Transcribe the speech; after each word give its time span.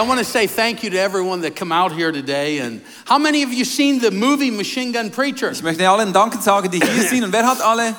I 0.00 0.02
want 0.02 0.18
to 0.18 0.24
say 0.24 0.46
thank 0.46 0.82
you 0.82 0.88
to 0.88 0.98
everyone 0.98 1.42
that 1.42 1.54
come 1.54 1.70
out 1.70 1.92
here 1.92 2.10
today. 2.10 2.60
And 2.60 2.80
how 3.04 3.18
many 3.18 3.42
of 3.42 3.52
you 3.52 3.66
seen 3.66 3.98
the 3.98 4.10
movie 4.10 4.50
Machine 4.50 4.92
Gun 4.92 5.10
Preacher? 5.10 5.50
Ich 5.50 5.62
möchte 5.62 5.86
allen 5.86 6.14
Danken 6.14 6.40
sagen, 6.40 6.70
die 6.70 6.80
hier 6.80 7.02
sind. 7.02 7.22
Und 7.22 7.32
wer 7.34 7.46
hat 7.46 7.60
alle, 7.60 7.94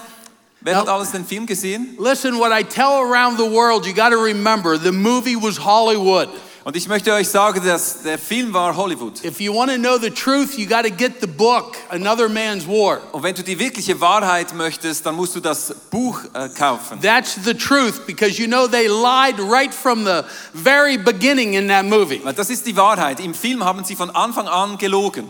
wer 0.62 0.78
hat 0.78 0.88
alles 0.88 1.12
den 1.12 1.24
Film 1.24 1.46
gesehen? 1.46 1.96
Listen, 2.00 2.40
what 2.40 2.52
I 2.52 2.64
tell 2.64 3.04
around 3.04 3.38
the 3.38 3.46
world, 3.46 3.86
you 3.86 3.94
got 3.94 4.10
to 4.10 4.18
remember 4.18 4.80
the 4.80 4.92
movie 4.92 5.36
was 5.36 5.60
Hollywood. 5.60 6.30
Und 6.64 6.76
ich 6.76 6.88
möchte 6.88 7.12
euch 7.12 7.28
sagen, 7.28 7.66
dass 7.66 8.04
der 8.04 8.20
Film 8.20 8.54
war 8.54 8.76
Hollywood. 8.76 9.24
If 9.26 9.40
you 9.40 9.52
want 9.52 9.72
to 9.72 9.78
know 9.78 9.98
the 9.98 10.12
truth, 10.12 10.60
you 10.60 10.68
got 10.68 10.84
to 10.84 10.92
get 10.92 11.14
the 11.20 11.26
book, 11.26 11.76
Another 11.90 12.30
Man's 12.30 12.68
War. 12.68 13.00
Und 13.14 13.24
wenn 13.24 13.34
du 13.34 13.42
die 13.42 13.58
wirkliche 13.58 14.00
Wahrheit 14.00 14.54
möchtest, 14.54 15.04
dann 15.04 15.16
musst 15.16 15.36
du 15.36 15.40
das 15.40 15.74
Buch 15.90 16.20
äh, 16.36 16.50
kaufen. 16.50 17.02
That's 17.02 17.36
the 17.44 17.56
truth 17.56 18.06
because 18.06 18.40
you 18.40 18.48
know 18.48 18.68
they 18.68 18.88
lied 18.88 19.40
right 19.40 19.74
from 19.74 20.06
the 20.06 20.22
very 20.54 21.00
beginning 21.00 21.56
in 21.56 21.68
that 21.70 21.86
movie. 21.86 22.22
Weil 22.24 22.34
das 22.34 22.52
ist 22.52 22.68
die 22.68 22.78
Wahrheit. 22.78 23.20
Im 23.20 23.34
Film 23.34 23.66
haben 23.66 23.84
sie 23.84 23.96
von 23.96 24.12
Anfang 24.12 24.48
an 24.48 24.78
gelogen. 24.78 25.30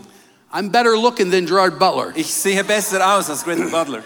I'm 0.52 0.68
better 0.68 0.94
looking 0.94 1.30
than 1.30 1.46
Gerard 1.46 1.78
Butler. 1.78 2.12
Ich 2.14 2.32
sehe 2.34 2.62
besser 2.62 3.16
aus 3.16 3.30
als 3.30 3.42
Greta 3.42 3.64
Butler. 3.64 4.02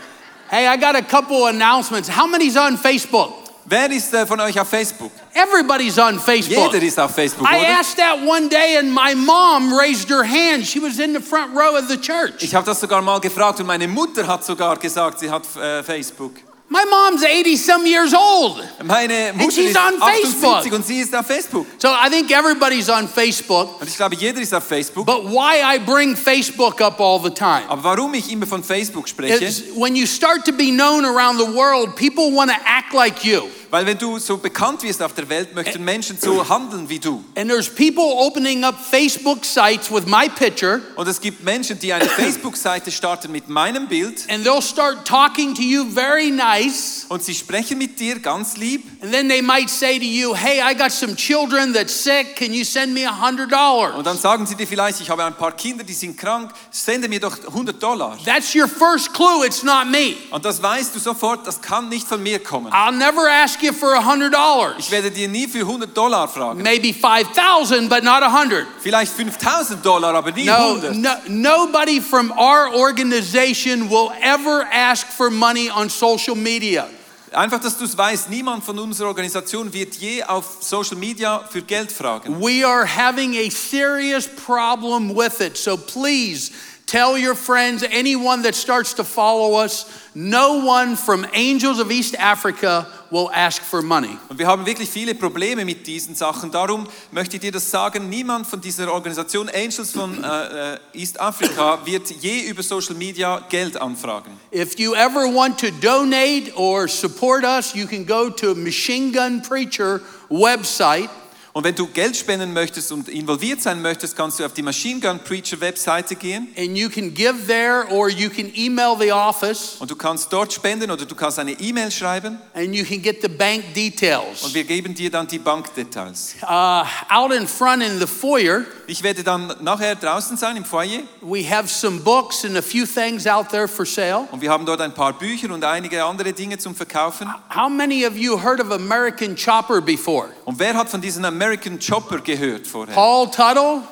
Hey, 0.48 0.68
I 0.72 0.78
got 0.78 0.94
a 0.94 1.02
couple 1.02 1.48
announcements. 1.48 2.08
How 2.08 2.28
many's 2.28 2.56
on 2.56 2.78
Facebook? 2.78 3.45
Wer 3.68 3.90
ist 3.90 4.14
äh, 4.14 4.24
von 4.24 4.40
euch 4.40 4.58
auf 4.60 4.68
Facebook? 4.68 5.10
Everybody's 5.34 5.98
on 5.98 6.20
Facebook. 6.20 6.72
Jeder 6.72 6.84
ist 6.86 7.00
auf 7.00 7.12
Facebook, 7.12 7.48
I 7.50 7.56
oder? 7.56 7.80
asked 7.80 7.96
that 7.96 8.18
one 8.24 8.48
day 8.48 8.76
and 8.78 8.92
my 8.92 9.12
mom 9.14 9.76
raised 9.76 10.08
her 10.08 10.22
hand. 10.22 10.64
She 10.64 10.80
was 10.80 11.00
in 11.00 11.12
the 11.12 11.20
front 11.20 11.52
row 11.52 11.76
of 11.76 11.88
the 11.88 11.96
church. 12.00 12.42
Ich 12.44 12.54
habe 12.54 12.64
das 12.64 12.78
sogar 12.78 13.02
mal 13.02 13.18
gefragt 13.18 13.58
und 13.58 13.66
meine 13.66 13.88
Mutter 13.88 14.24
hat 14.26 14.44
sogar 14.44 14.76
gesagt, 14.76 15.18
sie 15.18 15.28
hat 15.28 15.44
äh, 15.56 15.82
Facebook. 15.82 16.34
My 16.68 16.84
mom's 16.84 17.22
80 17.22 17.56
some 17.56 17.86
years 17.86 18.12
old. 18.12 18.60
Meine 18.84 19.32
Mutter 19.34 19.52
she's 19.52 19.70
ist 19.70 19.76
on 19.76 20.00
Facebook. 20.00 20.72
und 20.72 20.84
sie 20.84 20.98
ist 20.98 21.14
auf 21.14 21.24
Facebook. 21.26 21.64
So 21.78 21.88
I 21.88 22.08
think 22.10 22.30
everybody's 22.32 22.88
on 22.88 23.06
Facebook. 23.08 23.80
Und 23.80 23.88
ich 23.88 23.96
glaube, 23.96 24.16
jeder 24.16 24.40
ist 24.40 24.52
auf 24.52 24.64
Facebook. 24.64 25.06
But 25.06 25.24
why 25.30 25.62
I 25.62 25.78
bring 25.78 26.16
Facebook 26.16 26.80
up 26.80 27.00
all 27.00 27.20
the 27.22 27.30
time 27.30 27.62
Aber 27.68 27.84
warum 27.84 28.14
ich 28.14 28.30
immer 28.32 28.46
von 28.46 28.64
Facebook 28.64 29.08
spreche? 29.08 29.44
is 29.44 29.62
when 29.76 29.94
you 29.94 30.06
start 30.06 30.44
to 30.44 30.52
be 30.52 30.72
known 30.72 31.04
around 31.04 31.38
the 31.38 31.46
world, 31.56 31.94
people 31.94 32.32
want 32.32 32.50
to 32.50 32.56
act 32.66 32.92
like 32.92 33.24
you. 33.24 33.48
Weil 33.70 33.86
wenn 33.86 33.98
du 33.98 34.18
so 34.18 34.36
bekannt 34.38 34.82
wirst 34.82 35.02
auf 35.02 35.14
der 35.14 35.28
Welt, 35.28 35.54
möchten 35.54 35.84
Menschen 35.84 36.18
so 36.20 36.48
handeln 36.48 36.88
wie 36.88 36.98
du. 36.98 37.24
And 37.36 37.50
there's 37.50 37.68
people 37.68 38.04
opening 38.04 38.64
up 38.64 38.74
Facebook 38.78 39.44
sites 39.44 39.90
with 39.90 40.06
my 40.06 40.28
picture, 40.28 40.80
Und 40.96 41.08
es 41.08 41.20
gibt 41.20 41.42
Menschen, 41.44 41.78
die 41.78 41.92
eine 41.92 42.04
Facebook-Seite 42.08 42.90
starten 42.90 43.32
mit 43.32 43.48
meinem 43.48 43.88
Bild 43.88 44.24
and 44.28 44.46
they'll 44.46 44.62
start 44.62 45.06
talking 45.06 45.54
to 45.54 45.62
you 45.62 45.84
very 45.92 46.30
nice. 46.30 47.06
und 47.08 47.22
sie 47.22 47.34
sprechen 47.34 47.78
mit 47.78 47.98
dir 47.98 48.18
ganz 48.20 48.56
lieb. 48.56 48.84
And 49.02 49.12
then 49.12 49.28
they 49.28 49.42
might 49.42 49.68
say 49.70 49.98
to 49.98 50.04
you, 50.04 50.34
Hey, 50.34 50.60
I 50.60 50.74
got 50.74 50.92
some 50.92 51.14
children 51.16 51.72
that's 51.72 51.92
sick. 51.92 52.36
Can 52.36 52.52
you 52.52 52.64
send 52.64 52.92
me 52.94 53.06
a 53.06 53.12
hundred 53.12 53.50
dollars? 53.52 53.94
Und 53.96 54.06
dann 54.06 54.18
sagen 54.18 54.46
sie 54.46 54.54
dir 54.54 54.66
vielleicht, 54.66 55.00
ich 55.00 55.10
habe 55.10 55.24
ein 55.24 55.34
paar 55.34 55.52
Kinder, 55.52 55.84
die 55.84 55.92
sind 55.92 56.16
krank, 56.16 56.50
sende 56.70 57.08
mir 57.08 57.20
doch 57.20 57.36
100 57.46 57.82
Dollar. 57.82 58.16
That's 58.24 58.54
your 58.54 58.68
first 58.68 59.12
clue. 59.12 59.44
It's 59.44 59.62
not 59.62 59.86
me. 59.90 60.14
Und 60.30 60.44
das 60.44 60.62
weißt 60.62 60.94
du 60.94 60.98
sofort, 60.98 61.46
das 61.46 61.60
kann 61.60 61.88
nicht 61.88 62.06
von 62.06 62.22
mir 62.22 62.38
kommen. 62.38 62.72
I'll 62.72 62.92
never 62.92 63.28
ask 63.28 63.55
you 63.62 63.72
for 63.72 63.94
a 63.94 64.00
hundred 64.00 64.32
dollars. 64.32 64.76
Ich 64.78 64.90
werde 64.90 65.10
dir 65.10 65.28
nie 65.28 65.46
für 65.48 65.60
100 65.60 65.94
Dollar 65.96 66.28
fragen. 66.28 66.62
Maybe 66.62 66.92
five 66.92 67.26
thousand, 67.34 67.88
but 67.88 68.02
not 68.04 68.22
a 68.22 68.30
hundred. 68.30 68.66
Vielleicht 68.82 69.12
5000 69.12 69.82
Dollar, 69.84 70.14
aber 70.14 70.32
nie 70.32 70.44
No, 70.44 70.76
100. 70.76 70.94
no, 70.96 71.10
nobody 71.28 72.00
from 72.00 72.30
our 72.32 72.72
organization 72.74 73.88
will 73.88 74.12
ever 74.22 74.66
ask 74.72 75.06
for 75.06 75.30
money 75.30 75.70
on 75.70 75.88
social 75.88 76.34
media. 76.36 76.86
Einfach, 77.32 77.60
dass 77.60 77.76
du 77.76 77.84
es 77.84 77.98
weißt, 77.98 78.30
niemand 78.30 78.64
von 78.64 78.78
unserer 78.78 79.08
Organisation 79.08 79.70
wird 79.72 79.94
je 79.96 80.22
auf 80.22 80.58
Social 80.60 80.96
Media 80.96 81.44
für 81.50 81.60
Geld 81.60 81.90
fragen. 81.92 82.40
We 82.40 82.64
are 82.64 82.86
having 82.86 83.34
a 83.36 83.50
serious 83.50 84.26
problem 84.28 85.14
with 85.14 85.40
it. 85.40 85.56
So 85.56 85.76
please 85.76 86.52
tell 86.86 87.18
your 87.18 87.34
friends, 87.34 87.84
anyone 87.90 88.42
that 88.42 88.54
starts 88.54 88.94
to 88.94 89.04
follow 89.04 89.56
us, 89.56 89.86
no 90.14 90.64
one 90.64 90.96
from 90.96 91.26
Angels 91.34 91.80
of 91.80 91.90
East 91.90 92.14
Africa 92.14 92.86
will 93.10 93.30
ask 93.34 93.62
for 93.62 93.82
money. 93.82 94.18
Und 94.28 94.38
wir 94.38 94.46
haben 94.46 94.64
wirklich 94.64 94.88
viele 94.88 95.14
Probleme 95.14 95.64
mit 95.64 95.86
diesen 95.86 96.14
Sachen. 96.14 96.50
Darum 96.50 96.86
möchte 97.10 97.36
ich 97.36 97.42
dir 97.42 97.52
das 97.52 97.70
sagen, 97.70 98.08
niemand 98.08 98.46
von 98.46 98.60
dieser 98.60 98.92
Organisation 98.92 99.48
Angels 99.48 99.92
von 99.92 100.22
äh, 100.22 100.74
äh, 100.74 100.78
East 100.94 101.20
Africa 101.20 101.78
wird 101.84 102.10
je 102.10 102.48
über 102.48 102.62
Social 102.62 102.94
Media 102.94 103.44
Geld 103.48 103.76
anfragen. 103.76 104.32
If 104.52 104.78
you 104.78 104.94
ever 104.94 105.26
want 105.26 105.58
to 105.60 105.68
donate 105.80 106.56
or 106.56 106.88
support 106.88 107.44
us, 107.44 107.74
you 107.74 107.86
can 107.86 108.06
go 108.06 108.30
to 108.30 108.54
Machine 108.54 109.12
Gun 109.12 109.42
Preacher 109.42 110.00
website 110.28 111.10
Und 111.56 111.64
wenn 111.64 111.74
du 111.74 111.86
Geld 111.86 112.14
spenden 112.14 112.52
möchtest 112.52 112.92
und 112.92 113.08
involviert 113.08 113.62
sein 113.62 113.80
möchtest, 113.80 114.14
kannst 114.14 114.38
du 114.38 114.44
auf 114.44 114.52
die 114.52 114.60
Machine 114.60 115.00
Gun 115.00 115.18
Preacher 115.20 115.58
Webseite 115.58 116.14
gehen 116.14 116.48
and 116.54 116.76
you 116.76 116.90
can 116.90 117.14
give 117.14 117.46
there 117.46 117.86
or 117.90 118.10
you 118.10 118.28
can 118.28 118.52
email 118.54 118.94
the 119.00 119.10
office 119.10 119.76
und 119.78 119.90
du 119.90 119.96
kannst 119.96 120.30
dort 120.30 120.52
spenden 120.52 120.90
oder 120.90 121.06
du 121.06 121.14
kannst 121.14 121.38
eine 121.38 121.52
E-Mail 121.52 121.90
schreiben 121.90 122.38
and 122.52 122.74
you 122.74 122.84
can 122.84 123.00
get 123.00 123.22
the 123.22 123.28
bank 123.28 123.64
und 123.68 123.74
details. 123.74 124.52
wir 124.52 124.64
geben 124.64 124.94
dir 124.94 125.10
dann 125.10 125.26
die 125.28 125.38
Bankdetails. 125.38 126.34
Uh, 126.42 126.84
out 127.08 127.32
in 127.32 127.48
front 127.48 127.82
in 127.82 127.98
the 128.00 128.06
foyer, 128.06 128.66
Ich 128.86 129.02
werde 129.02 129.24
dann 129.24 129.54
nachher 129.62 129.94
draußen 129.94 130.36
sein 130.36 130.58
im 130.58 130.64
Foyer 130.66 131.04
we 131.22 131.42
have 131.42 131.68
some 131.68 132.00
books 132.00 132.44
and 132.44 132.58
a 132.58 132.62
few 132.62 132.84
things 132.84 133.26
out 133.26 133.48
there 133.48 133.66
for 133.66 133.86
sale. 133.86 134.28
und 134.30 134.42
wir 134.42 134.50
haben 134.50 134.66
dort 134.66 134.82
ein 134.82 134.92
paar 134.92 135.14
Bücher 135.14 135.50
und 135.50 135.64
einige 135.64 136.04
andere 136.04 136.34
Dinge 136.34 136.58
zum 136.58 136.74
Verkaufen. 136.74 137.32
How 137.48 137.70
many 137.70 138.06
of 138.06 138.14
you 138.14 138.38
heard 138.38 138.60
of 138.60 138.70
American 138.70 139.34
Chopper 139.34 139.80
before? 139.80 140.28
Und 140.44 140.58
wer 140.58 140.74
hat 140.74 140.90
von 140.90 141.00
diesem 141.00 141.24
American 141.24 141.45
Chopper 141.80 142.20
gehört 142.20 142.66
vorher? 142.66 142.94
Paul 142.94 143.30
Teutul? 143.30 143.82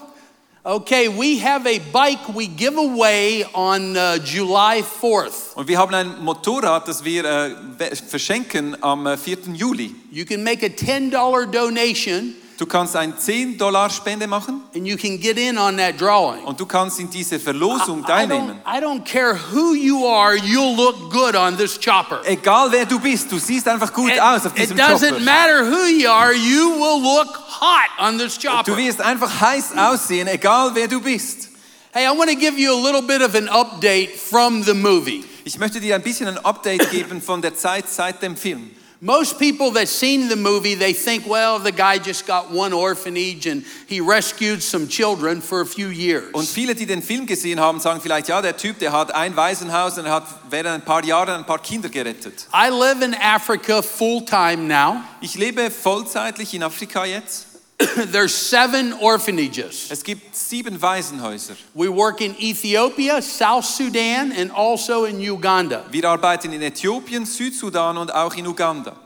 Okay, 0.66 1.08
we 1.08 1.38
have 1.44 1.66
a 1.66 1.78
bike 1.92 2.34
we 2.34 2.46
give 2.46 2.78
away 2.78 3.44
on 3.52 3.96
uh, 3.98 4.16
July 4.24 4.82
4th. 4.82 5.54
Und 5.56 5.68
wir 5.68 5.76
haben 5.76 5.94
ein 5.94 6.24
Motorrad, 6.24 6.88
das 6.88 7.04
wir 7.04 7.24
äh, 7.24 7.94
verschenken 7.94 8.74
am 8.82 9.06
äh, 9.06 9.18
4. 9.18 9.52
Juli. 9.52 9.94
You 10.10 10.24
can 10.24 10.42
make 10.42 10.64
a 10.64 10.70
$10 10.70 11.10
donation 11.50 12.34
Du 12.56 12.66
kannst 12.66 12.94
ein 12.94 13.18
10 13.18 13.58
Dollar 13.58 13.90
Spende 13.90 14.28
machen 14.28 14.62
and 14.76 14.86
you 14.86 14.96
can 14.96 15.18
get 15.20 15.36
in 15.36 15.58
on 15.58 15.76
that 15.76 16.00
drawing. 16.00 16.44
und 16.44 16.58
du 16.60 16.66
kannst 16.66 17.00
in 17.00 17.10
diese 17.10 17.40
Verlosung 17.40 18.00
I 18.00 18.02
don't, 18.02 18.06
teilnehmen. 18.06 18.60
I 18.64 18.78
don't 18.80 19.04
care 19.04 19.36
who 19.52 19.74
you 19.74 20.06
are, 20.06 20.36
you'll 20.36 20.76
look 20.76 21.10
good 21.10 21.34
on 21.34 21.56
this 21.56 21.76
chopper. 21.78 22.20
Egal 22.24 22.70
wer 22.70 22.86
du 22.86 23.00
bist, 23.00 23.30
du 23.32 23.38
siehst 23.38 23.66
einfach 23.66 23.92
gut 23.92 24.12
It, 24.12 24.20
aus 24.22 24.46
auf 24.46 24.52
it 24.56 24.62
diesem 24.62 24.76
doesn't 24.78 25.08
Chopper. 25.10 25.20
matter 25.24 25.64
who 25.68 25.84
you 25.86 26.08
are, 26.08 26.32
you 26.32 26.70
will 26.78 27.02
look 27.02 27.28
hot 27.60 27.90
on 27.98 28.18
this 28.18 28.38
Du 28.38 28.48
chopper. 28.48 28.76
wirst 28.76 29.00
einfach 29.00 29.40
heiß 29.40 29.76
aussehen, 29.76 30.28
egal 30.28 30.70
wer 30.74 30.86
du 30.86 31.00
bist. 31.00 31.48
Hey, 31.92 32.06
I 32.06 32.16
want 32.16 32.30
to 32.30 32.36
give 32.36 32.58
you 32.58 32.72
a 32.72 32.80
little 32.80 33.02
bit 33.02 33.20
of 33.22 33.34
an 33.34 33.48
update 33.48 34.10
from 34.16 34.62
the 34.62 34.74
movie. 34.74 35.24
Ich 35.44 35.58
möchte 35.58 35.80
dir 35.80 35.94
ein 35.96 36.02
bisschen 36.02 36.26
ein 36.28 36.38
Update 36.44 36.90
geben 36.90 37.20
von 37.20 37.42
der 37.42 37.54
Zeit 37.54 37.88
seit 37.88 38.22
dem 38.22 38.36
Film. 38.36 38.70
Most 39.06 39.38
people 39.38 39.70
that 39.72 39.88
seen 39.88 40.28
the 40.30 40.36
movie, 40.36 40.74
they 40.74 40.94
think, 40.94 41.26
well, 41.26 41.58
the 41.58 41.70
guy 41.70 41.98
just 41.98 42.26
got 42.26 42.50
one 42.50 42.72
orphanage 42.72 43.46
and 43.46 43.62
he 43.86 44.00
rescued 44.00 44.62
some 44.62 44.88
children 44.88 45.42
for 45.42 45.60
a 45.60 45.66
few 45.66 45.88
years. 45.88 46.32
Und 46.32 46.48
viele, 46.48 46.74
die 46.74 46.86
den 46.86 47.02
Film 47.02 47.26
gesehen 47.26 47.60
haben, 47.60 47.80
sagen 47.80 48.00
vielleicht, 48.00 48.28
ja, 48.28 48.40
der 48.40 48.56
Typ, 48.56 48.78
der 48.78 48.92
hat 48.92 49.14
ein 49.14 49.36
Waisenhaus 49.36 49.98
und 49.98 50.06
er 50.06 50.12
hat 50.12 50.24
während 50.48 50.68
ein 50.68 50.84
paar 50.86 51.04
Jahren 51.04 51.34
ein 51.34 51.44
paar 51.44 51.58
Kinder 51.58 51.90
gerettet. 51.90 52.46
I 52.54 52.70
live 52.70 53.02
in 53.02 53.14
Africa 53.14 53.82
full 53.82 54.24
time 54.24 54.66
now. 54.66 55.02
Ich 55.20 55.34
lebe 55.34 55.70
vollzeitlich 55.70 56.54
in 56.54 56.62
Afrika 56.62 57.04
jetzt. 57.04 57.53
There's 58.12 58.34
seven 58.34 58.92
orphanages. 59.00 59.90
Es 59.90 60.02
gibt 60.04 60.36
sieben 60.36 60.80
Waisenhäuser. 60.80 61.56
We 61.74 61.88
work 61.88 62.20
in 62.20 62.34
Ethiopia, 62.38 63.20
South 63.20 63.64
Sudan, 63.64 64.32
and 64.32 64.52
also 64.52 65.04
in 65.04 65.18
Uganda. 65.20 65.84
Wir 65.90 66.04
arbeiten 66.04 66.52
in 66.52 66.62
Äthiopien, 66.62 67.26
Südsudan 67.26 67.96
und 67.96 68.14
auch 68.14 68.34
in 68.36 68.46
Uganda. 68.46 68.96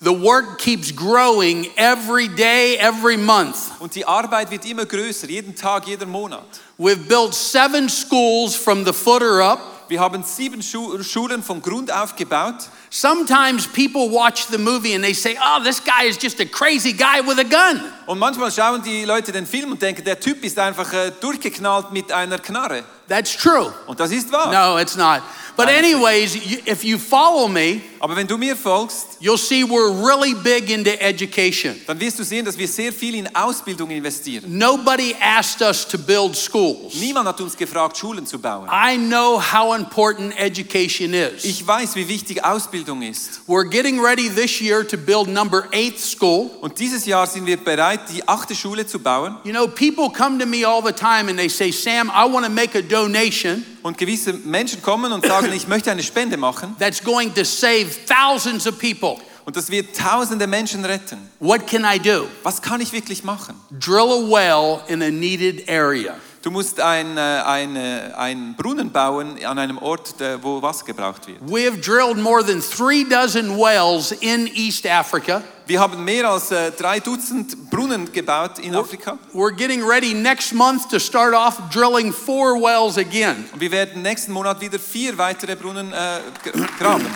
The 0.00 0.12
work 0.12 0.58
keeps 0.58 0.90
growing 0.94 1.68
every 1.76 2.28
day, 2.28 2.76
every 2.76 3.16
month. 3.16 3.56
Und 3.80 3.94
die 3.94 4.04
Arbeit 4.04 4.50
wird 4.50 4.66
immer 4.66 4.84
größer, 4.84 5.28
jeden 5.28 5.54
Tag, 5.54 5.86
jeden 5.86 6.10
Monat. 6.10 6.60
We've 6.78 7.08
built 7.08 7.32
seven 7.32 7.88
schools 7.88 8.54
from 8.54 8.84
the 8.84 8.92
footer 8.92 9.40
up. 9.40 9.60
Wir 9.88 10.00
haben 10.00 10.22
sieben 10.24 10.62
Schu 10.62 11.02
Schulen 11.02 11.42
von 11.42 11.62
Grund 11.62 11.90
auf 11.90 12.14
gebaut. 12.16 12.68
Sometimes 12.90 13.66
people 13.66 14.08
watch 14.10 14.46
the 14.46 14.58
movie 14.58 14.94
and 14.94 15.02
they 15.04 15.12
say, 15.12 15.36
oh, 15.42 15.60
this 15.62 15.80
guy 15.80 16.04
is 16.08 16.16
just 16.16 16.40
a 16.40 16.46
crazy 16.46 16.92
guy 16.92 17.20
with 17.20 17.38
a 17.38 17.44
gun. 17.44 17.82
Und 18.06 18.18
manchmal 18.18 18.50
schauen 18.52 18.82
die 18.82 19.04
Leute 19.04 19.32
den 19.32 19.46
Film 19.46 19.72
und 19.72 19.82
denken, 19.82 20.04
der 20.04 20.18
Typ 20.20 20.44
ist 20.44 20.58
einfach 20.58 20.92
äh, 20.92 21.10
durchgeknallt 21.20 21.90
mit 21.92 22.12
einer 22.12 22.38
Knarre. 22.38 22.84
That's 23.08 23.36
true. 23.36 23.72
Und 23.86 23.98
das 24.00 24.10
ist 24.12 24.30
wahr. 24.32 24.52
No, 24.52 24.78
it's 24.78 24.96
not. 24.96 25.22
But, 25.56 25.66
Nein, 25.66 25.76
es 25.84 25.88
ist 25.90 25.94
anyways, 25.94 26.34
you- 26.34 26.58
if 26.72 26.84
you 26.84 26.98
follow 26.98 27.48
me, 27.48 27.80
Aber 27.98 28.14
wenn 28.14 28.26
du 28.26 28.36
mir 28.36 28.54
folgst, 28.56 29.16
you'll 29.20 29.38
see 29.38 29.64
we're 29.64 29.90
really 30.06 30.34
big 30.34 30.68
into 30.70 30.90
education. 31.00 31.80
dann 31.86 31.98
wirst 31.98 32.18
du 32.18 32.24
sehen, 32.24 32.44
dass 32.44 32.58
wir 32.58 32.68
sehr 32.68 32.92
viel 32.92 33.14
in 33.14 33.34
Ausbildung 33.34 33.90
investieren. 33.90 34.44
Nobody 34.58 35.14
asked 35.20 35.62
us 35.62 35.86
to 35.88 35.96
build 35.98 36.36
schools. 36.36 36.94
Niemand 36.94 37.26
hat 37.28 37.40
uns 37.40 37.56
gefragt, 37.56 37.96
Schulen 37.96 38.26
zu 38.26 38.38
bauen. 38.38 38.68
I 38.70 38.96
know 38.98 39.40
how 39.40 39.74
important 39.74 40.34
education 40.38 41.14
is. 41.14 41.44
Ich 41.44 41.66
weiß, 41.66 41.94
wie 41.96 42.06
wichtig 42.06 42.44
Ausbildung 42.44 42.76
ist. 43.02 43.40
We're 43.46 43.68
getting 43.68 44.00
ready 44.00 44.28
this 44.28 44.60
year 44.60 44.86
to 44.86 44.96
build 44.96 45.28
number 45.28 45.68
eight 45.72 45.98
school. 45.98 46.50
Und 46.60 46.78
dieses 46.78 47.06
Jahr 47.06 47.26
sind 47.26 47.46
wir 47.46 47.56
bereit, 47.56 47.76
bereit, 47.86 48.00
die 48.12 48.26
achte 48.26 48.54
Schule 48.54 48.86
zu 48.86 48.98
bauen. 48.98 49.36
You 49.44 49.52
know, 49.52 49.66
people 49.66 50.10
come 50.10 50.38
to 50.38 50.46
me 50.46 50.64
all 50.64 50.82
the 50.82 50.92
time 50.92 51.28
and 51.28 51.38
they 51.38 51.48
say, 51.48 51.70
Sam, 51.70 52.10
I 52.10 52.24
want 52.30 52.44
to 52.46 52.50
make 52.50 52.76
a 52.76 52.82
donation 52.82 53.64
Und 53.82 53.98
gewisse 53.98 54.32
Menschen 54.32 54.82
kommen 54.82 55.12
und 55.12 55.24
sagen, 55.24 55.52
ich 55.54 55.68
möchte 55.68 55.90
eine 55.90 56.02
Spende 56.02 56.36
machen. 56.36 56.76
that's 56.78 57.02
going 57.02 57.32
to 57.34 57.44
save 57.44 57.86
thousands 58.06 58.66
of 58.66 58.78
people. 58.78 59.16
Und 59.44 59.56
das 59.56 59.70
wird 59.70 59.96
tausende 59.96 60.46
Menschen 60.48 60.84
retten. 60.84 61.18
What 61.38 61.66
can 61.68 61.84
I 61.84 61.98
do? 62.00 62.26
Was 62.42 62.60
kann 62.60 62.80
ich 62.80 62.92
wirklich 62.92 63.22
machen? 63.22 63.54
Drill 63.70 64.10
a 64.10 64.28
well 64.28 64.80
in 64.88 65.02
a 65.02 65.10
needed 65.10 65.68
area. 65.68 66.16
Du 66.46 66.52
musst 66.52 66.78
ein, 66.78 67.16
äh, 67.16 67.20
ein, 67.20 67.74
äh, 67.74 68.12
einen 68.16 68.54
Brunnen 68.54 68.92
bauen 68.92 69.44
an 69.44 69.58
einem 69.58 69.78
Ort, 69.78 70.14
wo 70.42 70.62
Wasser 70.62 70.84
gebraucht 70.84 71.26
wird. 71.26 71.38
We 71.40 71.66
have 71.66 71.78
drilled 71.80 72.18
more 72.18 72.40
than 72.40 72.62
three 72.62 73.02
dozen 73.02 73.58
wells 73.58 74.12
in 74.12 74.46
East 74.54 74.86
Africa. 74.86 75.42
Wir 75.66 75.80
haben 75.80 76.04
mehr 76.04 76.30
als 76.30 76.52
äh, 76.52 76.70
drei 76.70 77.00
Dutzend 77.00 77.68
Brunnen 77.68 78.12
gebaut 78.12 78.60
in 78.60 78.76
Afrika. 78.76 79.18
We're 79.32 79.56
getting 79.56 79.82
ready 79.82 80.14
next 80.14 80.54
month 80.54 80.88
to 80.90 81.00
start 81.00 81.34
off 81.34 81.58
drilling 81.72 82.12
four 82.12 82.54
wells 82.62 82.96
again. 82.96 83.46
Und 83.52 83.60
wir 83.60 83.72
werden 83.72 84.02
nächsten 84.02 84.30
Monat 84.30 84.60
wieder 84.60 84.78
vier 84.78 85.18
weitere 85.18 85.56
Brunnen 85.56 85.92
äh, 85.92 86.20
graben. 86.78 87.06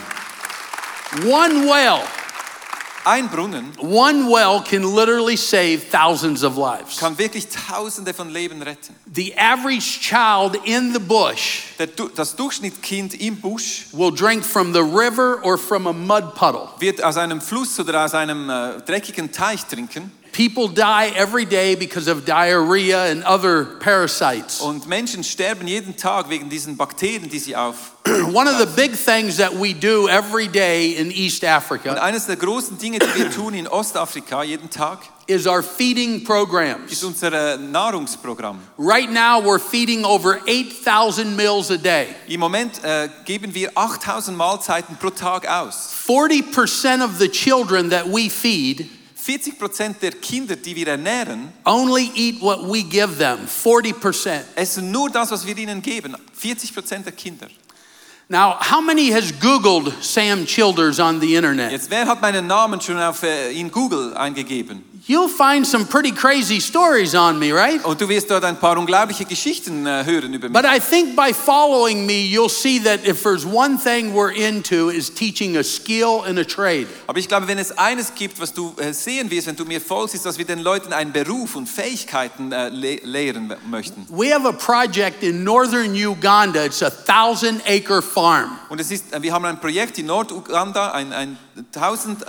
One 1.24 1.68
well, 1.68 2.02
Ein 3.04 3.28
Brunnen 3.30 3.72
one 3.78 4.28
well 4.30 4.62
can 4.62 4.82
literally 4.94 5.36
save 5.36 5.90
thousands 5.90 6.44
of 6.44 6.56
lives. 6.56 6.98
kann 6.98 7.16
wirklich 7.16 7.46
tausende 7.48 8.12
von 8.12 8.28
Leben 8.30 8.60
retten. 8.62 8.94
The 9.14 9.34
average 9.38 10.00
child 10.00 10.56
in 10.66 10.92
the 10.92 10.98
bush 10.98 11.62
Der, 11.78 11.86
das 12.14 12.36
Durchschnittskind 12.36 13.14
im 13.20 13.36
Busch 13.40 13.86
will 13.92 14.12
drink 14.14 14.44
from 14.44 14.74
the 14.74 14.80
river 14.80 15.40
or 15.42 15.56
from 15.56 15.86
a 15.86 15.92
mud 15.92 16.34
puddle. 16.34 16.68
wird 16.78 17.02
aus 17.02 17.16
einem 17.16 17.40
Fluss 17.40 17.80
oder 17.80 18.04
aus 18.04 18.12
einem 18.12 18.50
äh, 18.50 18.80
dreckigen 18.82 19.32
Teich 19.32 19.64
trinken. 19.64 20.12
People 20.32 20.68
die 20.68 21.12
every 21.16 21.44
day 21.44 21.74
because 21.74 22.08
of 22.08 22.24
diarrhea 22.24 23.10
and 23.10 23.24
other 23.24 23.64
parasites. 23.64 24.60
Und 24.60 24.86
Menschen 24.86 25.24
sterben 25.24 25.66
jeden 25.66 25.96
Tag 25.96 26.28
wegen 26.28 26.48
diesen 26.48 26.76
Bakterien, 26.76 27.28
die 27.28 27.38
sie 27.38 27.56
auf. 27.56 27.92
One 28.32 28.48
of 28.48 28.58
the 28.58 28.66
big 28.66 28.92
things 28.92 29.36
that 29.36 29.52
we 29.52 29.74
do 29.74 30.08
every 30.08 30.48
day 30.48 30.96
in 30.96 31.10
East 31.10 31.44
Africa. 31.44 31.90
Und 31.90 31.98
eines 31.98 32.26
der 32.26 32.36
großen 32.36 32.78
Dinge, 32.78 32.98
die 32.98 33.18
wir 33.18 33.30
tun 33.30 33.54
in 33.54 33.66
Ostafrika 33.68 34.42
jeden 34.42 34.70
Tag, 34.70 35.00
is 35.26 35.46
our 35.46 35.62
feeding 35.62 36.24
programs. 36.24 36.90
ist 36.92 37.04
unser 37.04 37.32
äh, 37.32 37.58
Nahrungsprogramm. 37.58 38.58
Right 38.78 39.10
now, 39.10 39.40
we're 39.40 39.60
feeding 39.60 40.04
over 40.04 40.40
8,000 40.46 41.36
meals 41.36 41.70
a 41.70 41.76
day. 41.76 42.08
Im 42.28 42.40
Moment 42.40 42.82
äh, 42.82 43.08
geben 43.24 43.54
wir 43.54 43.70
8000 43.74 44.36
Mahlzeiten 44.36 44.96
pro 44.96 45.10
Tag 45.10 45.46
aus. 45.48 45.90
40% 46.06 47.04
of 47.04 47.18
the 47.18 47.28
children 47.28 47.90
that 47.90 48.06
we 48.06 48.28
feed 48.30 48.88
40 49.22 49.58
Prozent 49.58 50.02
der 50.02 50.12
Kinder, 50.12 50.56
die 50.56 50.74
wir 50.74 50.88
ernähren, 50.88 51.52
only 51.64 52.10
eat 52.14 52.40
what 52.40 52.62
we 52.62 52.82
give 52.82 53.18
them. 53.18 53.38
40%. 53.46 54.40
essen 54.54 54.90
nur 54.90 55.10
das, 55.10 55.30
was 55.30 55.46
wir 55.46 55.56
ihnen 55.56 55.82
geben. 55.82 56.16
40 56.32 56.74
Prozent 56.74 57.06
der 57.06 57.12
Kinder. 57.12 57.48
Now, 58.28 58.56
how 58.60 58.80
many 58.80 59.10
has 59.10 59.32
Googled 59.40 59.92
Sam 60.00 60.46
Childers 60.46 61.00
on 61.00 61.20
the 61.20 61.34
internet? 61.34 61.72
Jetzt, 61.72 61.90
wer 61.90 62.06
hat 62.06 62.22
meinen 62.22 62.46
Namen 62.46 62.80
schon 62.80 62.96
auf, 62.96 63.22
äh, 63.24 63.50
in 63.52 63.70
Google 63.70 64.16
eingegeben? 64.16 64.84
You'll 65.06 65.28
find 65.28 65.66
some 65.66 65.86
pretty 65.86 66.12
crazy 66.12 66.60
stories 66.60 67.14
on 67.14 67.38
me, 67.38 67.52
right? 67.52 67.82
Und 67.84 68.00
du 68.00 68.08
wirst 68.08 68.30
dort 68.30 68.44
ein 68.44 68.58
paar 68.58 68.76
unglaubliche 68.76 69.24
Geschichten 69.24 69.86
äh, 69.86 70.04
hören 70.04 70.34
über 70.34 70.48
mich. 70.48 70.52
But 70.52 70.66
I 70.66 70.78
think 70.78 71.16
by 71.16 71.32
following 71.32 72.04
me, 72.04 72.26
you'll 72.26 72.50
see 72.50 72.78
that 72.80 73.06
if 73.06 73.22
there's 73.22 73.46
one 73.46 73.78
thing 73.78 74.12
we're 74.12 74.30
into 74.30 74.90
is 74.90 75.08
teaching 75.08 75.56
a 75.56 75.64
skill 75.64 76.22
and 76.26 76.38
a 76.38 76.44
trade. 76.44 76.86
Aber 77.06 77.18
ich 77.18 77.28
glaube, 77.28 77.48
wenn 77.48 77.58
es 77.58 77.72
eines 77.78 78.14
gibt, 78.14 78.38
was 78.40 78.52
du 78.52 78.74
äh, 78.76 78.92
sehen 78.92 79.30
wirst, 79.30 79.46
wenn 79.46 79.56
du 79.56 79.64
mir 79.64 79.80
folgst, 79.80 80.14
ist, 80.14 80.26
dass 80.26 80.36
wir 80.36 80.44
den 80.44 80.58
Leuten 80.58 80.92
einen 80.92 81.12
Beruf 81.12 81.56
und 81.56 81.66
Fähigkeiten 81.66 82.52
äh, 82.52 82.68
le 82.68 82.96
lehren 83.02 83.54
möchten. 83.70 84.06
We 84.10 84.34
have 84.34 84.46
a 84.46 84.52
project 84.52 85.22
in 85.22 85.42
northern 85.42 85.94
Uganda. 85.94 86.64
It's 86.66 86.82
a 86.82 86.90
thousand 86.90 87.62
acre 87.66 88.02
farm. 88.02 88.58
Und 88.68 88.80
es 88.80 88.90
ist, 88.90 89.14
äh, 89.14 89.22
wir 89.22 89.32
haben 89.32 89.46
ein 89.46 89.58
Projekt 89.60 89.98
in 89.98 90.06
Norduganda, 90.06 90.92
ein, 90.92 91.12
ein 91.14 91.38
1000 91.74 92.22
äh, 92.22 92.26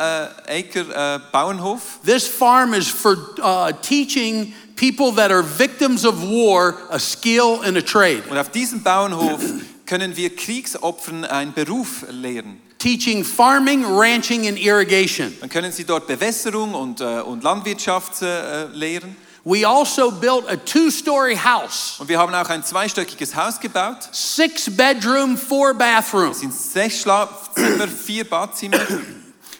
Acre 0.47 0.79
äh, 0.79 1.19
Bauernhof. 1.31 1.99
This 2.05 2.27
farm 2.27 2.73
is 2.73 2.87
for 2.87 3.17
uh, 3.41 3.71
teaching 3.81 4.53
people 4.75 5.11
that 5.15 5.31
are 5.31 5.43
victims 5.43 6.05
of 6.05 6.21
war 6.21 6.75
a 6.89 6.99
skill 6.99 7.59
and 7.63 7.77
a 7.77 7.81
trade, 7.81 8.23
Und 8.29 8.37
auf 8.37 8.49
diesem 8.49 8.81
Bauernhof 8.81 9.41
können 9.85 10.15
wir 10.15 10.35
Kriegsopfern 10.35 11.25
einen 11.25 11.53
Beruf 11.53 12.05
lehren. 12.09 12.59
teaching 12.79 13.23
farming, 13.23 13.85
ranching, 13.85 14.47
and 14.47 14.57
irrigation. 14.57 15.31
Dann 15.39 15.49
können 15.49 15.71
sie 15.71 15.83
dort 15.83 16.07
Bewässerung 16.07 16.73
und, 16.73 16.99
äh, 16.99 17.21
und 17.21 17.43
Landwirtschaft 17.43 18.23
äh, 18.23 18.65
lehren. 18.73 19.15
We 19.43 19.65
also 19.65 20.11
built 20.11 20.47
a 20.47 20.55
two 20.55 20.91
story 20.91 21.35
house, 21.35 21.95
Und 21.99 22.07
wir 22.07 22.19
haben 22.19 22.33
auch 22.35 22.47
ein 22.49 22.63
zweistöckiges 22.63 23.35
Haus 23.35 23.59
gebaut. 23.59 23.97
six 24.11 24.69
bedroom, 24.69 25.35
four 25.35 25.73
bathroom. 25.73 26.31
Es 26.31 26.41
sind 26.41 26.53
sechs 26.53 27.01
Schlafzimmer, 27.01 27.87
vier 27.87 28.23
Badzimmer. 28.29 28.77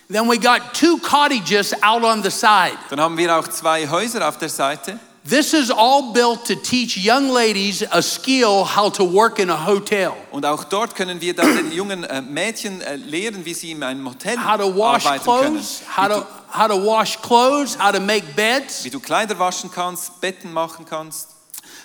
Then 0.07 0.29
we 0.29 0.37
got 0.37 0.73
two 0.73 0.97
cottages 0.99 1.73
out 1.81 2.03
on 2.03 2.21
the 2.21 2.29
side. 2.29 2.77
Dann 2.89 2.99
haben 2.99 3.17
wir 3.17 3.35
auch 3.35 3.47
zwei 3.47 3.87
Häuser 3.89 4.27
auf 4.27 4.37
der 4.37 4.49
Seite. 4.49 4.99
This 5.23 5.53
is 5.53 5.69
all 5.69 6.13
built 6.13 6.45
to 6.45 6.56
teach 6.56 6.97
young 6.97 7.29
ladies 7.29 7.83
a 7.91 8.01
skill 8.01 8.63
how 8.65 8.89
to 8.89 9.03
work 9.03 9.38
in 9.38 9.51
a 9.51 9.56
hotel, 9.68 10.13
Und 10.31 10.45
auch 10.47 10.63
dort 10.63 10.95
können 10.95 11.21
wir 11.21 11.35
dann 11.35 11.56
den 11.56 11.71
jungen 11.71 12.03
äh, 12.03 12.21
Mädchen 12.23 12.81
äh, 12.81 12.95
lehren, 12.95 13.45
wie 13.45 13.53
sie 13.53 13.69
in 13.71 13.83
einem 13.83 14.09
Hotel 14.09 14.35
how 14.38 14.57
to 14.57 14.75
wash 14.75 15.06
arbeiten 15.06 15.25
können. 15.25 15.53
clothes, 15.57 15.81
how 15.95 16.07
to, 16.07 16.25
how 16.51 16.68
to 16.68 16.85
wash 16.85 17.21
clothes, 17.21 17.77
how 17.77 17.91
to 17.91 18.00
make 18.00 18.33
beds. 18.35 18.83
Wie 18.83 18.89
du 18.89 19.00
Kleider 19.00 19.38
waschen 19.38 19.69
kannst, 19.69 20.19
Betten 20.21 20.51
machen 20.51 20.85
kannst. 20.89 21.30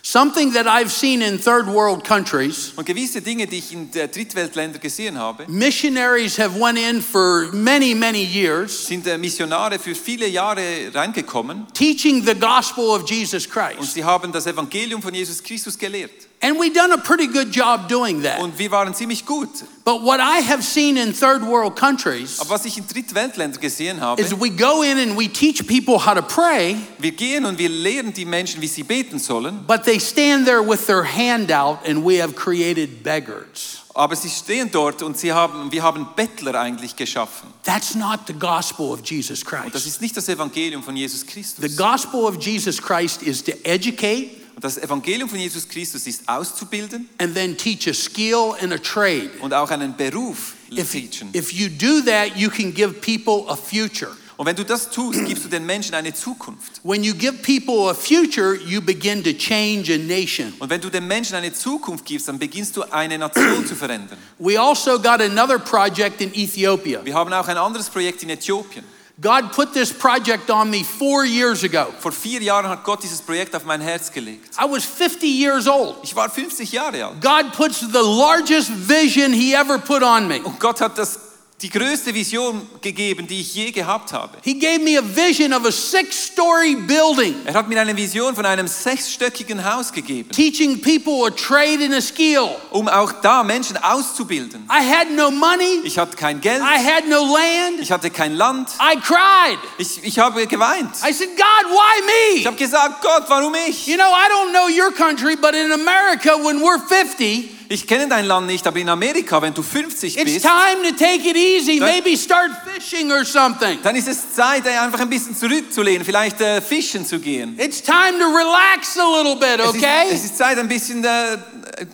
Something 0.03 0.53
that 0.53 0.67
I've 0.67 0.91
seen 0.91 1.21
in 1.21 1.39
third 1.39 1.67
world 1.67 2.05
countries. 2.05 2.73
Und 2.77 2.87
gewisse 2.87 3.21
Dinge, 3.21 3.47
die 3.47 3.59
ich 3.59 3.73
in 3.73 3.91
der 3.91 4.07
Drittweltländer 4.07 4.79
gesehen 4.79 5.19
habe, 5.19 5.45
Missionaries 5.49 6.39
have 6.39 6.59
went 6.59 6.79
in 6.79 7.03
for 7.03 7.51
many, 7.53 7.95
many 7.95 8.23
years 8.23 8.87
sind 8.87 9.07
äh, 9.07 9.19
Missionare 9.19 9.79
für 9.79 9.95
viele 9.95 10.29
Jahre 10.29 10.91
reingekommen 10.95 11.67
teaching 11.75 12.25
the 12.25 12.35
gospel 12.35 12.91
of 12.91 13.09
Jesus 13.11 13.49
Christ. 13.49 13.81
und 13.81 13.91
sie 13.91 14.05
haben 14.05 14.31
das 14.31 14.47
Evangelium 14.47 15.03
von 15.03 15.13
Jesus 15.13 15.43
Christus 15.43 15.77
gelehrt. 15.77 16.26
And 16.47 16.61
we've 16.61 16.73
done 16.73 16.93
a 16.93 16.99
pretty 16.99 17.27
good 17.27 17.51
job 17.51 17.89
doing 17.89 18.23
that. 18.23 18.39
Und 18.39 18.57
wir 18.57 18.71
waren 18.71 18.95
ziemlich 18.95 19.27
gut. 19.27 19.65
But 19.85 20.03
what 20.03 20.21
I 20.21 20.41
have 20.43 20.63
seen 20.63 20.97
in 20.97 21.13
third 21.13 21.43
world 21.43 21.75
countries 21.75 22.39
Aber 22.39 22.51
was 22.51 22.65
ich 22.65 22.79
in 22.79 22.87
Drittweltländern 22.87 23.61
gesehen 23.61 24.01
habe, 24.01 24.23
is 24.23 24.33
we 24.33 24.51
go 24.51 24.83
in 24.83 24.97
and 24.97 25.19
we 25.19 25.29
teach 25.29 25.67
people 25.67 25.99
how 25.99 26.15
to 26.15 26.23
pray, 26.23 26.77
wir 26.99 27.11
gehen 27.11 27.45
und 27.47 27.59
wir 27.59 27.69
lehren 27.69 28.13
die 28.13 28.25
Menschen, 28.25 28.61
wie 28.61 28.69
sie 28.69 28.85
beten 28.85 29.19
sollen, 29.19 29.65
but 29.67 29.83
they 29.83 29.99
stand 29.99 30.47
there 30.47 30.63
with 30.63 30.87
their 30.87 31.03
hand 31.05 31.51
out 31.51 31.79
and 31.85 32.05
we 32.05 32.23
have 32.23 32.35
created 32.35 33.03
beggars. 33.03 33.83
aber 33.93 34.15
sie 34.15 34.29
stehen 34.29 34.71
dort 34.71 35.03
und 35.03 35.19
sie 35.19 35.33
haben, 35.33 35.73
wir 35.73 35.83
haben 35.83 36.07
Bettler 36.15 36.61
eigentlich 36.61 36.95
geschaffen. 36.95 37.49
That's 37.65 37.97
not 37.97 38.21
the 38.29 38.35
gospel 38.35 38.93
of 38.93 39.01
Jesus 39.05 39.43
Und 39.43 39.75
das 39.75 39.83
Christ. 39.83 39.87
ist 39.87 40.01
nicht 40.01 40.17
das 40.17 40.29
Evangelium 40.29 40.83
von 40.83 40.95
Jesus 40.97 41.25
The 41.59 41.75
gospel 41.75 42.21
of 42.21 42.41
Jesus 42.41 42.81
Christ 42.81 43.23
is 43.23 43.43
to 43.43 43.53
educate 43.65 44.46
Und 44.57 44.65
das 44.65 44.79
Evangelium 44.79 45.29
von 45.29 45.39
Jesus 45.39 45.69
Christus 45.69 46.07
ist 46.07 46.27
auszubilden 46.27 47.09
and 47.19 47.35
then 47.35 47.55
teach 47.59 47.87
a 47.89 47.93
skill 47.93 48.55
and 48.63 48.73
a 48.73 48.79
trade. 48.79 49.31
und 49.41 49.53
auch 49.53 49.71
einen 49.71 49.95
Beruf 49.95 50.55
If, 50.73 50.93
teachen. 50.93 51.29
if 51.35 51.53
you 51.53 51.69
do 51.69 52.01
that, 52.01 52.35
you 52.37 52.49
can 52.49 52.73
give 52.73 52.95
people 52.95 53.45
a 53.49 53.55
future. 53.55 54.11
Und 54.39 54.47
wenn 54.47 54.57
du 54.57 54.65
das 54.65 54.91
tust, 54.91 55.25
gibst 55.27 55.45
du 55.45 55.49
den 55.49 55.65
Menschen 55.67 55.95
eine 55.95 56.13
Zukunft. 56.15 56.81
When 56.83 57.05
you 57.05 57.15
give 57.15 57.35
people 57.43 57.91
a 57.91 57.95
future, 57.95 58.55
you 58.67 58.81
begin 58.81 59.23
to 59.25 59.33
change 59.35 59.93
a 59.93 59.99
nation. 59.99 60.55
Und 60.59 60.71
wenn 60.71 60.81
du 60.81 60.89
den 60.91 61.07
Menschen 61.07 61.37
eine 61.37 61.53
Zukunft 61.53 62.05
gibst, 62.07 62.29
dann 62.29 62.39
beginnst 62.39 62.77
du 62.79 62.83
eine 62.91 63.19
Nation 63.19 63.67
zu 63.67 63.75
verändern. 63.75 64.19
We 64.39 64.59
also 64.59 64.99
got 64.99 65.21
another 65.21 65.59
project 65.59 66.21
in 66.23 66.35
Ethiopia. 66.35 67.05
Wir 67.05 67.13
haben 67.15 67.31
auch 67.33 67.49
ein 67.49 67.59
anderes 67.59 67.91
Projekt 67.91 68.23
in 68.23 68.31
Äthiopien. 68.31 68.85
God 69.19 69.53
put 69.53 69.73
this 69.73 69.93
project 69.93 70.51
on 70.51 70.69
me 70.69 70.85
four 70.85 71.25
years 71.25 71.65
ago. 71.65 71.87
Vor 72.01 72.13
vier 72.13 72.43
Jahren 72.43 72.69
hat 72.69 72.85
Gott 72.85 73.03
dieses 73.03 73.23
Projekt 73.23 73.55
auf 73.57 73.65
mein 73.65 73.81
Herz 73.81 74.13
gelegt. 74.13 74.55
I 74.59 74.67
was 74.67 74.85
50 74.85 75.27
years 75.27 75.67
old. 75.67 75.97
Ich 76.03 76.15
war 76.15 76.29
50 76.29 76.71
Jahre 76.71 77.03
alt. 77.07 77.23
God 77.23 77.53
puts 77.55 77.81
the 77.81 78.03
largest 78.03 78.71
vision 78.71 79.33
he 79.33 79.55
ever 79.55 79.79
put 79.79 80.03
on 80.03 80.29
me. 80.29 80.43
Und 80.43 80.61
Gott 80.61 80.83
hat 80.83 80.99
das, 80.99 81.19
die 81.63 81.71
größte 81.71 82.13
Vision 82.13 82.69
gegeben, 82.83 83.27
die 83.27 83.41
ich 83.41 83.55
je 83.55 83.71
gehabt 83.71 84.13
habe. 84.13 84.37
He 84.45 84.59
gave 84.59 84.81
me 84.81 84.99
a 84.99 85.03
vision 85.03 85.55
of 85.55 85.65
a 85.65 85.73
six 85.73 86.27
story 86.27 86.75
building, 86.75 87.35
Er 87.47 87.55
hat 87.55 87.67
mir 87.67 87.81
eine 87.81 87.97
Vision 87.97 88.35
von 88.35 88.45
einem 88.45 88.69
sechsstöckigen 88.69 89.65
Haus 89.65 89.91
gegeben, 89.91 90.29
teaching 90.33 90.79
people 90.83 91.27
a 91.27 91.31
trade 91.31 91.83
and 91.83 91.95
a 91.95 92.01
skill. 92.03 92.51
um 92.73 92.89
auch 92.89 93.11
da 93.23 93.43
Menschen 93.43 93.79
auszubilden. 93.83 94.69
I 94.71 94.83
had 94.87 95.11
no 95.11 95.31
money, 95.31 95.81
Ich 95.85 95.99
hatte 95.99 96.15
kein 96.17 96.43
Geld, 96.43 96.61
I 96.61 96.79
had 96.79 97.09
no 97.09 97.25
land. 97.25 97.81
ich 97.81 97.91
hatte 97.91 98.11
kein 98.11 98.35
Land. 98.37 98.69
I 98.79 98.97
cried. 99.01 99.59
Ich, 99.79 100.05
ich 100.05 100.19
habe 100.19 100.47
geweint. 100.47 100.91
I 101.09 101.13
said, 101.15 101.31
God, 101.39 101.71
why 101.71 102.35
Ich 102.35 102.41
me? 102.45 102.47
habe 102.49 102.57
gesagt, 102.59 103.01
Gott, 103.01 103.25
warum 103.29 103.55
ich? 103.67 103.87
You 103.87 103.97
know, 103.97 104.05
I 104.13 104.29
don't 104.29 104.53
know 104.53 104.69
your 104.69 104.93
country, 104.93 105.37
but 105.37 105.55
in 105.55 105.73
America, 105.73 106.37
when 106.37 106.61
we're 106.61 106.79
50, 106.79 107.56
Ich 107.69 107.87
kenne 107.87 108.07
dein 108.09 108.27
Land 108.27 108.47
nicht, 108.47 108.67
aber 108.67 108.79
in 108.79 108.89
Amerika, 108.89 109.41
wenn 109.43 109.53
du 109.53 109.63
50 109.63 110.17
it's 110.17 110.25
bist, 110.25 110.43
time 110.47 110.89
to 110.89 110.95
take 110.97 111.29
it 111.29 111.37
easy. 111.37 111.79
That- 111.79 111.89
Maybe 112.05 112.17
start 112.17 112.51
fishing 112.75 113.11
or 113.11 113.25
something. 113.25 113.79
dann 113.83 113.97
ist 113.97 114.07
es 114.09 114.33
Zeit, 114.35 114.65
ey, 114.67 114.77
einfach 114.77 115.01
ein 115.01 115.11
bisschen 115.11 115.37
zurückzulehnen, 115.37 116.05
vielleicht 116.05 116.41
äh, 116.41 116.61
fischen 116.61 117.05
zu 117.05 117.19
gehen. 117.19 117.59
It's 117.59 117.83
time 117.83 118.19
to 118.21 118.27
relax 118.27 118.97
a 118.99 119.23
little 119.23 119.37
bit, 119.37 119.59
Es, 119.61 119.69
okay? 119.71 120.07
ist, 120.11 120.15
es 120.15 120.25
ist 120.27 120.39
Zeit, 120.39 120.59
ein 120.59 120.69
bisschen 120.69 121.05
äh, 121.05 121.39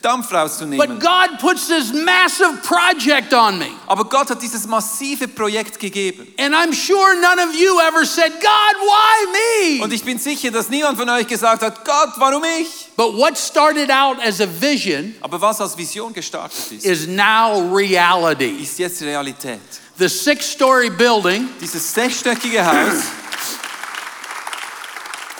Dampf 0.00 0.30
But. 0.30 1.00
God 1.00 1.38
puts 1.40 1.68
this 1.68 1.92
massive 1.92 2.62
project 2.62 3.32
on 3.32 3.58
me. 3.58 3.68
Aber 3.88 4.04
Gott 4.04 4.30
hat 4.30 4.40
dieses 4.40 4.66
massive 4.66 5.28
Projekt 5.28 5.78
gegeben. 5.78 6.26
And 6.38 6.54
I'm 6.54 6.72
sure 6.72 7.20
none 7.20 7.38
of 7.38 7.54
you 7.54 7.80
ever 7.80 8.04
said, 8.04 8.32
God, 8.32 8.76
why 8.80 9.26
me? 9.32 9.82
Und 9.82 9.92
ich 9.92 10.04
bin 10.04 10.18
sicher, 10.18 10.50
dass 10.50 10.68
niemand 10.68 10.98
von 10.98 11.08
euch 11.08 11.26
gesagt 11.26 11.62
hat, 11.62 11.84
Gott, 11.84 12.10
warum 12.18 12.44
ich? 12.44 12.88
But 12.96 13.14
what 13.16 13.36
started 13.36 13.90
out 13.90 14.18
as 14.20 14.40
a 14.40 14.46
vision 14.46 15.14
Aber 15.20 15.40
was 15.40 15.60
als 15.60 15.76
Vision 15.76 16.12
gestartet 16.12 16.70
ist, 16.70 16.84
is 16.84 17.06
now 17.06 17.60
reality. 17.74 18.62
ist 18.62 18.78
jetzt 18.78 19.02
Realität. 19.02 19.60
The 19.98 20.08
six 20.08 20.50
story 20.50 20.90
building 20.90 21.48
Dieses 21.60 21.92
sechsstöckige 21.92 22.64
Haus 22.64 23.04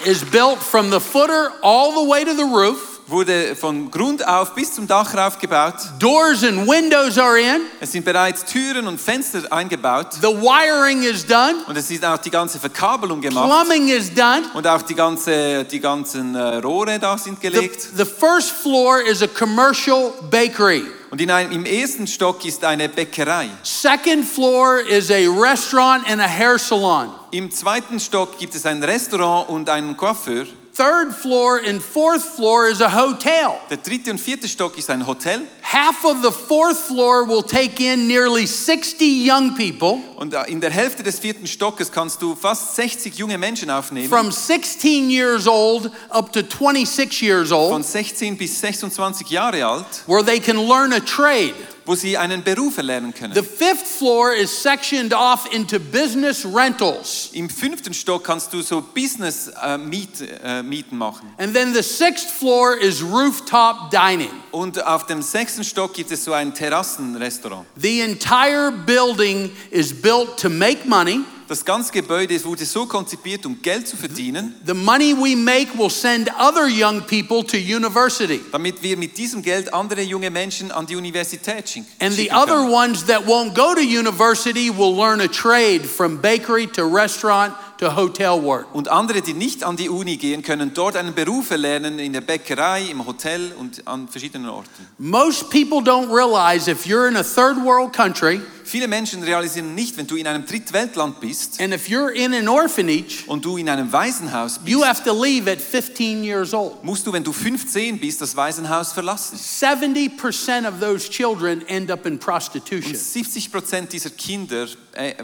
is 0.04 0.24
built 0.24 0.58
from 0.58 0.90
the 0.90 1.00
footer 1.00 1.52
all 1.62 1.92
the 1.92 2.08
way 2.08 2.24
to 2.24 2.34
the 2.34 2.44
roof. 2.44 2.91
Wurde 3.06 3.56
von 3.56 3.90
Grund 3.90 4.26
auf 4.26 4.54
bis 4.54 4.74
zum 4.74 4.86
Dach 4.86 5.14
rauf 5.14 5.38
gebaut. 5.38 5.74
Doors 5.98 6.42
and 6.44 6.68
windows 6.68 7.18
are 7.18 7.38
in. 7.38 7.62
Es 7.80 7.92
sind 7.92 8.04
bereits 8.04 8.44
Türen 8.44 8.86
und 8.86 9.00
Fenster 9.00 9.40
eingebaut. 9.50 10.14
The 10.20 10.28
wiring 10.28 11.02
is 11.02 11.26
done. 11.26 11.56
Und 11.66 11.76
es 11.76 11.90
ist 11.90 12.04
auch 12.04 12.18
die 12.18 12.30
ganze 12.30 12.58
Verkabelung 12.58 13.20
gemacht. 13.20 13.48
Plumbing 13.48 13.88
is 13.88 14.12
done. 14.14 14.42
Und 14.54 14.66
auch 14.66 14.82
die, 14.82 14.94
ganze, 14.94 15.64
die 15.64 15.80
ganzen 15.80 16.34
äh, 16.34 16.56
Rohre 16.56 16.98
da 16.98 17.18
sind 17.18 17.40
The, 17.40 17.50
gelegt. 17.50 17.88
the 17.96 18.04
first 18.04 18.50
floor 18.50 19.00
is 19.00 19.22
a 19.22 19.28
commercial 19.28 20.12
bakery. 20.30 20.84
Und 21.10 21.20
in 21.20 21.30
einem, 21.30 21.52
im 21.52 21.66
ersten 21.66 22.06
Stock 22.06 22.42
ist 22.44 22.64
eine 22.64 22.88
Bäckerei. 22.88 23.50
Second 23.62 24.24
floor 24.24 24.80
is 24.80 25.10
a 25.10 25.28
restaurant 25.28 26.08
and 26.10 26.20
a 26.20 26.26
hair 26.26 26.58
salon. 26.58 27.10
Im 27.32 27.50
zweiten 27.50 28.00
Stock 28.00 28.38
gibt 28.38 28.54
es 28.54 28.64
ein 28.64 28.82
Restaurant 28.82 29.48
und 29.50 29.68
einen 29.68 29.96
Coiffeur. 29.96 30.46
Third 30.74 31.12
floor 31.14 31.58
and 31.68 31.82
fourth 31.82 32.22
floor 32.36 32.66
is 32.66 32.80
a 32.80 32.88
hotel. 32.88 33.60
Der 33.68 33.76
dritte 33.76 34.10
und 34.10 34.18
vierte 34.18 34.48
Stock 34.48 34.78
ist 34.78 34.88
ein 34.88 35.06
Hotel. 35.06 35.42
Half 35.62 36.02
of 36.04 36.22
the 36.22 36.30
fourth 36.30 36.78
floor 36.78 37.28
will 37.28 37.42
take 37.42 37.78
in 37.78 38.06
nearly 38.08 38.46
60 38.46 39.02
young 39.28 39.54
people 39.54 39.98
Und 40.16 40.32
äh, 40.32 40.44
in 40.50 40.62
der 40.62 40.70
Hälfte 40.70 41.02
des 41.02 41.18
vierten 41.18 41.46
Stockes 41.46 41.92
kannst 41.92 42.22
du 42.22 42.34
fast 42.34 42.74
60 42.76 43.14
junge 43.18 43.36
Menschen 43.36 43.68
aufnehmen. 43.70 44.08
from 44.08 44.30
16 44.32 45.10
years 45.10 45.46
old 45.46 45.90
up 46.08 46.32
to 46.32 46.40
26 46.40 47.20
years 47.20 47.50
von 47.50 47.72
old 47.72 47.84
16 47.84 48.38
bis 48.38 48.58
26 48.58 49.28
Jahre 49.28 49.66
alt, 49.66 49.84
where 50.06 50.24
they 50.24 50.40
can 50.40 50.56
learn 50.56 50.94
a 50.94 51.00
trade. 51.00 51.52
Wo 51.84 51.94
sie 51.94 52.16
einen 52.16 52.42
Beruf 52.42 52.76
erlernen 52.76 53.12
können. 53.12 53.34
The 53.34 53.42
fifth 53.42 53.86
floor 53.86 54.32
is 54.32 54.50
sectioned 54.50 55.14
off 55.14 55.52
into 55.52 55.78
business 55.78 56.44
rentals. 56.44 57.30
Im 57.32 57.48
fünften 57.48 57.94
Stock 57.94 58.24
kannst 58.24 58.52
du 58.52 58.62
so 58.62 58.80
Business-Mieten 58.80 60.28
äh, 60.28 60.60
äh, 60.60 60.62
Mieten 60.62 60.96
machen. 60.96 61.32
And 61.38 61.54
then 61.54 61.74
the 61.74 61.82
sixth 61.82 62.30
floor 62.30 62.76
is 62.76 63.02
rooftop 63.02 63.90
dining. 63.90 64.30
Und 64.50 64.84
auf 64.84 65.06
dem 65.06 65.22
sechsten 65.22 65.64
Stock 65.64 65.94
gibt 65.94 66.10
es 66.10 66.24
so 66.24 66.32
ein 66.32 66.54
Terrassenrestaurant. 66.54 67.66
The 67.76 68.00
entire 68.00 68.70
building 68.70 69.50
is 69.70 69.92
built 69.92 70.36
to 70.38 70.48
make 70.48 70.88
money. 70.88 71.20
Das 71.48 71.64
ganze 71.64 71.92
Gebäude 71.92 72.42
wurde 72.44 72.64
so 72.64 72.86
konzipiert, 72.86 73.44
um 73.44 73.60
Geld 73.60 73.86
zu 73.86 73.96
verdienen, 73.96 74.54
The 74.66 74.74
money 74.74 75.14
we 75.14 75.36
make 75.36 75.76
will 75.76 75.90
send 75.90 76.30
other 76.38 76.66
young 76.66 77.02
people 77.02 77.44
to 77.44 77.56
university. 77.56 78.40
damit 78.52 78.82
wir 78.82 78.96
mit 78.96 79.16
diesem 79.18 79.42
Geld 79.42 79.74
andere 79.74 80.02
junge 80.02 80.30
Menschen 80.30 80.70
an 80.70 80.86
die 80.86 80.96
Universität 80.96 81.68
schicken. 81.68 81.86
And 82.00 82.14
the 82.14 82.30
other 82.30 82.62
ones 82.62 83.04
that 83.06 83.26
won't 83.26 83.54
go 83.54 83.74
to 83.74 83.80
university 83.80 84.70
will 84.70 84.94
learn 84.96 85.20
a 85.20 85.28
trade 85.28 85.84
from 85.84 86.18
bakery 86.20 86.66
to 86.68 86.84
restaurant 86.84 87.54
to 87.78 87.96
hotel 87.96 88.40
work. 88.40 88.72
Und 88.72 88.88
andere, 88.88 89.20
die 89.20 89.34
nicht 89.34 89.64
an 89.64 89.76
die 89.76 89.88
Uni 89.88 90.16
gehen, 90.16 90.42
können 90.42 90.72
dort 90.72 90.96
einen 90.96 91.14
Beruf 91.14 91.50
erlernen, 91.50 91.98
in 91.98 92.12
der 92.12 92.20
Bäckerei, 92.20 92.84
im 92.90 93.04
Hotel 93.04 93.52
und 93.58 93.86
an 93.86 94.08
verschiedenen 94.08 94.48
Orten. 94.48 94.68
Most 94.98 95.50
people 95.50 95.78
don't 95.78 96.08
realize 96.08 96.70
if 96.70 96.86
you're 96.86 97.08
in 97.08 97.16
a 97.16 97.24
third 97.24 97.56
world 97.62 97.92
country 97.92 98.40
Viele 98.72 98.88
Menschen 98.88 99.22
realisieren 99.22 99.74
nicht, 99.74 99.98
wenn 99.98 100.06
du 100.06 100.16
in 100.16 100.26
einem 100.26 100.46
Drittweltland 100.46 101.20
bist 101.20 101.60
and 101.60 101.74
if 101.74 101.88
you're 101.88 102.10
in 102.10 102.32
an 102.32 102.48
orphanage, 102.48 103.22
und 103.26 103.44
du 103.44 103.58
in 103.58 103.68
einem 103.68 103.92
Waisenhaus 103.92 104.58
bist, 104.58 104.66
you 104.66 104.82
have 104.82 105.04
to 105.04 105.12
leave 105.12 105.46
at 105.46 105.60
15 105.60 106.24
years 106.24 106.54
old. 106.54 106.82
musst 106.82 107.06
du, 107.06 107.12
wenn 107.12 107.22
du 107.22 107.34
15 107.34 108.00
bist, 108.00 108.22
das 108.22 108.34
Waisenhaus 108.34 108.94
verlassen. 108.94 109.36
70% 109.36 110.66
of 110.66 110.80
those 110.80 111.10
children 111.10 111.60
end 111.68 111.90
up 111.90 112.06
in 112.06 112.14
Und 112.14 112.20
prostitution. 112.20 112.94
70 112.94 113.52
Prozent 113.52 113.92
dieser 113.92 114.08
Kinder 114.08 114.66
äh, 114.92 115.16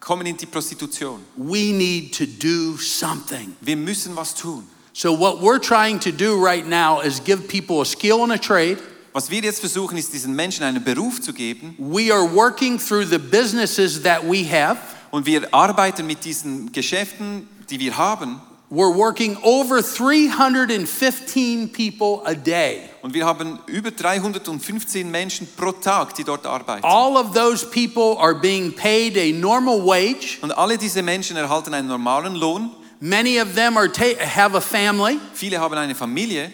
kommen 0.00 0.26
in 0.26 0.36
die 0.36 0.46
Prostitution. 0.46 1.20
We 1.36 1.72
need 1.72 2.12
to 2.18 2.24
do 2.26 2.76
something. 2.78 3.54
Wir 3.60 3.76
müssen 3.76 4.16
was 4.16 4.34
tun. 4.34 4.66
So, 4.92 5.16
what 5.16 5.40
we're 5.40 5.60
trying 5.60 6.00
to 6.00 6.10
do 6.10 6.34
right 6.34 6.66
now 6.66 7.00
is 7.00 7.22
give 7.22 7.46
people 7.46 7.80
a 7.80 7.84
skill 7.84 8.24
and 8.24 8.32
a 8.32 8.38
trade. 8.38 8.78
Was 9.18 9.30
wir 9.30 9.40
jetzt 9.40 9.58
versuchen, 9.58 9.98
ist 9.98 10.12
diesen 10.12 10.32
Menschen 10.32 10.62
einen 10.62 10.84
Beruf 10.84 11.20
zu 11.20 11.32
geben. 11.32 11.74
We 11.76 12.14
are 12.14 12.32
working 12.32 12.78
through 12.78 13.04
the 13.04 13.18
businesses 13.18 14.00
that 14.04 14.22
we 14.22 14.48
have. 14.48 14.78
Und 15.10 15.26
wir 15.26 15.52
arbeiten 15.52 16.06
mit 16.06 16.24
diesen 16.24 16.70
Geschäften, 16.70 17.48
die 17.68 17.80
wir 17.80 17.96
haben. 17.96 18.40
We're 18.70 18.94
working 18.94 19.36
over 19.42 19.82
315 19.82 21.72
people 21.72 22.24
a 22.26 22.34
day. 22.34 22.78
Und 23.02 23.12
wir 23.12 23.26
haben 23.26 23.58
über 23.66 23.90
315 23.90 25.10
Menschen 25.10 25.48
pro 25.56 25.72
Tag, 25.72 26.14
die 26.14 26.22
dort 26.22 26.46
arbeiten. 26.46 26.84
All 26.84 27.16
of 27.16 27.32
those 27.34 27.66
people 27.66 28.16
are 28.20 28.36
being 28.36 28.72
paid 28.72 29.18
a 29.18 29.32
normal 29.36 29.84
wage. 29.84 30.38
Und 30.42 30.52
alle 30.56 30.78
diese 30.78 31.02
Menschen 31.02 31.36
erhalten 31.36 31.74
einen 31.74 31.88
normalen 31.88 32.36
Lohn. 32.36 32.70
Many 33.00 33.40
of 33.40 33.56
them 33.56 33.76
are 33.76 33.90
have 34.36 34.56
a 34.56 34.60
family. 34.60 35.18
Viele 35.34 35.58
haben 35.58 35.74
eine 35.74 35.96
Familie 35.96 36.52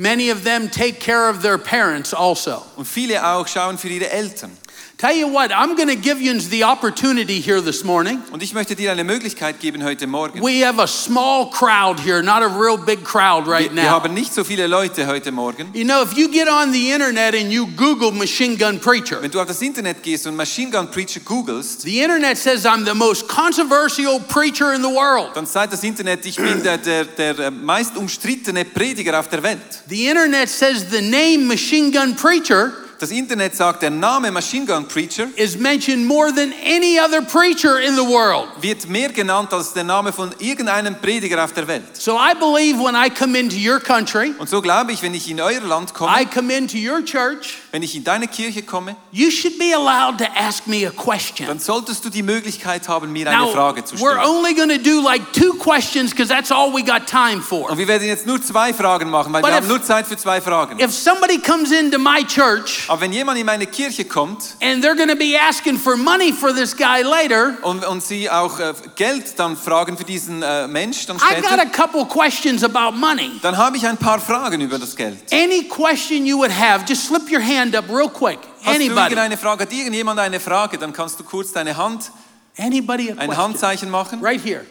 Many 0.00 0.30
of 0.30 0.44
them 0.44 0.70
take 0.70 1.00
care 1.00 1.28
of 1.28 1.42
their 1.42 1.58
parents 1.58 2.14
also. 2.14 2.62
und 2.76 2.86
viele 2.86 3.20
auch 3.26 3.48
schauen 3.48 3.78
für 3.78 3.88
ihre 3.88 4.08
Eltern. 4.08 4.56
Tell 4.98 5.14
you 5.14 5.28
what, 5.28 5.52
I'm 5.52 5.76
going 5.76 5.86
to 5.86 5.94
give 5.94 6.20
you 6.20 6.36
the 6.40 6.64
opportunity 6.64 7.38
here 7.40 7.60
this 7.60 7.84
morning. 7.84 8.20
Und 8.32 8.42
ich 8.42 8.52
möchte 8.52 8.74
dir 8.74 8.90
eine 8.90 9.04
Möglichkeit 9.04 9.60
geben 9.60 9.84
heute 9.84 10.08
Morgen. 10.08 10.40
We 10.42 10.66
have 10.66 10.80
a 10.80 10.88
small 10.88 11.50
crowd 11.52 12.00
here, 12.00 12.20
not 12.20 12.42
a 12.42 12.48
real 12.48 12.76
big 12.76 13.04
crowd 13.04 13.46
right 13.46 13.70
Wir, 13.70 13.76
wir 13.76 13.82
now. 13.84 13.90
haben 13.90 14.12
nicht 14.12 14.34
so 14.34 14.42
viele 14.42 14.66
Leute 14.66 15.06
heute 15.06 15.30
Morgen. 15.30 15.70
You 15.72 15.84
know, 15.84 16.02
if 16.02 16.14
you 16.18 16.28
get 16.28 16.48
on 16.48 16.72
the 16.72 16.90
internet 16.90 17.36
and 17.36 17.52
you 17.52 17.68
Google 17.76 18.10
machine 18.10 18.56
gun 18.56 18.80
preacher, 18.80 19.22
Wenn 19.22 19.30
du 19.30 19.40
auf 19.40 19.46
das 19.46 19.62
Internet 19.62 20.02
gehst 20.02 20.26
und 20.26 20.34
Machine 20.34 20.72
Gun 20.72 20.90
Preacher 20.90 21.20
googelst, 21.20 21.82
the 21.82 22.00
internet 22.00 22.36
says 22.36 22.66
I'm 22.66 22.84
the 22.84 22.94
most 22.94 23.28
controversial 23.28 24.18
preacher 24.18 24.74
in 24.74 24.82
the 24.82 24.90
world. 24.90 25.30
dann 25.36 25.46
sagt 25.46 25.74
das 25.74 25.84
Internet, 25.84 26.26
ich 26.26 26.34
bin 26.34 26.60
der, 26.64 26.76
der, 26.76 27.04
der 27.04 27.38
äh, 27.38 27.50
meist 27.52 27.96
umstrittene 27.96 28.64
Prediger 28.64 29.20
auf 29.20 29.28
der 29.28 29.44
Welt. 29.44 29.60
The 29.88 30.08
internet 30.08 30.48
says 30.48 30.86
the 30.90 31.02
name 31.02 31.46
machine 31.46 31.92
gun 31.92 32.16
preacher 32.16 32.72
Das 33.00 33.12
Internet 33.12 33.54
sagt, 33.54 33.82
der 33.82 33.90
Name 33.90 34.32
Machine 34.32 34.66
Gun 34.66 34.88
Preacher 34.88 35.28
is 35.36 35.56
mentioned 35.56 36.04
more 36.04 36.32
than 36.34 36.52
any 36.66 36.98
other 36.98 37.22
preacher 37.22 37.78
in 37.80 37.94
the 37.94 38.02
world. 38.02 38.48
wird 38.60 38.88
mehr 38.88 39.10
genannt 39.10 39.52
als 39.52 39.72
der 39.72 39.84
Name 39.84 40.12
von 40.12 40.34
irgendeinem 40.40 40.96
Prediger 41.00 41.44
auf 41.44 41.52
der 41.52 41.68
Welt. 41.68 41.84
So 41.96 42.16
I 42.18 42.34
believe 42.34 42.76
when 42.82 42.96
I 42.96 43.08
come 43.08 43.38
into 43.38 43.54
your 43.54 43.78
country, 43.78 44.34
Und 44.36 44.48
so 44.48 44.60
glaube 44.60 44.90
ich, 44.90 45.00
wenn 45.02 45.14
ich 45.14 45.30
in 45.30 45.40
euer 45.40 45.60
Land 45.60 45.94
komme, 45.94 46.10
I 46.20 46.26
come 46.26 46.52
into 46.52 46.76
your 46.76 47.04
church, 47.04 47.58
wenn 47.70 47.84
ich 47.84 47.94
in 47.94 48.02
deine 48.02 48.26
Kirche 48.26 48.64
komme, 48.64 48.96
you 49.12 49.30
should 49.30 49.56
be 49.60 49.72
allowed 49.72 50.18
to 50.18 50.24
ask 50.36 50.66
me 50.66 50.84
a 50.84 50.90
question. 50.90 51.46
dann 51.46 51.60
solltest 51.60 52.04
du 52.04 52.10
die 52.10 52.24
Möglichkeit 52.24 52.88
haben, 52.88 53.12
mir 53.12 53.30
eine 53.30 53.46
Frage 53.52 53.84
zu 53.84 53.96
stellen. 53.96 54.18
we're 54.18 54.28
only 54.28 54.54
going 54.54 54.70
to 54.70 54.82
do 54.82 55.00
like 55.00 55.22
two 55.32 55.52
questions 55.54 56.10
because 56.10 56.28
that's 56.28 56.50
all 56.50 56.72
we 56.74 56.82
got 56.82 57.06
time 57.06 57.40
for. 57.42 57.70
Und 57.70 57.78
wir 57.78 57.86
werden 57.86 58.08
jetzt 58.08 58.26
nur 58.26 58.42
zwei 58.42 58.74
Fragen 58.74 59.08
machen, 59.08 59.32
weil 59.32 59.42
But 59.42 59.50
wir 59.52 59.58
if- 59.58 59.62
haben 59.62 59.68
nur 59.68 59.82
Zeit 59.84 60.08
für 60.08 60.16
zwei 60.16 60.40
Fragen. 60.40 60.80
If 60.80 60.92
somebody 60.92 61.38
comes 61.38 61.70
into 61.70 62.00
my 62.00 62.24
church 62.26 62.87
Aber 62.88 63.02
wenn 63.02 63.12
jemand 63.12 63.38
in 63.38 63.44
meine 63.46 63.66
Kirche 63.66 64.06
kommt 64.06 64.56
and 64.62 64.82
they're 64.82 64.96
going 64.96 65.08
to 65.08 65.16
be 65.16 65.38
asking 65.38 65.78
for 65.78 65.96
money 65.96 66.32
for 66.32 66.52
this 66.54 66.74
guy 66.74 67.02
later, 67.02 67.56
und, 67.62 67.84
und 67.84 68.02
sie 68.02 68.30
auch 68.30 68.58
äh, 68.58 68.72
Geld 68.96 69.38
dann 69.38 69.56
fragen 69.56 69.96
für 69.98 70.04
diesen 70.04 70.42
äh, 70.42 70.66
Mensch, 70.66 71.06
dann 71.06 71.18
I 71.18 71.40
got 71.40 71.60
a 71.60 71.66
couple 71.66 72.06
questions 72.06 72.64
about 72.64 72.96
money. 72.96 73.38
dann 73.42 73.56
habe 73.56 73.76
ich 73.76 73.86
ein 73.86 73.98
paar 73.98 74.18
Fragen 74.18 74.60
über 74.60 74.78
das 74.78 74.96
Geld. 74.96 75.18
Any 75.32 75.64
question 75.64 76.24
you 76.24 76.38
would 76.38 76.50
have, 76.50 76.84
just 76.88 77.06
slip 77.06 77.30
your 77.30 77.42
hand 77.42 77.76
up 77.76 77.84
real 77.90 78.08
quick. 78.08 78.38
Hast 78.62 78.66
du 78.66 78.70
Anybody? 78.70 79.00
irgendeine 79.00 79.36
Frage? 79.36 79.62
Hat 79.62 79.72
irgendjemand 79.72 80.18
eine 80.18 80.40
Frage? 80.40 80.78
Dann 80.78 80.92
kannst 80.92 81.20
du 81.20 81.24
kurz 81.24 81.52
deine 81.52 81.76
Hand, 81.76 82.10
Anybody 82.56 83.10
a 83.10 83.12
ein 83.12 83.28
question? 83.28 83.36
Handzeichen 83.36 83.90
machen. 83.90 84.20
Right 84.20 84.42
here. 84.42 84.64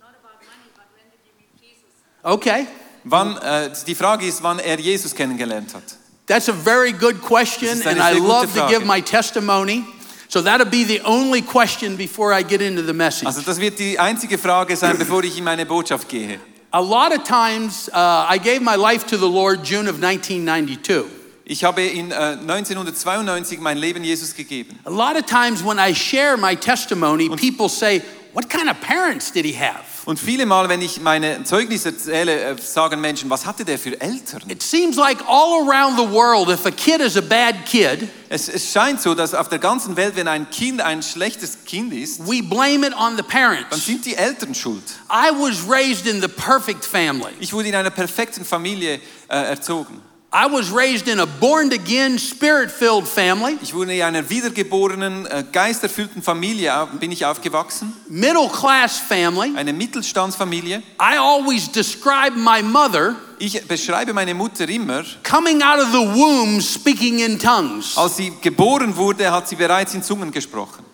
Not 0.00 0.10
about 0.10 0.44
money, 0.44 0.70
but 0.74 0.84
when 0.94 1.08
did 1.10 1.20
you 1.24 1.32
meet 1.38 1.60
Jesus? 1.60 1.86
Okay. 2.22 2.66
Wann, 3.04 3.36
äh, 3.38 3.70
die 3.86 3.94
Frage 3.94 4.26
ist, 4.26 4.42
wann 4.42 4.58
er 4.58 4.78
Jesus 4.78 5.14
kennengelernt 5.14 5.74
hat. 5.74 5.97
That's 6.28 6.48
a 6.48 6.52
very 6.52 6.92
good 6.92 7.20
question, 7.22 7.68
Das 7.68 7.78
ist 7.78 7.86
eine 7.86 8.02
and 8.02 8.16
I 8.16 8.20
love 8.20 8.52
to 8.54 8.68
give 8.68 8.84
my 8.84 9.00
testimony. 9.00 9.84
So 10.28 10.42
that'll 10.42 10.66
be 10.66 10.84
the 10.84 11.00
only 11.04 11.40
question 11.40 11.96
before 11.96 12.34
I 12.34 12.42
get 12.42 12.60
into 12.60 12.82
the 12.82 12.92
message. 12.92 13.26
Also 13.26 13.40
das 13.40 13.58
wird 13.58 13.78
die 13.78 13.98
einzige 13.98 14.36
Frage 14.36 14.76
sein, 14.76 14.98
bevor 14.98 15.24
ich 15.24 15.38
in 15.38 15.44
meine 15.44 15.64
Botschaft 15.64 16.08
gehe. 16.08 16.38
A 16.70 16.80
lot 16.80 17.16
of 17.16 17.24
times, 17.24 17.88
uh, 17.94 18.26
I 18.28 18.38
gave 18.38 18.60
my 18.60 18.76
life 18.76 19.06
to 19.06 19.16
the 19.16 19.26
Lord 19.28 19.64
June 19.64 19.88
of 19.88 20.02
1992. 20.02 21.06
Ich 21.46 21.64
habe 21.64 21.80
in 21.80 22.10
äh, 22.10 22.14
1992 22.14 23.58
mein 23.58 23.78
Leben 23.78 24.04
Jesus 24.04 24.34
gegeben. 24.34 24.78
A 24.84 24.90
lot 24.90 25.16
of 25.16 25.24
times 25.24 25.64
when 25.64 25.78
I 25.78 25.94
share 25.94 26.36
my 26.36 26.54
testimony, 26.54 27.30
people 27.30 27.70
say, 27.70 28.02
What 28.34 28.50
kind 28.50 28.68
of 28.68 28.78
parents 28.82 29.32
did 29.32 29.46
he 29.46 29.54
have? 29.54 29.87
Und 30.08 30.18
viele 30.18 30.46
Mal, 30.46 30.70
wenn 30.70 30.80
ich 30.80 31.02
meine 31.02 31.44
Zeugnisse 31.44 31.90
erzähle, 31.90 32.40
äh, 32.40 32.56
sagen 32.58 32.98
Menschen, 32.98 33.28
was 33.28 33.44
hatte 33.44 33.66
der 33.66 33.78
für 33.78 34.00
Eltern? 34.00 34.40
It 34.48 34.62
seems 34.62 34.96
like 34.96 35.18
all 35.28 35.68
around 35.68 35.98
the 35.98 36.10
world, 36.10 36.48
if 36.48 36.64
a 36.64 36.70
kid 36.70 37.02
is 37.02 37.18
a 37.18 37.20
bad 37.20 37.66
kid, 37.66 38.08
Es, 38.30 38.48
es 38.48 38.72
scheint 38.72 39.02
so, 39.02 39.14
dass 39.14 39.34
auf 39.34 39.50
der 39.50 39.58
ganzen 39.58 39.96
Welt, 39.96 40.16
wenn 40.16 40.26
ein 40.26 40.48
Kind 40.48 40.80
ein 40.80 41.02
schlechtes 41.02 41.58
Kind 41.66 41.92
ist, 41.92 42.26
we 42.26 42.42
blame 42.42 42.86
it 42.86 42.94
on 42.96 43.18
the 43.18 43.22
dann 43.22 43.26
parents. 43.26 43.84
sind 43.84 44.06
die 44.06 44.14
Eltern 44.14 44.54
schuld. 44.54 44.82
I 45.10 45.30
was 45.30 45.68
raised 45.68 46.06
in 46.06 46.22
the 46.22 46.28
perfect 46.28 46.86
family. 46.86 47.34
Ich 47.38 47.52
wurde 47.52 47.68
in 47.68 47.74
einer 47.74 47.90
perfekten 47.90 48.46
Familie 48.46 49.02
äh, 49.28 49.36
erzogen. 49.36 50.00
I 50.30 50.44
was 50.46 50.70
raised 50.70 51.08
in 51.08 51.20
a 51.20 51.26
born 51.26 51.72
again, 51.72 52.18
spirit 52.18 52.70
filled 52.70 53.08
family, 53.08 53.56
Ich 53.62 53.72
wurde 53.72 53.94
in 53.94 54.02
einer 54.02 54.28
wiedergeborenen, 54.28 55.24
äh, 55.24 55.42
geisterfüllten 55.50 56.22
Familie 56.22 56.86
bin 57.00 57.10
ich 57.12 57.24
aufgewachsen, 57.24 57.94
middle 58.10 58.46
class 58.50 58.98
family. 58.98 59.54
eine 59.56 59.72
Mittelstandsfamilie. 59.72 60.82
I 61.00 61.16
always 61.16 61.70
describe 61.72 62.36
my 62.36 62.62
mother 62.62 63.16
Ich 63.38 63.66
beschreibe 63.66 64.12
meine 64.12 64.34
Mutter 64.34 64.68
immer, 64.68 65.02
coming 65.22 65.62
out 65.62 65.78
of 65.80 65.92
the 65.92 65.98
womb 66.14 66.60
speaking 66.60 67.20
in 67.20 67.38
tongues. 67.38 67.96
als 67.96 68.18
sie 68.18 68.30
geboren 68.42 68.94
wurde, 68.96 69.32
hat 69.32 69.48
sie 69.48 69.56
bereits 69.56 69.94
in 69.94 70.02
Zungen 70.02 70.30
gesprochen. 70.30 70.84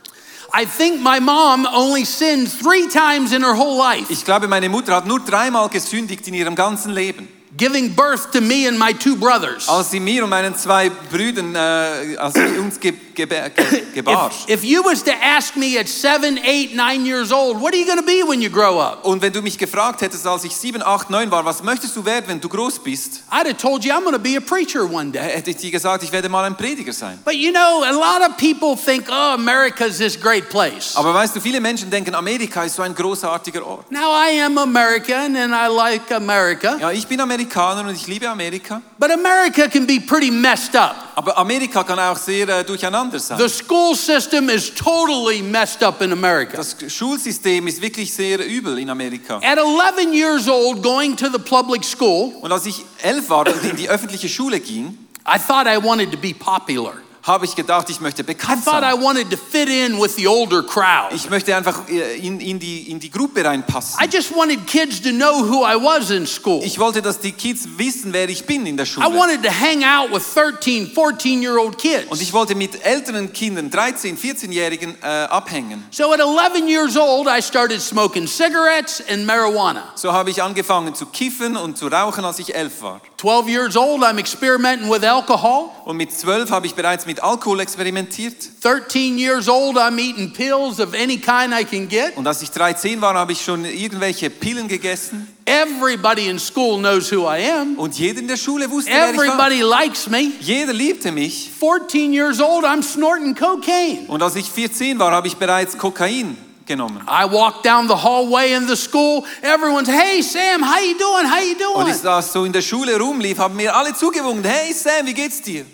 I 0.57 0.65
think 0.65 1.01
my 1.03 1.19
mom 1.19 1.67
only 1.75 2.05
sinned 2.05 2.49
three 2.63 2.87
times 2.87 3.33
in 3.33 3.43
her 3.43 3.57
whole 3.57 3.77
life, 3.77 4.07
Ich 4.13 4.25
glaube, 4.25 4.47
meine 4.47 4.69
Mutter 4.69 4.95
hat 4.95 5.07
nur 5.09 5.19
dreimal 5.19 5.69
gesündigt 5.71 6.29
in 6.29 6.35
ihrem 6.35 6.55
ganzen 6.55 6.93
Leben. 6.93 7.27
Giving 7.57 7.95
birth 7.95 8.33
to 8.33 8.41
me 8.41 8.67
and 8.67 8.79
my 8.79 8.93
two 8.93 9.17
brothers. 9.17 9.69
Als 9.69 9.91
sie 9.91 10.01
mir 10.01 10.25
und 10.25 10.31
meinen 10.31 10.57
zwei 10.57 10.91
Brüdern, 10.91 11.55
äh, 11.55 12.17
als 12.17 12.35
sie 12.35 12.59
uns 12.59 12.81
ge 12.81 12.93
ge 13.15 13.27
ge 13.27 13.85
gebar. 13.95 14.31
If, 14.49 14.49
if 14.49 14.65
you 14.65 14.83
was 14.83 15.03
to 15.05 15.13
ask 15.13 15.57
me 15.57 15.79
at 15.79 15.89
seven, 15.89 16.39
eight, 16.39 16.75
nine 16.75 17.07
years 17.07 17.31
old, 17.33 17.61
what 17.61 17.73
are 17.73 17.77
you 17.77 17.87
going 17.87 17.99
to 17.99 18.05
be 18.05 18.23
when 18.27 18.41
you 18.43 18.51
grow 18.51 18.81
up? 18.81 19.05
Und 19.05 19.23
wenn 19.23 19.33
du 19.33 19.41
mich 19.41 19.57
gefragt 19.57 20.01
hättest, 20.01 20.27
als 20.27 20.45
ich 20.45 20.57
sieben, 20.57 20.83
acht, 20.83 21.11
neun 21.11 21.31
war, 21.31 21.45
was 21.45 21.63
möchtest 21.63 21.95
du 21.95 22.05
werden, 22.05 22.25
wenn 22.27 22.41
du 22.41 22.49
groß 22.49 22.81
bist, 22.81 23.23
I'd 23.31 23.47
have 23.47 23.57
told 23.57 23.85
you 23.85 23.93
I'm 23.93 24.03
going 24.03 24.15
to 24.15 24.19
be 24.19 24.37
a 24.37 24.41
preacher 24.41 24.85
one 24.85 25.13
day. 25.13 25.21
hätte 25.21 25.51
ich 25.51 25.57
dir 25.59 25.71
gesagt, 25.71 26.03
ich 26.03 26.11
werde 26.11 26.29
mal 26.29 26.45
ein 26.45 26.57
Prediger 26.57 26.93
sein. 26.93 27.21
But 27.25 27.35
you 27.35 27.53
know, 27.53 27.85
a 27.85 27.93
lot 27.93 28.29
of 28.29 28.37
people 28.37 28.77
think, 28.77 29.07
oh, 29.09 29.35
America's 29.35 29.99
this 29.99 30.21
great 30.21 30.49
place. 30.49 30.97
Aber 30.97 31.15
weißt 31.15 31.37
du, 31.37 31.41
viele 31.41 31.61
Menschen 31.61 31.89
denken, 31.89 32.15
Amerika 32.15 32.65
ist 32.65 32.75
so 32.75 32.83
ein 32.83 32.95
großartiger 32.95 33.65
Ort. 33.65 33.93
Now, 33.93 34.13
I 34.13 34.43
am 34.43 34.59
American 34.59 35.37
and 35.37 35.55
I 35.55 35.69
like 35.69 36.11
America, 36.11 36.77
Ja, 36.81 36.91
ich 36.91 37.07
bin 37.07 37.21
Amerikaner 37.21 37.44
und 37.55 37.95
ich 37.95 38.07
liebe 38.07 38.29
Amerika. 38.29 38.81
but 38.99 39.11
America 39.11 39.69
can 39.69 39.87
be 39.87 40.01
pretty 40.01 40.31
messed 40.31 40.75
up. 40.77 40.95
Aber 41.17 41.37
Amerika 41.39 41.85
kann 41.85 41.99
auch 41.99 42.17
sehr 42.17 42.49
äh, 42.49 42.65
durcheinander 42.65 43.19
sein. 43.19 43.39
The 43.39 43.49
school 43.49 43.95
system 43.95 44.49
is 44.49 44.75
totally 44.75 45.43
messed 45.43 45.83
up 45.83 46.01
in 46.03 46.13
America. 46.13 46.57
Das 46.57 46.77
Schulsystem 46.89 47.67
ist 47.69 47.81
wirklich 47.81 48.13
sehr 48.13 48.45
übel 48.45 48.79
in 48.79 48.91
Amerika. 48.91 49.37
At 49.39 49.59
11 49.59 50.13
years 50.13 50.49
old, 50.49 50.83
going 50.83 51.17
to 51.17 51.27
the 51.31 51.39
public 51.39 51.85
school, 51.85 52.33
Und 52.41 52.53
als 52.53 52.67
ich 52.67 52.85
elf 53.03 53.29
war 53.31 53.47
und 53.47 53.63
in 53.65 53.77
die 53.77 53.89
öffentliche 53.89 54.29
Schule 54.29 54.61
ging, 54.61 54.99
I 55.27 55.39
thought 55.39 55.67
I 55.67 55.77
wanted 55.83 56.11
to 56.13 56.19
be 56.19 56.35
popular. 56.35 56.95
Habe 57.25 57.47
ich 57.47 57.57
gedacht, 57.57 57.89
ich 57.89 58.01
möchte 58.01 58.23
I 58.23 58.27
bekannt 58.27 58.65
sein. 58.65 58.83
wanted 59.03 59.31
to 59.31 59.37
fit 59.37 59.69
in 59.69 59.99
with 60.01 60.15
the 60.17 60.29
older 60.29 60.63
crowd. 60.63 61.15
Ich 61.15 61.31
möchte 61.31 61.57
einfach 61.57 61.89
äh, 61.89 62.17
in, 62.19 62.39
in, 62.39 62.59
die, 62.59 62.91
in 62.91 63.01
die 63.01 63.11
Gruppe 63.11 63.45
reinpassen. 63.45 63.99
I 64.03 64.07
just 64.07 64.35
wanted 64.37 64.67
kids 64.67 65.01
to 65.01 65.11
know 65.11 65.43
who 65.43 65.65
I 65.65 65.75
was 65.75 66.11
in 66.11 66.27
school. 66.27 66.63
Ich 66.63 66.79
wollte, 66.79 67.01
dass 67.01 67.19
die 67.19 67.33
Kids 67.33 67.67
wissen, 67.79 68.13
wer 68.13 68.29
ich 68.29 68.45
bin 68.45 68.67
in 68.67 68.77
der 68.77 68.85
I 68.85 68.89
Schule. 68.89 69.07
wanted 69.17 69.43
to 69.43 69.51
hang 69.51 69.83
out 69.85 70.13
with 70.13 70.23
13, 70.35 70.93
14 70.93 71.43
year 71.43 71.59
old 71.59 71.83
Und 72.11 72.21
ich 72.21 72.33
wollte 72.33 72.55
mit 72.55 72.85
älteren 72.85 73.33
Kindern, 73.33 73.71
13, 73.71 74.19
14-Jährigen, 74.19 74.97
äh, 75.03 75.07
abhängen. 75.07 75.85
So 75.91 76.13
at 76.13 76.21
11 76.21 76.69
years 76.69 76.97
old, 76.97 77.27
I 77.27 77.41
started 77.43 77.81
smoking 77.81 78.27
cigarettes 78.27 79.03
and 79.11 79.27
marijuana. 79.27 79.93
So 79.95 80.13
habe 80.13 80.31
ich 80.31 80.43
angefangen 80.43 80.95
zu 80.95 81.07
kiffen 81.07 81.57
und 81.57 81.79
zu 81.79 81.89
rauchen, 81.89 82.25
als 82.25 82.39
ich 82.39 82.55
elf 82.55 82.83
war. 82.83 83.01
12 83.25 83.49
years 83.49 83.75
old, 83.75 84.03
I'm 84.03 84.19
experimenting 84.19 84.91
with 84.91 85.03
alcohol. 85.03 85.71
Und 85.87 85.97
mit 85.97 86.13
zwölf 86.13 86.51
habe 86.51 86.67
ich 86.67 86.75
bereits 86.75 87.07
mit 87.07 87.23
Alkohol 87.23 87.59
experimentiert. 87.61 88.37
13 88.61 89.17
years 89.17 89.49
old, 89.49 89.79
I'm 89.79 89.99
eating 89.99 90.31
pills 90.31 90.79
of 90.79 90.93
any 90.93 91.17
kind 91.17 91.55
I 91.59 91.65
can 91.65 91.89
get. 91.89 92.19
Und 92.19 92.27
als 92.27 92.43
ich 92.43 92.51
13 92.51 93.01
war, 93.01 93.15
habe 93.15 93.33
ich 93.33 93.43
schon 93.43 93.65
irgendwelche 93.65 94.29
Pillen 94.29 94.69
gegessen. 94.69 95.27
Everybody 95.47 96.29
in 96.29 96.39
school 96.39 96.79
knows 96.79 97.11
who 97.11 97.27
I 97.27 97.51
am. 97.51 97.79
Und 97.79 97.99
jeder 97.99 98.21
in 98.21 98.29
der 98.29 98.37
Schule 98.37 98.71
wusste, 98.71 98.91
wer 98.91 99.11
ich 99.11 99.17
war. 99.17 99.25
Everybody 99.25 99.63
likes 99.63 100.07
me. 100.07 100.33
Jeder 100.41 100.75
liebte 100.75 101.11
mich. 101.11 101.51
14 101.59 102.13
years 102.13 102.43
old, 102.43 102.67
I'm 102.67 102.83
snorting 102.83 103.35
cocaine. 103.35 104.05
Und 104.07 104.23
als 104.23 104.37
ich 104.37 104.51
14 104.51 104.99
war, 104.99 105.13
habe 105.13 105.29
ich 105.29 105.37
bereits 105.39 105.79
Kokain 105.79 106.37
genommen. 106.67 107.03
I 107.09 107.25
walk 107.27 107.63
down 107.63 107.87
the 107.89 107.97
hallway 107.97 108.53
in 108.53 108.67
the 108.67 108.77
school. 108.77 109.25
Everyone's, 109.43 109.89
hey 109.89 110.23
Sam, 110.23 110.63
how 110.63 110.79
you 110.81 110.99
doing? 110.99 111.27
How 111.27 111.41
you 111.41 111.55
Und 111.75 111.89
ich 111.89 111.95
doing? 111.95 112.03
saß 112.03 112.33
so 112.33 112.45
in 112.45 112.53
der 112.53 112.63
Schule 112.63 112.99
rumlief, 112.99 113.39
haben 113.39 113.57
mir 113.57 113.75
alle 113.75 113.95
zugewunken, 113.95 114.45
hey 114.45 114.73
Sam, 114.73 115.07
wie 115.07 115.15
geht's 115.15 115.41
dir? 115.43 115.65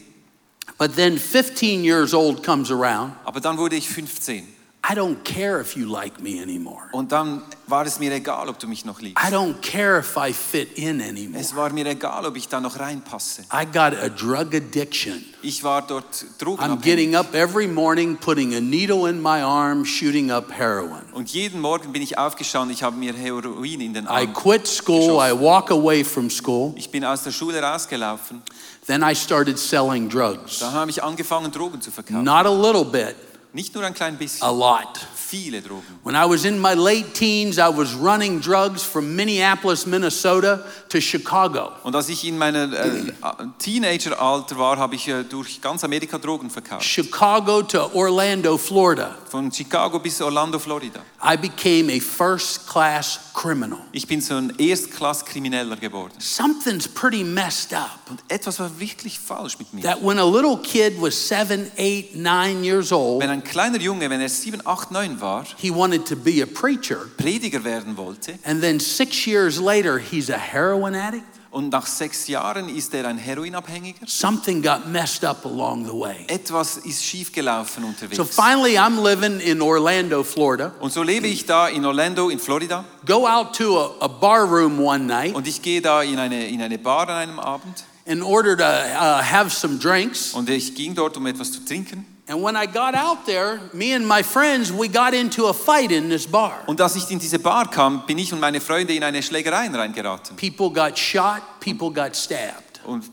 But 0.78 0.96
then 0.96 1.18
15 1.18 1.84
years 1.84 2.14
old 2.14 2.42
comes 2.42 2.70
around. 2.70 3.12
Aber 3.24 3.40
dann 3.40 3.58
wurde 3.58 3.76
ich 3.76 3.88
15. 3.88 4.46
I 4.82 4.94
don't 4.94 5.22
care 5.24 5.60
if 5.60 5.76
you 5.76 5.86
like 5.86 6.20
me 6.20 6.40
anymore. 6.40 6.88
Und 6.92 7.12
dann 7.12 7.42
war 7.66 7.84
es 7.84 7.98
mir 7.98 8.12
egal, 8.12 8.48
ob 8.48 8.58
du 8.58 8.66
mich 8.66 8.84
noch 8.84 9.00
liebst. 9.00 9.22
I 9.22 9.30
don't 9.30 9.60
care 9.60 9.98
if 9.98 10.16
I 10.16 10.32
fit 10.32 10.78
in 10.78 11.02
anymore. 11.02 11.40
Es 11.40 11.54
war 11.54 11.70
mir 11.70 11.86
egal, 11.86 12.24
ob 12.24 12.36
ich 12.36 12.48
da 12.48 12.60
noch 12.60 12.80
reinpasse. 12.80 13.42
I 13.52 13.66
got 13.66 13.94
a 13.94 14.08
drug 14.08 14.54
addiction. 14.54 15.22
Ich 15.42 15.62
war 15.62 15.82
dort 15.82 16.24
I'm 16.40 16.80
getting 16.80 17.14
up 17.14 17.34
every 17.34 17.66
morning, 17.66 18.16
putting 18.16 18.54
a 18.54 18.60
needle 18.60 19.08
in 19.08 19.20
my 19.20 19.42
arm, 19.42 19.84
shooting 19.84 20.30
up 20.30 20.50
heroin. 20.50 21.04
Und 21.12 21.30
jeden 21.30 21.60
Morgen 21.60 21.92
bin 21.92 22.00
ich 22.02 22.16
aufgestanden, 22.16 22.74
ich 22.74 22.82
habe 22.82 22.96
mir 22.96 23.12
Heroin 23.12 23.80
in 23.80 23.94
den 23.94 24.06
Arm 24.06 24.22
I 24.22 24.32
quit 24.32 24.66
school, 24.66 25.20
I 25.20 25.32
walk 25.32 25.70
away 25.70 26.02
from 26.02 26.30
school. 26.30 26.72
Ich 26.76 26.90
bin 26.90 27.04
aus 27.04 27.22
der 27.22 27.32
Schule 27.32 27.62
rausgelaufen. 27.62 28.42
Then 28.86 29.02
I 29.02 29.14
started 29.14 29.58
selling 29.58 30.08
drugs. 30.08 30.58
Da 30.58 30.72
habe 30.72 30.90
ich 30.90 31.02
angefangen, 31.02 31.52
Drogen 31.52 31.80
zu 31.80 31.90
verkaufen. 31.90 32.24
Not 32.24 32.46
a 32.46 32.50
little 32.50 32.84
bit, 32.84 33.14
Nicht 33.52 33.74
nur 33.74 33.84
ein 33.84 33.94
klein 33.94 34.14
a 34.14 34.18
bisschen, 34.18 34.58
lot. 34.58 35.06
Viele 35.30 35.62
Drogen. 35.62 36.00
When 36.02 36.16
I 36.16 36.28
was 36.28 36.44
in 36.44 36.58
my 36.60 36.74
late 36.74 37.14
teens, 37.14 37.58
I 37.58 37.68
was 37.68 37.94
running 37.94 38.40
drugs 38.40 38.82
from 38.82 39.14
Minneapolis, 39.14 39.86
Minnesota 39.86 40.64
to 40.88 41.00
Chicago. 41.00 41.72
Und 41.84 41.94
als 41.94 42.08
ich 42.08 42.26
in 42.26 42.36
meinem 42.36 42.72
äh, 42.72 43.12
Teenageralter 43.58 44.58
war, 44.58 44.76
habe 44.76 44.96
ich 44.96 45.06
äh, 45.08 45.22
durch 45.22 45.60
ganz 45.60 45.84
Amerika 45.84 46.18
Drogen 46.18 46.50
verkauft. 46.50 46.84
Chicago 46.84 47.62
to 47.62 47.90
Orlando, 47.94 48.58
Florida. 48.58 49.16
Von 49.28 49.52
Chicago 49.52 50.00
bis 50.00 50.20
Orlando, 50.20 50.58
Florida. 50.58 51.00
I 51.22 51.36
became 51.36 51.92
a 51.92 52.00
first 52.00 52.66
class 52.66 53.20
criminal. 53.32 53.78
Ich 53.92 54.06
bin 54.06 54.20
so 54.20 54.34
ein 54.34 54.52
Erstklass-Krimineller 54.58 55.76
geworden. 55.76 56.12
Something's 56.18 56.88
pretty 56.88 57.22
messed 57.22 57.72
up. 57.72 58.00
Und 58.10 58.20
etwas 58.28 58.58
war 58.58 58.70
wirklich 58.80 59.18
falsch 59.20 59.58
mit 59.58 59.72
mir. 59.72 59.82
That 59.82 60.02
when 60.02 60.18
a 60.18 60.24
little 60.24 60.58
kid 60.58 61.00
was 61.00 61.14
seven, 61.14 61.70
eight, 61.76 62.16
nine 62.16 62.64
years 62.64 62.90
old, 62.90 63.22
Wenn 63.22 63.30
ein 63.30 63.44
kleiner 63.44 63.78
Junge, 63.78 64.10
wenn 64.10 64.20
er 64.20 64.28
7, 64.28 64.66
8, 64.66 64.90
9 64.90 65.19
war, 65.20 65.44
he 65.56 65.70
wanted 65.70 66.06
to 66.06 66.16
be 66.16 66.42
a 66.42 66.46
preacher. 66.46 67.08
Prediger 67.16 67.64
werden 67.64 67.96
wollte 67.96 68.38
And 68.44 68.60
then 68.62 68.80
six 68.80 69.26
years 69.26 69.58
later, 69.60 69.98
he's 69.98 70.30
a 70.30 70.38
heroin 70.38 70.94
addict. 70.94 71.24
und 71.52 71.70
nach 71.70 71.86
sechs 71.86 72.28
Jahren 72.28 72.68
ist 72.68 72.94
er 72.94 73.06
ein 73.08 73.18
Heroinabhängiger, 73.18 74.06
Something 74.06 74.62
got 74.62 74.86
messed 74.88 75.24
up 75.24 75.44
along 75.44 75.84
the 75.84 75.92
way. 75.92 76.24
etwas 76.28 76.76
ist 76.76 77.04
schiefgelaufen 77.04 77.82
unterwegs. 77.84 78.16
So 78.16 78.24
finally, 78.24 78.78
I'm 78.78 79.02
living 79.02 79.40
in 79.40 79.60
Orlando, 79.60 80.22
Florida. 80.22 80.72
Und 80.80 80.92
so 80.92 81.02
lebe 81.02 81.26
ich 81.26 81.46
da 81.46 81.66
in 81.68 81.84
Orlando, 81.84 82.28
in 82.28 82.38
Florida. 82.38 82.84
Go 83.04 83.26
out 83.26 83.52
to 83.56 83.76
a, 83.78 84.04
a 84.04 84.08
bar 84.08 84.46
room 84.46 84.78
one 84.80 85.06
night 85.06 85.34
Und 85.34 85.48
ich 85.48 85.60
gehe 85.60 85.80
da 85.80 86.02
in 86.02 86.18
eine, 86.20 86.46
in 86.48 86.62
eine 86.62 86.78
Bar 86.78 87.08
an 87.08 87.16
einem 87.16 87.38
Abend. 87.40 87.84
in 88.06 88.22
order 88.22 88.56
to 88.56 88.64
uh, 88.64 89.20
have 89.22 89.50
some 89.50 89.76
drinks. 89.78 90.32
Und 90.34 90.48
ich 90.50 90.74
ging 90.74 90.94
dort, 90.94 91.16
um 91.16 91.26
etwas 91.26 91.50
zu 91.52 91.64
trinken. 91.64 92.04
And 92.30 92.40
when 92.44 92.54
I 92.54 92.66
got 92.66 92.94
out 92.94 93.26
there, 93.26 93.60
me 93.72 93.92
and 93.92 94.06
my 94.06 94.22
friends, 94.22 94.72
we 94.72 94.86
got 94.86 95.14
into 95.14 95.46
a 95.46 95.52
fight 95.52 95.90
in 95.90 96.08
this 96.08 96.28
bar. 96.28 96.62
Und 96.66 96.80
als 96.80 96.94
ich 96.94 97.10
in 97.10 97.18
diese 97.18 97.40
Bar 97.40 97.68
kam, 97.68 98.06
bin 98.06 98.18
ich 98.18 98.32
und 98.32 98.38
meine 98.38 98.60
Freunde 98.60 98.94
in 98.94 99.02
eine 99.02 99.20
Schlägerei 99.20 99.66
reingeraten. 99.66 100.36
People 100.36 100.70
got 100.70 100.96
shot, 100.96 101.42
people 101.58 101.90
got 101.90 102.14
stabbed. 102.14 102.80
Und 102.84 103.10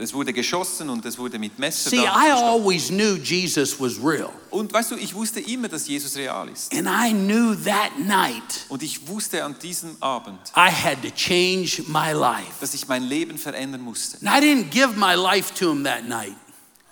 es 0.00 0.14
wurde 0.14 0.32
geschossen 0.32 0.88
und 0.88 1.04
es 1.04 1.18
wurde 1.18 1.36
mit 1.36 1.58
Messer 1.58 1.90
See, 1.90 2.04
I 2.04 2.30
always 2.32 2.90
knew 2.90 3.16
Jesus 3.16 3.80
was 3.80 3.98
real. 4.00 4.30
Und 4.50 4.72
weißt 4.72 4.92
du, 4.92 4.96
ich 4.96 5.12
wusste 5.16 5.40
immer, 5.40 5.66
dass 5.66 5.88
Jesus 5.88 6.16
real 6.16 6.48
ist. 6.48 6.72
And 6.72 6.86
I 6.86 7.12
knew 7.12 7.56
that 7.64 7.98
night 7.98 8.66
Und 8.68 8.84
ich 8.84 9.08
wusste 9.08 9.42
an 9.42 9.56
diesem 9.60 9.96
Abend, 9.98 10.38
I 10.56 10.70
had 10.70 11.02
to 11.02 11.10
change 11.10 11.82
my 11.88 12.12
life. 12.12 12.52
dass 12.60 12.74
ich 12.74 12.86
mein 12.86 13.02
Leben 13.02 13.36
verändern 13.36 13.80
musste. 13.80 14.24
And 14.24 14.30
I 14.32 14.46
didn't 14.46 14.70
give 14.70 14.96
my 14.96 15.14
life 15.14 15.52
to 15.54 15.72
him 15.72 15.82
that 15.82 16.06
night, 16.06 16.36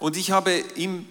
Und 0.00 0.16
ich 0.16 0.32
habe 0.32 0.64
ihm 0.74 1.06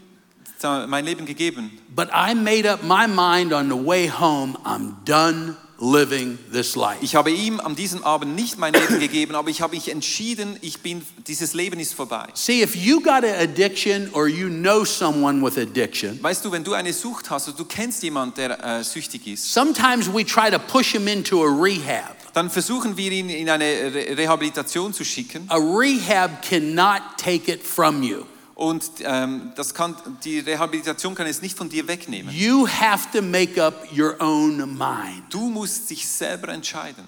mein 0.87 1.05
Leben 1.05 1.25
gegeben. 1.25 1.71
but 1.95 2.09
I 2.13 2.33
made 2.33 2.65
up 2.67 2.83
my 2.83 3.07
mind 3.07 3.53
on 3.53 3.69
the 3.69 3.75
way 3.75 4.07
home, 4.07 4.57
I'm 4.65 4.95
done 5.05 5.55
living 5.79 6.39
this 6.51 6.75
life. 6.75 6.97
Ich 7.01 7.15
habe 7.15 7.29
ihm 7.31 7.59
an 7.59 7.75
diesem 7.75 8.03
Abend 8.03 8.35
nicht 8.35 8.57
mein 8.57 8.73
Leben 8.73 8.99
gegeben, 8.99 9.35
aber 9.35 9.49
ich 9.49 9.61
habe 9.61 9.75
mich 9.75 9.89
entschieden, 9.91 10.57
ich 10.61 10.79
bin, 10.81 11.03
dieses 11.27 11.53
Leben 11.53 11.79
ist 11.79 11.93
vorbei. 11.93 12.27
See, 12.33 12.63
if 12.63 12.75
you 12.75 12.99
got 12.99 13.23
an 13.23 13.35
addiction 13.39 14.09
or 14.13 14.27
you 14.27 14.49
know 14.49 14.83
someone 14.83 15.43
with 15.45 15.57
addiction, 15.57 16.21
Weißt 16.23 16.43
du, 16.43 16.51
wenn 16.51 16.63
du 16.63 16.73
eine 16.73 16.93
Sucht 16.93 17.29
hast 17.29 17.47
und 17.49 17.59
du 17.59 17.65
kennst 17.65 18.01
jemanden, 18.01 18.35
der 18.35 18.63
äh, 18.79 18.83
süchtig 18.83 19.27
ist, 19.27 19.53
sometimes 19.53 20.11
we 20.11 20.25
try 20.25 20.49
to 20.49 20.57
push 20.57 20.91
him 20.93 21.07
into 21.07 21.43
a 21.43 21.47
rehab. 21.47 22.15
dann 22.33 22.49
versuchen 22.49 22.97
wir 22.97 23.11
ihn 23.11 23.29
in 23.29 23.47
eine 23.49 23.65
Re 23.65 24.17
Rehabilitation 24.17 24.93
zu 24.93 25.03
schicken 25.05 25.45
A 25.49 25.57
rehab 25.57 26.41
cannot 26.41 27.01
take 27.17 27.51
it 27.51 27.61
from 27.63 28.01
you. 28.01 28.23
Und 28.57 28.83
ähm, 29.03 29.51
das 29.55 29.71
kann, 29.71 29.95
die 30.23 30.39
Rehabilitation 30.39 31.13
kann 31.13 31.27
es 31.27 31.43
nicht 31.43 31.55
von 31.55 31.69
dir 31.69 31.87
wegnehmen. 31.87 32.33
You 32.33 32.67
have 32.67 33.07
to 33.11 33.21
make 33.21 33.63
up 33.63 33.87
your 33.95 34.15
own 34.19 34.57
mind. 34.75 35.25
Du 35.29 35.47
musst 35.47 35.91
dich 35.91 36.07
selber 36.07 36.49
entscheiden. 36.49 37.05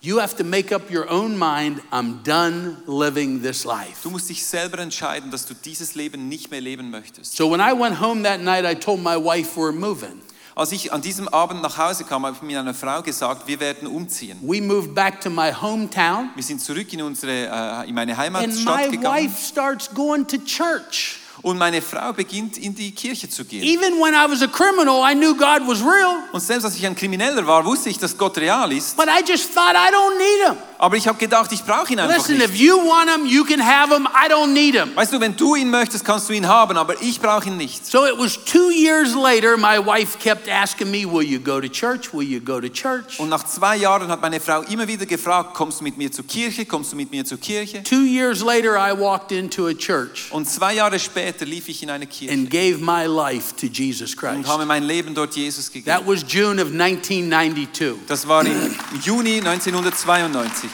You 0.00 0.20
have 0.20 0.34
to 0.36 0.42
make 0.42 0.74
up 0.74 0.90
your 0.90 1.08
own 1.08 1.38
mind. 1.38 1.80
I'm 1.92 2.24
done 2.24 2.78
living 2.88 3.40
this 3.40 3.64
life. 3.64 4.02
Du 4.02 4.10
musst 4.10 4.28
dich 4.30 4.44
selber 4.44 4.80
entscheiden, 4.80 5.30
dass 5.30 5.46
du 5.46 5.54
dieses 5.54 5.94
Leben 5.94 6.28
nicht 6.28 6.50
mehr 6.50 6.60
leben 6.60 6.90
möchtest. 6.90 7.36
So 7.36 7.48
when 7.48 7.60
I 7.60 7.72
went 7.72 8.00
home 8.00 8.24
that 8.24 8.40
night, 8.40 8.64
I 8.64 8.74
told 8.74 9.00
my 9.00 9.16
wife 9.16 9.56
we're 9.56 9.70
moving. 9.70 10.20
Als 10.54 10.72
ich 10.72 10.92
an 10.92 11.00
diesem 11.00 11.28
Abend 11.28 11.62
nach 11.62 11.78
Hause 11.78 12.04
kam, 12.04 12.26
habe 12.26 12.36
ich 12.36 12.42
mit 12.42 12.56
einer 12.56 12.74
Frau 12.74 13.02
gesagt, 13.02 13.46
wir 13.46 13.60
werden 13.60 13.86
umziehen. 13.88 14.38
We 14.42 14.60
moved 14.60 14.94
back 14.94 15.20
to 15.20 15.30
my 15.30 15.52
hometown, 15.52 16.30
Wir 16.34 16.42
sind 16.42 16.60
zurück 16.60 16.92
in, 16.92 17.02
unsere, 17.02 17.46
äh, 17.84 17.88
in 17.88 17.94
meine 17.94 18.12
and 18.18 18.32
my 18.32 18.40
Heimatstadt 18.40 18.90
gegangen 18.90 19.24
wife 19.24 19.46
starts 19.46 19.88
going 19.94 20.26
to 20.26 20.36
church. 20.38 21.18
und 21.42 21.56
meine 21.56 21.80
Frau 21.80 22.12
beginnt 22.12 22.58
in 22.58 22.74
die 22.74 22.90
Kirche 22.92 23.28
zu 23.28 23.44
gehen. 23.44 23.62
Even 23.62 23.94
when 24.00 24.12
I 24.12 24.30
was 24.30 24.42
a 24.42 24.48
criminal, 24.48 25.02
I 25.08 25.14
knew 25.14 25.34
God 25.34 25.66
was 25.66 25.80
real, 25.80 26.16
Und 26.32 26.40
selbst 26.40 26.64
als 26.64 26.76
ich 26.76 26.84
ein 26.86 26.94
Krimineller 26.96 27.46
war, 27.46 27.64
wusste 27.64 27.88
ich, 27.88 27.98
dass 27.98 28.16
Gott 28.18 28.36
real 28.38 28.70
ist. 28.72 28.96
but 28.96 29.06
I 29.06 29.22
just 29.26 29.54
thought 29.54 29.74
I 29.74 29.90
don't 29.92 30.18
need 30.18 30.48
him. 30.48 30.56
Aber 30.82 30.96
ich 30.96 31.06
habe 31.06 31.18
gedacht, 31.18 31.52
ich 31.52 31.62
brauche 31.62 31.92
ihn 31.92 31.98
einfach 32.00 32.16
Listen, 32.16 32.38
nicht. 32.38 32.48
if 32.48 32.56
you 32.56 32.74
want 32.78 33.10
him, 33.10 33.26
you 33.26 33.44
can 33.44 33.60
have 33.60 33.94
him. 33.94 34.06
I 34.06 34.30
don't 34.32 34.54
need 34.54 34.74
him. 34.74 34.96
Weißt 34.96 35.12
du, 35.12 35.20
wenn 35.20 35.36
du 35.36 35.54
ihn 35.54 35.68
möchtest, 35.68 36.06
kannst 36.06 36.30
du 36.30 36.32
ihn 36.32 36.48
haben, 36.48 36.74
aber 36.78 36.94
ich 37.02 37.20
brauche 37.20 37.48
ihn 37.48 37.58
nicht. 37.58 37.84
So 37.84 38.06
it 38.06 38.14
was 38.18 38.42
two 38.46 38.70
years 38.70 39.14
later, 39.14 39.58
my 39.58 39.76
wife 39.78 40.16
kept 40.18 40.48
asking 40.48 40.90
me, 40.90 41.04
Will 41.04 41.22
you 41.22 41.38
go 41.38 41.60
to 41.60 41.68
church? 41.68 42.14
Will 42.14 42.22
you 42.26 42.40
go 42.40 42.58
to 42.62 42.68
church? 42.70 43.20
Und 43.20 43.28
nach 43.28 43.44
zwei 43.44 43.76
Jahren 43.76 44.08
hat 44.08 44.22
meine 44.22 44.40
Frau 44.40 44.62
immer 44.62 44.88
wieder 44.88 45.04
gefragt, 45.04 45.52
kommst 45.52 45.80
du 45.80 45.84
mit 45.84 45.98
mir 45.98 46.10
zur 46.10 46.26
Kirche, 46.26 46.64
kommst 46.64 46.92
du 46.92 46.96
mit 46.96 47.10
mir 47.10 47.26
zur 47.26 47.38
Kirche? 47.38 47.82
Two 47.82 48.04
years 48.06 48.40
later, 48.42 48.76
I 48.78 48.98
walked 48.98 49.32
into 49.32 49.66
a 49.66 49.74
church 49.74 50.28
Und 50.30 50.48
zwei 50.48 50.72
Jahre 50.76 50.98
später 50.98 51.44
lief 51.44 51.68
ich 51.68 51.82
in 51.82 51.90
eine 51.90 52.06
Kirche 52.06 52.32
and 52.32 52.48
gave 52.48 52.78
my 52.78 53.04
life 53.04 53.54
to 53.60 53.66
Jesus 53.66 54.12
und 54.14 54.18
Christ. 54.18 54.48
habe 54.48 54.64
mein 54.64 54.84
Leben 54.84 55.14
dort 55.14 55.36
Jesus 55.36 55.66
That 55.66 55.74
gegeben. 55.74 56.06
was 56.06 56.24
June 56.26 56.62
of 56.62 56.68
1992. 56.72 57.96
Das 58.08 58.26
war 58.26 58.46
im 58.46 58.74
Juni 59.04 59.40
1992. 59.40 60.69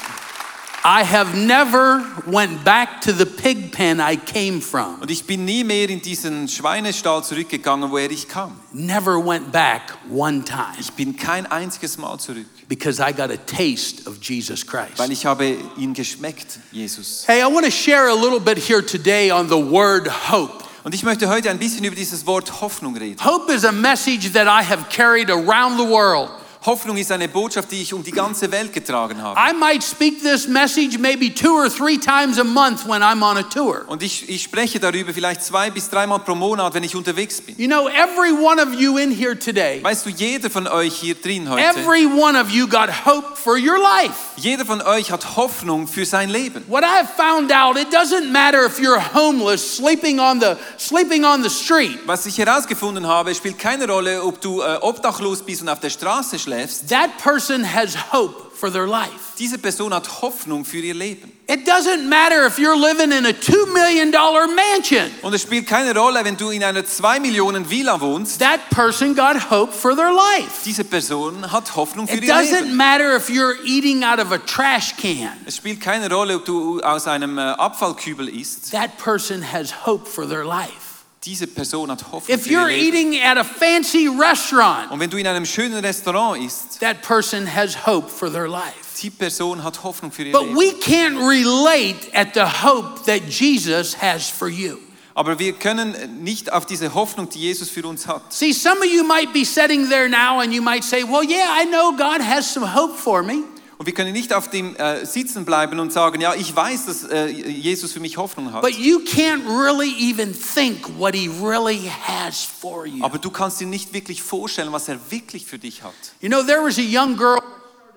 I 0.88 1.03
have 1.03 1.37
never 1.37 2.01
went 2.29 2.62
back 2.64 3.01
to 3.01 3.12
the 3.12 3.27
pig 3.27 3.72
pen 3.72 4.01
I 4.01 4.14
came 4.14 4.61
from. 4.61 5.01
Und 5.01 5.11
ich 5.11 5.25
bin 5.25 5.44
nie 5.44 5.64
mehr 5.64 5.88
in 5.88 6.01
diesen 6.01 6.46
Schweinestall 6.46 7.25
zurückgegangen, 7.25 7.90
woher 7.90 8.09
ich 8.09 8.29
kam. 8.29 8.61
Never 8.72 9.18
went 9.18 9.51
back 9.51 9.99
one 10.09 10.44
time 10.44 10.77
Ich 10.79 10.92
bin 10.92 11.16
kein 11.16 11.44
einziges 11.46 11.99
Mal 11.99 12.20
zurück, 12.20 12.46
because 12.68 13.01
I 13.01 13.12
got 13.12 13.33
a 13.33 13.37
taste 13.37 14.07
of 14.07 14.18
Jesus 14.22 14.64
Christ. 14.64 14.96
weil 14.99 15.11
ich 15.11 15.27
habe 15.27 15.57
ihn 15.77 15.92
geschmeckt, 15.92 16.61
Jesus. 16.70 17.25
Hey, 17.27 17.40
I 17.42 17.53
want 17.53 17.64
to 17.64 17.72
share 17.72 18.09
a 18.09 18.14
little 18.14 18.38
bit 18.38 18.57
here 18.57 18.81
today 18.81 19.33
on 19.33 19.49
the 19.49 19.57
word 19.57 20.07
hope. 20.31 20.62
Und 20.85 20.94
ich 20.94 21.03
möchte 21.03 21.29
heute 21.29 21.51
ein 21.51 21.59
bisschen 21.59 21.83
über 21.83 21.96
dieses 21.96 22.25
Wort 22.29 22.61
Hoffnung 22.61 22.96
reden. 22.96 23.25
Hope 23.25 23.53
is 23.53 23.64
a 23.64 23.72
message 23.72 24.31
that 24.35 24.46
I 24.46 24.64
have 24.64 24.88
carried 24.88 25.31
around 25.33 25.79
the 25.79 25.85
world. 25.85 26.31
Hoffnung 26.66 26.96
ist 26.96 27.12
eine 27.12 27.29
Botschaft, 27.29 27.70
die 27.70 27.81
ich 27.81 27.94
um 27.94 28.02
die 28.02 28.11
ganze 28.11 28.50
Welt 28.50 28.72
getragen 28.72 29.22
habe. 29.22 29.38
I 29.38 29.55
might 29.55 29.85
speak 29.85 30.20
this 30.22 30.48
message 30.48 30.98
maybe 30.98 31.33
two 31.33 31.55
or 31.55 31.70
three 31.70 31.96
times 31.96 32.40
a 32.40 32.44
month 32.44 32.85
when 32.87 33.02
I'm 33.02 33.22
on 33.22 33.37
a 33.37 33.42
tour. 33.44 33.85
Und 33.87 34.02
ich, 34.02 34.29
ich 34.29 34.42
spreche 34.42 34.81
darüber 34.81 35.12
vielleicht 35.14 35.44
zwei 35.44 35.70
bis 35.70 35.88
dreimal 35.88 36.18
pro 36.18 36.35
Monat, 36.35 36.74
wenn 36.74 36.83
ich 36.83 36.96
unterwegs 36.96 37.40
bin. 37.40 37.55
You 37.57 37.68
know, 37.68 37.88
every 37.88 38.33
one 38.33 38.61
of 38.61 38.74
you 38.74 38.98
in 38.98 39.12
here 39.12 39.38
today, 39.38 39.83
Weißt 39.83 40.05
du, 40.07 40.11
jeder 40.11 40.50
von 40.50 40.66
euch 40.66 40.94
hier 40.94 41.14
drin 41.14 41.48
heute, 41.48 41.62
every 41.62 42.05
one 42.05 42.37
of 42.37 42.50
you 42.50 42.66
got 42.66 42.88
hope 43.07 43.37
for 43.37 43.57
your 43.57 43.79
life. 43.79 44.14
jeder 44.37 44.64
von 44.66 44.83
euch 44.83 45.12
hat 45.12 45.37
Hoffnung 45.37 45.87
für 45.87 46.05
sein 46.05 46.29
Leben. 46.31 46.64
What 46.66 46.83
I've 46.83 47.09
found 47.16 47.52
out, 47.52 47.76
it 47.79 47.94
doesn't 47.94 48.33
matter 48.33 48.66
if 48.66 48.81
you're 48.81 49.00
homeless, 49.14 49.76
sleeping 49.76 50.18
on 50.18 50.40
the 50.40 50.57
sleeping 50.79 51.24
on 51.24 51.44
the 51.44 51.50
street. 51.50 52.00
Was 52.07 52.26
ich 52.26 52.37
herausgefunden 52.38 53.07
habe, 53.07 53.33
spielt 53.37 53.57
keine 53.57 53.87
Rolle, 53.87 54.20
ob 54.24 54.40
du 54.40 54.62
äh, 54.62 54.79
obdachlos 54.81 55.42
bist 55.42 55.62
und 55.62 55.68
auf 55.68 55.79
der 55.79 55.90
Straße 55.90 56.37
schläfst. 56.40 56.56
That 56.88 57.19
person 57.23 57.64
has 57.64 57.95
hope 58.12 58.47
for 58.57 58.71
their 58.71 58.87
life. 58.87 59.35
Diese 59.38 59.59
Person 59.59 59.92
hat 59.92 60.23
Hoffnung 60.23 60.64
für 60.64 60.79
ihr 60.79 60.95
Leben. 60.95 61.33
It 61.49 61.66
doesn't 61.66 62.09
matter 62.09 62.47
if 62.47 62.59
you're 62.59 62.77
living 62.77 63.12
in 63.12 63.27
a 63.27 63.33
2 63.33 63.66
million 63.73 64.11
dollar 64.11 64.49
mansion. 64.49 65.11
Und 65.23 65.35
es 65.35 65.42
spielt 65.42 65.66
keine 65.66 65.95
Rolle, 65.95 66.25
wenn 66.25 66.37
du 66.37 66.51
in 66.51 66.64
einer 66.64 66.85
2 66.85 67.21
Millionen 67.21 67.69
Villa 67.69 68.01
wohnst. 68.01 68.40
That 68.40 68.69
person 68.71 69.14
got 69.14 69.51
hope 69.51 69.73
for 69.73 69.95
their 69.95 70.12
life. 70.12 70.64
Diese 70.64 70.85
Person 70.85 71.53
hat 71.53 71.77
Hoffnung 71.77 72.09
für 72.09 72.16
It 72.16 72.25
ihr 72.25 72.35
doesn't 72.35 72.73
matter 72.75 73.14
if 73.14 73.29
you're 73.29 73.57
eating 73.64 74.03
out 74.03 74.19
of 74.19 74.33
a 74.33 74.38
trash 74.38 74.97
can. 74.97 75.31
Es 75.45 75.57
spielt 75.57 75.81
keine 75.81 76.11
Rolle, 76.11 76.37
ob 76.37 76.45
du 76.47 76.81
aus 76.81 77.07
einem 77.07 77.38
äh, 77.38 77.42
Abfallkübel 77.42 78.29
isst. 78.29 78.73
That 78.73 78.97
person 78.97 79.42
has 79.53 79.87
hope 79.87 80.09
for 80.09 80.27
their 80.27 80.45
life. 80.45 80.86
Diese 81.26 81.46
Person 81.48 81.90
hat 81.90 82.04
Hoffnung 82.12 82.38
If 82.38 82.44
für 82.44 82.50
ihr 82.50 82.58
you're 82.60 82.68
Leben. 82.68 83.12
eating 83.12 83.22
at 83.22 83.36
a 83.36 83.42
fancy 83.44 84.06
restaurant, 84.08 84.90
Und 84.92 85.00
wenn 85.00 85.10
du 85.10 85.16
in 85.18 85.26
einem 85.26 85.44
schönen 85.44 85.84
Restaurant 85.84 86.40
isst, 86.42 86.78
that 86.80 87.02
person 87.02 87.46
has 87.52 87.74
hope 87.86 88.08
for 88.08 88.30
their 88.30 88.46
life. 88.48 89.00
die 89.02 89.10
Person 89.10 89.62
hat 89.64 89.82
Hoffnung 89.82 90.12
für 90.12 90.22
ihr 90.22 90.32
But 90.32 90.42
Leben. 90.44 90.56
we 90.56 90.72
can't 90.80 91.18
relate 91.28 92.08
at 92.14 92.28
the 92.34 92.44
hope 92.64 93.04
that 93.06 93.22
Jesus 93.28 94.00
has 94.00 94.28
for 94.30 94.48
you. 94.48 94.78
Aber 95.14 95.38
wir 95.38 95.54
können 95.54 96.22
nicht 96.22 96.52
auf 96.52 96.64
diese 96.66 96.94
Hoffnung, 96.94 97.28
die 97.30 97.40
Jesus 97.40 97.70
für 97.70 97.84
uns 97.86 98.06
hat. 98.06 98.32
See, 98.32 98.52
some 98.52 98.78
of 98.78 98.84
you 98.86 99.02
might 99.02 99.32
be 99.32 99.44
sitting 99.44 99.88
there 99.88 100.08
now 100.08 100.40
and 100.40 100.52
you 100.54 100.62
might 100.62 100.84
say, 100.84 101.02
Well, 101.02 101.24
yeah, 101.24 101.48
I 101.60 101.64
know 101.64 101.90
God 101.96 102.20
has 102.20 102.48
some 102.52 102.64
hope 102.74 102.96
for 102.96 103.22
me. 103.22 103.42
Und 103.78 103.84
wir 103.86 103.92
können 103.92 104.12
nicht 104.12 104.32
auf 104.32 104.48
dem 104.48 104.74
äh, 104.76 105.04
sitzen 105.04 105.44
bleiben 105.44 105.78
und 105.78 105.92
sagen, 105.92 106.20
ja, 106.20 106.34
ich 106.34 106.54
weiß, 106.54 106.86
dass 106.86 107.04
äh, 107.04 107.26
Jesus 107.26 107.92
für 107.92 108.00
mich 108.00 108.16
Hoffnung 108.16 108.52
hat. 108.52 108.62
But 108.62 108.78
you 108.78 109.00
can't 109.00 109.42
really 109.46 109.92
even 110.10 110.34
think 110.34 110.88
what 110.98 111.14
He 111.14 111.28
really 111.28 111.90
has 112.06 112.42
for 112.42 112.86
you. 112.86 113.04
Aber 113.04 113.18
du 113.18 113.30
kannst 113.30 113.60
dir 113.60 113.66
nicht 113.66 113.92
wirklich 113.92 114.22
vorstellen, 114.22 114.72
was 114.72 114.88
er 114.88 114.98
wirklich 115.10 115.44
für 115.44 115.58
dich 115.58 115.82
hat. 115.82 115.92
You 116.20 116.28
know, 116.28 116.42
there 116.42 116.62
was 116.62 116.78
a 116.78 116.82
young 116.82 117.16
girl 117.16 117.38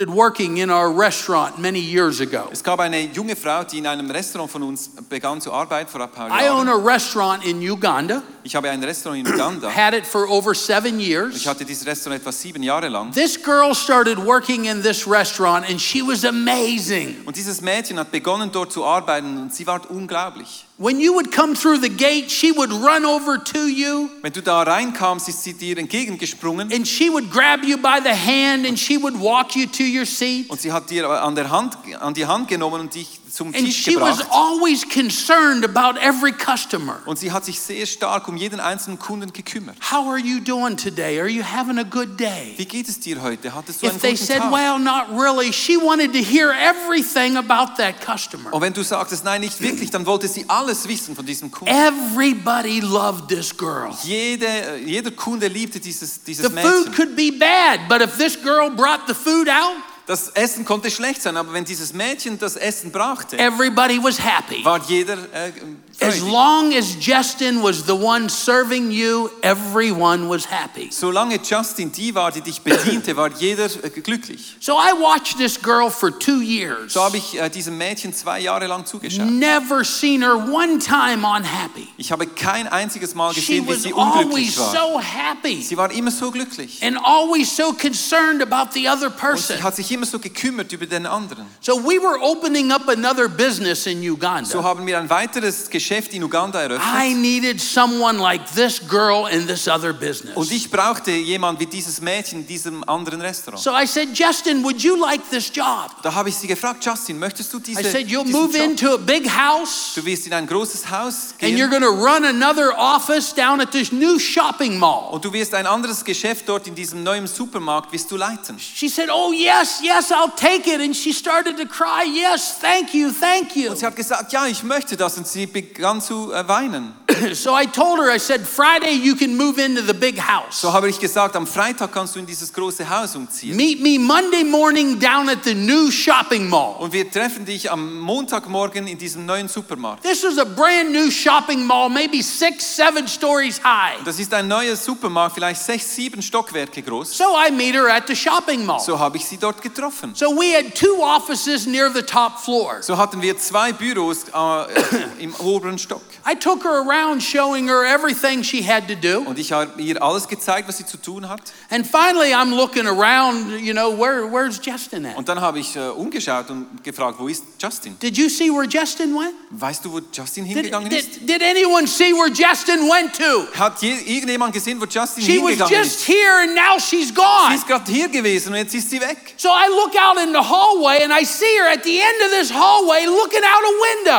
working 0.08 0.58
in 0.58 0.70
our 0.70 0.90
restaurant 0.92 1.58
many 1.60 1.80
years 1.80 2.22
ago. 2.22 2.48
Es 2.52 2.64
gab 2.64 2.80
eine 2.80 3.02
junge 3.14 3.36
Frau, 3.36 3.64
die 3.64 3.80
in 3.80 3.88
einem 3.88 4.10
Restaurant 4.10 4.50
von 4.50 4.64
uns 4.64 4.90
begann 5.10 5.42
zu 5.42 5.52
arbeiten 5.52 5.90
vor 5.90 6.02
ein 6.02 6.10
paar 6.12 6.28
I 6.30 6.50
own 6.50 6.68
Jahren. 6.68 6.70
a 6.70 6.76
restaurant 6.76 7.44
in 7.44 7.60
Uganda, 7.62 8.22
Ich 8.44 8.56
habe 8.56 8.70
ein 8.70 8.82
Restaurant 8.84 9.20
in 9.20 9.34
Uganda. 9.34 9.70
had 9.76 9.94
it 9.94 10.06
for 10.06 10.28
over 10.30 10.56
seven 10.56 11.00
years. 11.00 11.36
Ich 11.36 11.48
hatte 11.48 11.66
dieses 11.66 11.86
Restaurant 11.86 12.22
etwa 12.22 12.32
sieben 12.32 12.64
Jahre 12.64 12.88
lang. 12.88 13.12
This 13.12 13.38
girl 13.42 13.76
started 13.76 14.18
working 14.18 14.66
in 14.66 14.82
this 14.82 15.06
restaurant 15.08 15.70
and 15.70 15.80
she 15.82 16.02
was 16.02 16.24
amazing. 16.24 17.18
Und 17.26 17.36
dieses 17.36 17.62
Mädchen 17.62 18.00
hat 18.00 18.12
begonnen 18.12 18.52
dort 18.52 18.72
zu 18.72 18.86
arbeiten 18.86 19.38
und 19.38 19.54
sie 19.54 19.68
war 19.68 19.82
unglaublich. 19.90 20.66
When 20.82 21.02
you 21.02 21.14
would 21.14 21.30
come 21.36 21.56
through 21.56 21.82
the 21.82 21.90
gate, 21.90 22.32
she 22.32 22.54
would 22.56 22.72
run 22.72 23.04
over 23.04 23.38
to 23.44 23.68
you 23.68 24.10
Wenn 24.22 24.32
du 24.32 24.42
da 24.42 24.62
reinkamst, 24.64 25.28
ist 25.28 25.44
sie 25.44 25.54
dir 25.54 25.78
entgegengesprungen 25.78 26.72
and 26.72 26.88
she 26.88 27.10
would 27.10 27.30
grab 27.30 27.66
you 27.66 27.76
by 27.78 28.00
the 28.02 28.14
hand 28.16 28.66
and 28.66 28.80
she 28.80 28.98
would 28.98 29.20
walk 29.20 29.58
you 29.58 29.66
to 29.68 29.84
your 29.90 30.06
seat. 30.06 30.50
und 30.50 30.60
sie 30.62 30.72
hat 30.72 30.90
dir 30.90 31.10
an, 31.10 31.36
der 31.36 31.50
Hand, 31.50 31.78
an 32.00 32.14
die 32.14 32.26
Hand 32.26 32.48
genommen 32.48 32.82
und 32.82 32.96
dich 32.96 33.19
zum 33.30 33.48
And 33.48 33.66
Tisch 33.66 33.76
she 33.84 33.96
was 33.96 34.22
always 34.32 34.88
concerned 34.88 35.64
about 35.64 36.00
every 36.00 36.32
customer. 36.32 37.02
Und 37.06 37.20
sie 37.20 37.32
hat 37.32 37.46
sich 37.46 37.60
sehr 37.60 37.86
stark 37.86 38.28
um 38.28 38.38
jeden 38.38 38.60
einzelnen 38.60 39.00
Kunden 39.00 39.32
gekümmert. 39.34 39.78
How 39.92 40.08
are 40.08 40.20
you 40.20 40.40
doing 40.40 40.76
today? 40.76 41.20
Are 41.20 41.30
you 41.30 41.44
having 41.44 41.78
a 41.78 41.84
good 41.84 42.20
day? 42.20 42.54
Wie 42.58 42.66
geht 42.66 42.88
es 42.90 43.00
dir 43.00 43.22
heute? 43.22 43.54
Hattest 43.54 43.82
du 43.82 43.88
einen 43.88 43.96
If 43.96 44.02
they 44.02 44.12
guten 44.14 44.26
said, 44.26 44.42
Tag? 44.42 44.52
well, 44.52 44.80
not 44.80 45.10
really, 45.10 45.52
she 45.54 45.78
wanted 45.78 46.14
to 46.14 46.20
hear 46.20 46.52
everything 46.52 47.38
about 47.38 47.76
that 47.78 47.96
customer. 48.02 48.52
Und 48.54 48.62
wenn 48.62 48.74
du 48.74 48.84
sagtest, 48.84 49.24
nein, 49.24 49.42
nicht 49.42 49.62
wirklich, 49.62 49.90
dann 49.90 50.06
wollte 50.06 50.28
sie 50.28 50.46
alles 50.48 50.88
wissen 50.88 51.16
von 51.16 51.26
diesem 51.26 51.52
Kunden. 51.52 51.74
Everybody 51.74 52.80
loved 52.82 53.28
this 53.30 53.56
girl. 53.56 53.96
Jede, 54.04 54.78
jeder 54.86 55.12
Kunde 55.12 55.48
liebte 55.48 55.80
dieses, 55.80 56.24
dieses 56.24 56.46
The 56.46 56.58
food 56.58 56.96
could 56.96 57.16
be 57.16 57.32
bad, 57.32 57.88
but 57.88 58.02
if 58.02 58.18
this 58.18 58.36
girl 58.42 58.70
brought 58.70 59.08
the 59.08 59.14
food 59.14 59.48
out, 59.48 59.76
Das 60.10 60.30
Essen 60.30 60.66
konnte 60.66 60.90
schlecht 60.90 61.22
sein, 61.22 61.38
aber 61.38 61.54
wenn 61.54 61.66
dieses 61.66 61.94
Mädchen 61.94 62.40
das 62.40 62.56
Essen 62.56 62.92
brachte, 62.92 63.38
everybody 63.38 64.02
was 64.02 64.18
happy. 64.20 64.66
war 64.66 64.82
jeder 64.88 65.14
äh, 65.32 65.52
As 66.02 66.22
long 66.22 66.74
as 66.74 66.96
Justin 66.96 67.62
was 67.62 67.84
the 67.86 67.94
one 67.94 68.30
serving 68.30 68.90
you, 68.90 69.30
everyone 69.42 70.30
was 70.30 70.46
happy. 70.46 70.90
Solange 70.92 71.40
Justin 71.44 71.92
die 71.92 72.16
war, 72.16 72.32
die 72.32 72.40
dich 72.42 72.62
bediente, 72.62 73.18
war 73.18 73.30
jeder 73.38 73.66
äh, 73.66 73.90
glücklich. 73.90 74.56
So 74.62 74.78
I 74.78 74.94
watched 74.94 75.38
this 75.38 75.62
girl 75.62 75.90
for 75.90 76.18
two 76.18 76.40
years. 76.42 76.94
So 76.94 77.04
habe 77.04 77.18
ich 77.18 77.38
äh, 77.38 77.50
diesem 77.50 77.78
Mädchen 77.78 78.14
zwei 78.14 78.40
Jahre 78.40 78.68
lang 78.68 78.86
zugeschaut. 78.86 79.26
Never 79.26 79.84
seen 79.84 80.22
her 80.22 80.36
one 80.38 80.80
time 80.80 81.28
unhappy. 81.28 81.90
Ich 81.98 82.14
habe 82.14 82.28
kein 82.28 82.68
einziges 82.68 83.14
Mal 83.14 83.34
She 83.34 83.42
gesehen, 83.42 83.68
wie 83.68 83.74
sie 83.76 83.92
unglücklich 83.94 84.58
war. 84.58 84.72
so 84.72 85.00
happy 85.02 85.62
Sie 85.62 85.76
war 85.76 85.92
immer 85.92 86.12
so 86.12 86.32
glücklich. 86.32 86.82
and 86.82 86.98
always 87.04 87.54
so 87.54 87.74
concerned 87.74 88.42
about 88.42 88.72
the 88.74 88.88
other 88.88 89.08
Und 89.08 89.18
person. 89.18 89.58
sie 89.58 89.64
hat 89.64 89.76
sich 89.76 89.92
immer 89.92 90.06
so 90.06 90.18
gekümmert 90.18 90.72
über 90.72 90.86
den 90.86 91.06
anderen. 91.06 91.46
So 91.60 91.76
we 91.84 92.02
were 92.02 92.18
opening 92.22 92.72
up 92.72 92.88
another 92.88 93.28
business 93.28 93.86
in 93.86 94.02
Uganda. 94.02 94.50
So 94.50 94.64
haben 94.64 94.88
wir 94.88 94.98
ein 94.98 95.10
weiteres 95.10 95.70
Geschäft 95.70 95.89
in 95.92 96.24
Uganda 96.24 96.60
I 96.80 97.14
needed 97.14 97.60
someone 97.60 98.20
like 98.20 98.46
this 98.54 98.80
girl 98.80 99.28
in 99.28 99.48
this 99.48 99.68
other 99.68 99.92
business. 99.94 100.36
Und 100.36 100.52
ich 100.52 100.70
brauchte 100.70 101.12
jemand 101.12 101.60
wie 101.60 101.66
dieses 101.66 102.00
Mädchen 102.02 102.42
in 102.42 102.48
diesem 102.48 102.88
anderen 102.88 103.22
Restaurant. 103.22 103.62
So 103.62 103.72
I 103.72 103.88
said, 103.88 104.10
Justin, 104.14 104.64
would 104.64 104.82
you 104.82 104.96
like 104.96 105.22
this 105.30 105.52
job? 105.54 105.92
Da 106.04 106.14
habe 106.14 106.30
ich 106.30 106.36
sie 106.36 106.48
gefragt, 106.48 106.86
Justin, 106.86 107.18
möchtest 107.18 107.52
du 107.54 107.60
diese, 107.60 107.82
I 107.82 107.84
said, 107.84 108.08
you'll 108.08 108.26
move 108.26 108.56
Job? 108.56 108.70
into 108.70 108.94
a 108.94 108.98
big 108.98 109.28
house 109.28 109.94
Du 109.96 110.06
wirst 110.06 110.28
in 110.28 110.34
ein 110.34 110.46
großes 110.46 110.90
Haus 110.90 111.34
gehen. 111.38 111.50
and 111.50 111.60
you're 111.60 111.70
going 111.70 111.82
to 111.82 111.90
run 111.90 112.24
another 112.26 112.72
office 112.78 113.34
down 113.34 113.60
at 113.60 113.72
this 113.72 113.92
new 113.92 114.20
shopping 114.20 114.78
mall. 114.78 115.10
und 115.12 115.26
du 115.26 115.34
wirst 115.34 115.54
ein 115.56 115.66
anderes 115.66 116.04
Geschäft 116.04 116.48
dort 116.48 116.68
in 116.68 116.76
diesem 116.76 117.04
neuen 117.04 117.26
Supermarkt 117.28 117.92
wirst 117.92 118.12
du 118.12 118.18
leiten. 118.18 118.60
She 118.60 118.90
said, 118.90 119.10
Oh, 119.12 119.32
yes, 119.34 119.80
yes, 119.84 120.12
I'll 120.12 120.36
take 120.36 120.70
it. 120.70 120.80
And 120.82 120.96
she 120.96 121.14
started 121.14 121.58
to 121.58 121.66
cry, 121.66 122.04
Yes, 122.06 122.58
thank 122.60 122.94
you, 122.94 123.12
thank 123.12 123.56
you. 123.56 123.72
Und 123.72 123.78
sie 123.80 123.86
hat 123.86 123.96
gesagt, 123.96 124.32
ja, 124.34 124.46
ich 124.46 124.64
möchte 124.64 124.96
das 124.96 125.18
und 125.18 125.28
sie 125.28 125.48
begann 125.80 126.02
zu 126.02 126.34
äh, 126.34 126.46
weinen. 126.46 126.94
So 127.34 127.54
I 127.54 127.66
told 127.66 128.00
her, 128.00 128.10
I 128.10 128.18
said, 128.18 128.48
Friday 128.48 128.94
you 128.94 129.14
can 129.14 129.36
move 129.36 129.60
into 129.60 129.82
the 129.82 129.94
big 129.94 130.18
house. 130.18 130.62
So 130.62 130.72
habe 130.72 130.90
ich 130.90 131.00
gesagt, 131.00 131.36
am 131.36 131.46
Freitag 131.46 131.92
kannst 131.92 132.16
du 132.16 132.20
in 132.20 132.26
dieses 132.26 132.54
große 132.54 132.90
Haus 132.90 133.16
umziehen. 133.16 133.58
Meet 133.58 133.82
me 133.82 134.00
Monday 134.00 134.44
morning 134.44 135.00
down 135.00 135.28
at 135.28 135.44
the 135.44 135.54
new 135.54 135.92
shopping 135.92 136.50
mall. 136.50 136.76
Und 136.80 136.94
wir 136.94 137.10
treffen 137.12 137.46
dich 137.46 137.70
am 137.70 138.00
Montagmorgen 138.00 138.88
in 138.88 138.98
diesem 138.98 139.26
neuen 139.26 139.50
Supermarkt. 139.50 140.04
This 140.04 140.24
was 140.24 140.38
a 140.38 140.46
brand 140.46 140.92
new 140.92 141.12
shopping 141.12 141.66
mall, 141.66 141.90
maybe 141.90 142.22
six, 142.22 142.64
seven 142.64 143.08
stories 143.08 143.60
high. 143.64 144.02
Das 144.06 144.18
ist 144.18 144.34
ein 144.34 144.48
neuer 144.48 144.78
Supermarkt, 144.78 145.36
vielleicht 145.36 145.62
sechs, 145.62 145.94
sieben 145.94 146.22
Stockwerke 146.22 146.82
groß. 146.82 147.18
So 147.18 147.36
I 147.36 147.52
meet 147.52 147.76
her 147.76 147.90
at 147.90 148.08
the 148.08 148.16
shopping 148.16 148.66
mall. 148.66 148.80
So 148.80 148.98
habe 148.98 149.18
ich 149.18 149.26
sie 149.26 149.38
dort 149.38 149.62
getroffen. 149.62 150.14
So 150.16 150.28
we 150.28 150.56
had 150.56 150.74
two 150.74 151.02
offices 151.02 151.66
near 151.66 151.92
the 151.94 152.04
top 152.04 152.40
floor. 152.40 152.82
So 152.82 152.98
hatten 152.98 153.22
wir 153.22 153.38
zwei 153.38 153.74
Büros 153.74 154.26
äh, 154.34 155.20
im 155.20 155.36
oberen 155.36 155.69
Stock. 155.78 156.02
I 156.26 156.34
took 156.36 156.64
her 156.64 156.82
around 156.82 157.22
showing 157.22 157.68
her 157.68 157.86
everything 157.86 158.44
she 158.44 158.62
had 158.62 158.88
to 158.88 158.96
do. 158.96 159.22
Und 159.28 159.38
ich 159.38 159.52
habe 159.52 159.82
ihr 159.82 160.02
alles 160.02 160.28
gezeigt, 160.28 160.68
was 160.68 160.78
sie 160.78 160.86
zu 160.86 160.98
tun 160.98 161.28
hat. 161.28 161.42
And 161.70 161.86
finally 161.86 162.34
I'm 162.34 162.56
looking 162.56 162.88
around, 162.88 163.60
you 163.60 163.74
know, 163.74 163.92
where, 163.92 164.26
where's 164.26 164.60
Justin 164.64 165.06
at? 165.06 165.18
Und 165.18 165.28
dann 165.28 165.40
habe 165.42 165.60
ich 165.60 165.76
äh, 165.76 165.90
umgeschaut 165.90 166.50
und 166.50 166.84
gefragt, 166.84 167.20
wo 167.20 167.28
ist 167.28 167.44
Justin? 167.62 167.98
Did 168.00 168.18
you 168.18 168.30
see 168.30 168.50
where 168.50 168.66
Justin 168.68 169.14
went? 169.14 169.34
Weißt 169.52 169.84
du, 169.84 169.92
wo 169.92 170.00
Justin 170.14 170.46
Did, 170.46 170.56
hingegangen 170.56 170.92
ist? 170.92 171.16
did, 171.16 171.28
did 171.30 171.44
anyone 171.44 171.86
see 171.88 172.14
where 172.14 172.30
Justin 172.30 172.88
went 172.90 173.14
to? 173.14 173.48
Hat 173.60 173.82
je, 173.82 173.92
irgendjemand 174.06 174.54
gesehen, 174.54 174.80
wo 174.80 174.86
Justin 174.86 175.24
She 175.24 175.38
was 175.40 175.58
just 175.70 176.00
ist? 176.00 176.08
here 176.08 176.42
and 176.44 176.56
now 176.56 176.80
she's 176.80 177.14
gone. 177.14 177.54
ist 177.54 177.68
gerade 177.68 177.92
hier 177.92 178.08
gewesen 178.08 178.54
und 178.54 178.60
jetzt 178.60 178.74
ist 178.74 178.90
sie 178.90 179.02
weg. 179.02 179.18
So 179.36 179.50
I 179.50 179.68
look 179.70 179.94
out 180.00 180.18
in 180.18 180.32
the 180.32 180.40
hallway 180.40 181.04
and 181.04 181.12
I 181.12 181.26
see 181.26 181.58
her 181.60 181.68
at 181.74 181.84
the 181.84 182.00
end 182.00 182.22
of 182.24 182.32
this 182.32 182.50
hallway 182.52 183.06
looking 183.06 183.44
out 183.44 183.64
a 183.64 183.74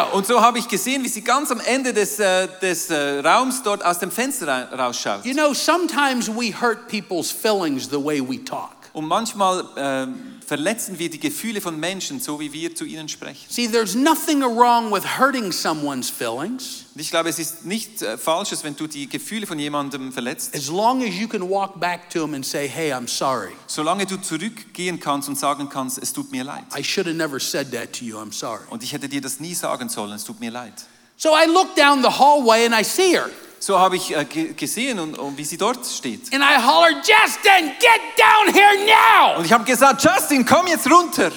window. 0.04 0.16
Und 0.16 0.26
so 0.26 0.40
habe 0.40 0.58
ich 0.58 0.68
gesehen, 0.68 1.02
wie 1.04 1.08
sie 1.08 1.22
ganz 1.22 1.39
am 1.50 1.60
Ende 1.60 1.92
des, 1.94 2.18
äh, 2.18 2.48
des 2.60 2.90
äh, 2.90 3.20
Raums 3.20 3.62
dort 3.62 3.84
aus 3.84 3.98
dem 4.00 4.10
Fenster 4.10 4.48
ra- 4.48 4.68
rausschaut. 4.86 5.24
You 5.24 5.34
know, 5.34 5.54
sometimes 5.54 6.28
we 6.28 6.52
hurt 6.52 6.88
people's 6.88 7.30
feelings 7.30 7.88
the 7.88 8.02
way 8.04 8.20
we 8.20 8.44
talk. 8.44 8.72
Und 8.92 9.06
manchmal 9.06 9.64
ähm, 9.76 10.16
verletzen 10.44 10.98
wir 10.98 11.08
die 11.08 11.20
Gefühle 11.20 11.60
von 11.60 11.78
Menschen, 11.78 12.18
so 12.18 12.40
wie 12.40 12.52
wir 12.52 12.74
zu 12.74 12.84
ihnen 12.84 13.08
sprechen. 13.08 13.46
See, 13.48 13.68
there's 13.68 13.94
nothing 13.94 14.42
wrong 14.42 14.90
with 14.92 15.04
hurting 15.16 15.52
someone's 15.52 16.10
feelings 16.10 16.86
Und 16.92 17.00
ich 17.00 17.08
glaube, 17.10 17.28
es 17.28 17.38
ist 17.38 17.64
nicht 17.64 18.02
äh, 18.02 18.18
Falsches, 18.18 18.64
wenn 18.64 18.74
du 18.74 18.88
die 18.88 19.08
Gefühle 19.08 19.46
von 19.46 19.60
jemandem 19.60 20.10
verletzt, 20.12 20.56
as 20.56 20.66
long 20.66 21.04
as 21.04 21.14
you 21.14 21.28
can 21.28 21.48
walk 21.48 21.78
back 21.78 22.10
to 22.10 22.24
him 22.24 22.34
and 22.34 22.44
say, 22.44 22.66
hey, 22.66 22.92
I'm 22.92 23.06
sorry. 23.06 23.52
solange 23.68 24.06
du 24.06 24.16
zurückgehen 24.20 24.98
kannst 24.98 25.28
und 25.28 25.38
sagen 25.38 25.68
kannst, 25.68 25.98
es 26.02 26.12
tut 26.12 26.32
mir 26.32 26.42
leid. 26.42 26.64
I 26.76 26.82
should 26.82 27.06
have 27.06 27.16
never 27.16 27.38
said 27.38 27.70
that 27.70 27.92
to 27.92 28.04
you. 28.04 28.18
I'm 28.18 28.32
sorry. 28.32 28.64
Und 28.70 28.82
ich 28.82 28.92
hätte 28.92 29.08
dir 29.08 29.20
das 29.20 29.38
nie 29.38 29.54
sagen 29.54 29.88
sollen, 29.88 30.10
es 30.14 30.24
tut 30.24 30.40
mir 30.40 30.50
leid. 30.50 30.74
So 31.22 31.34
I 31.34 31.44
look 31.44 31.76
down 31.76 32.00
the 32.00 32.08
hallway 32.08 32.64
and 32.64 32.74
I 32.74 32.82
see 32.82 33.12
her. 33.14 33.28
So 33.58 33.78
habe 33.78 33.96
ich 33.96 34.16
äh, 34.16 34.24
ge 34.24 34.54
gesehen 34.54 34.98
und, 34.98 35.18
und 35.18 35.36
wie 35.36 35.44
sie 35.44 35.58
dort 35.58 35.84
steht. 35.84 36.32
And 36.32 36.42
I 36.42 36.56
holler, 36.56 36.96
Justin, 37.02 37.72
get 37.78 38.00
down 38.16 38.54
here 38.54 38.86
now. 38.86 39.36
Und 39.36 39.44
ich 39.44 39.52
habe 39.52 39.64
gesagt, 39.64 40.02
Justin, 40.02 40.46
komm 40.46 40.66
jetzt 40.66 40.90
runter. 40.90 41.30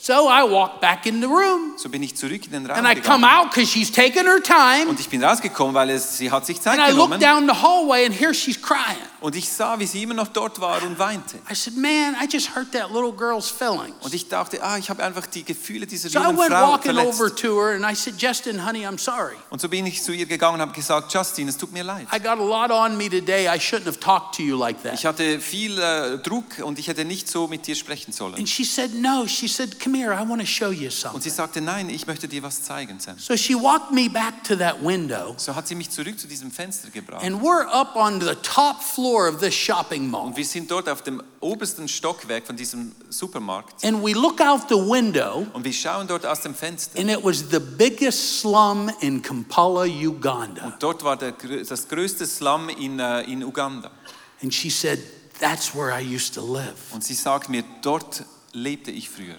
So 0.00 0.28
I 0.28 0.44
walk 0.48 0.80
back 0.80 1.06
in 1.06 1.20
the 1.20 1.26
room 1.26 1.74
So 1.76 1.88
bin 1.88 2.04
ich 2.04 2.14
zurück 2.16 2.46
in 2.46 2.52
den 2.52 2.66
Raum 2.66 2.78
and 2.78 2.86
I 2.86 2.94
come 3.00 3.22
gegangen. 3.22 3.24
out 3.46 3.50
because 3.50 3.68
she's 3.68 3.90
taking 3.90 4.26
her 4.26 4.40
time. 4.40 4.88
Und 4.88 5.00
ich 5.00 5.08
bin 5.08 5.22
rausgekommen, 5.24 5.74
weil 5.74 5.90
es, 5.90 6.16
sie 6.18 6.30
hat 6.30 6.46
sich 6.46 6.60
Zeit 6.60 6.78
And 6.78 6.88
I 6.88 6.92
look 6.94 7.10
genommen. 7.10 7.20
down 7.20 7.48
the 7.48 7.62
hallway 7.62 8.06
and 8.06 8.14
here 8.14 8.32
she's 8.32 8.60
crying. 8.62 8.96
Und 9.20 9.34
ich 9.34 9.48
sah, 9.50 9.76
wie 9.80 9.86
sie 9.86 10.04
immer 10.04 10.14
noch 10.14 10.28
dort 10.28 10.60
war 10.60 10.80
und 10.84 10.96
weinte. 11.00 11.38
I 11.50 11.54
said, 11.56 11.76
man, 11.76 12.14
I 12.22 12.28
just 12.30 12.54
hurt 12.54 12.70
that 12.70 12.92
little 12.92 13.10
girl's 13.12 13.50
feelings. 13.50 13.96
Und 14.02 14.14
ich 14.14 14.28
dachte, 14.28 14.62
ah, 14.62 14.78
ich 14.78 14.88
habe 14.88 15.02
einfach 15.02 15.26
die 15.26 15.42
Gefühle 15.42 15.84
dieser 15.88 16.08
So 16.10 16.20
I 16.20 16.22
jungen 16.22 16.38
went 16.38 16.52
Frau 16.52 16.70
walking 16.74 16.96
over 16.96 17.12
verletzt. 17.12 17.38
to 17.42 17.60
her 17.60 17.74
and 17.74 17.84
I 17.84 17.96
said, 17.96 18.14
Justin, 18.22 18.64
honey, 18.64 18.86
I'm 18.86 18.98
sorry. 19.00 19.34
Und 19.50 19.60
so 19.60 19.68
bin 19.68 19.84
ich 19.84 20.00
zu 20.00 20.12
ihr 20.12 20.26
gegangen 20.26 20.54
und 20.54 20.60
habe 20.60 20.72
gesagt, 20.74 21.12
Justin, 21.12 21.48
es 21.48 21.56
tut 21.58 21.72
mir 21.72 21.82
leid. 21.82 22.06
I 22.14 22.20
got 22.20 22.38
a 22.38 22.44
lot 22.44 22.70
on 22.70 22.96
me 22.96 23.08
today. 23.10 23.48
I 23.48 23.58
shouldn't 23.58 23.86
have 23.86 23.98
talked 23.98 24.36
to 24.36 24.42
you 24.44 24.56
like 24.56 24.76
Ich 24.94 25.00
that. 25.02 25.04
hatte 25.04 25.40
viel 25.40 25.76
äh, 25.80 26.18
Druck 26.18 26.60
und 26.62 26.78
ich 26.78 26.86
hätte 26.86 27.04
nicht 27.04 27.28
so 27.28 27.48
mit 27.48 27.66
dir 27.66 27.74
sprechen 27.74 28.12
sollen. 28.12 28.36
And 28.36 28.48
she 28.48 28.64
said, 28.64 28.94
no. 28.94 29.26
She 29.26 29.48
said, 29.48 29.80
come 29.88 29.94
here. 29.98 30.12
I 30.12 30.22
want 30.22 30.40
to 30.40 30.46
show 30.46 30.70
you 30.70 30.86
Und 30.86 31.22
sie 31.22 31.30
something. 31.30 31.30
sagte, 31.32 31.60
nein, 31.60 31.88
ich 31.88 32.06
möchte 32.06 32.28
dir 32.28 32.42
was 32.42 32.62
zeigen, 32.62 33.00
Sam. 33.00 33.18
So 33.18 33.36
she 33.36 33.54
walked 33.54 33.90
me 33.92 34.08
back 34.08 34.44
to 34.44 34.56
that 34.56 34.82
window 34.82 35.34
So 35.38 35.54
hat 35.54 35.66
sie 35.66 35.74
mich 35.74 35.90
zurück 35.90 36.18
zu 36.18 36.26
diesem 36.26 36.50
Fenster 36.50 36.90
gebracht. 36.90 37.24
and 37.24 37.40
we're 37.42 37.66
up 37.72 37.96
on 37.96 38.20
the 38.20 38.34
top 38.42 38.82
floor 38.82 39.28
of 39.28 39.40
this 39.40 39.54
shopping 39.54 40.10
mall. 40.10 40.26
Und 40.26 40.36
wir 40.36 40.44
sind 40.44 40.70
dort 40.70 40.88
auf 40.88 41.02
dem 41.02 41.22
obersten 41.40 41.88
Stockwerk 41.88 42.46
von 42.46 42.56
diesem 42.56 42.92
Supermarkt. 43.08 43.84
And 43.84 44.02
we 44.04 44.12
look 44.12 44.40
out 44.40 44.68
the 44.68 44.74
window 44.76 45.46
Und 45.52 45.64
wir 45.64 45.72
schauen 45.72 46.06
dort 46.06 46.26
aus 46.26 46.40
dem 46.42 46.54
Fenster. 46.54 46.98
and 47.00 47.10
it 47.10 47.22
was 47.24 47.44
the 47.50 47.60
biggest 47.60 48.40
slum 48.40 48.90
in 49.00 49.22
Kampala, 49.22 49.84
Uganda. 49.84 50.76
Dort 50.78 51.02
war 51.04 51.16
der, 51.16 51.32
das 51.32 51.88
größte 51.88 52.26
Slum 52.26 52.68
in, 52.68 52.98
äh, 52.98 53.22
in 53.22 53.42
Uganda. 53.42 53.90
And 54.42 54.52
she 54.52 54.70
said, 54.70 55.00
that's 55.40 55.74
where 55.74 55.90
I 55.92 56.00
used 56.00 56.34
to 56.34 56.42
live. 56.54 56.74
Und 56.92 57.02
sie 57.02 57.14
sagt 57.14 57.48
mir, 57.48 57.64
dort 57.82 58.24
lebte 58.52 58.90
ich 58.90 59.08
früher. 59.08 59.36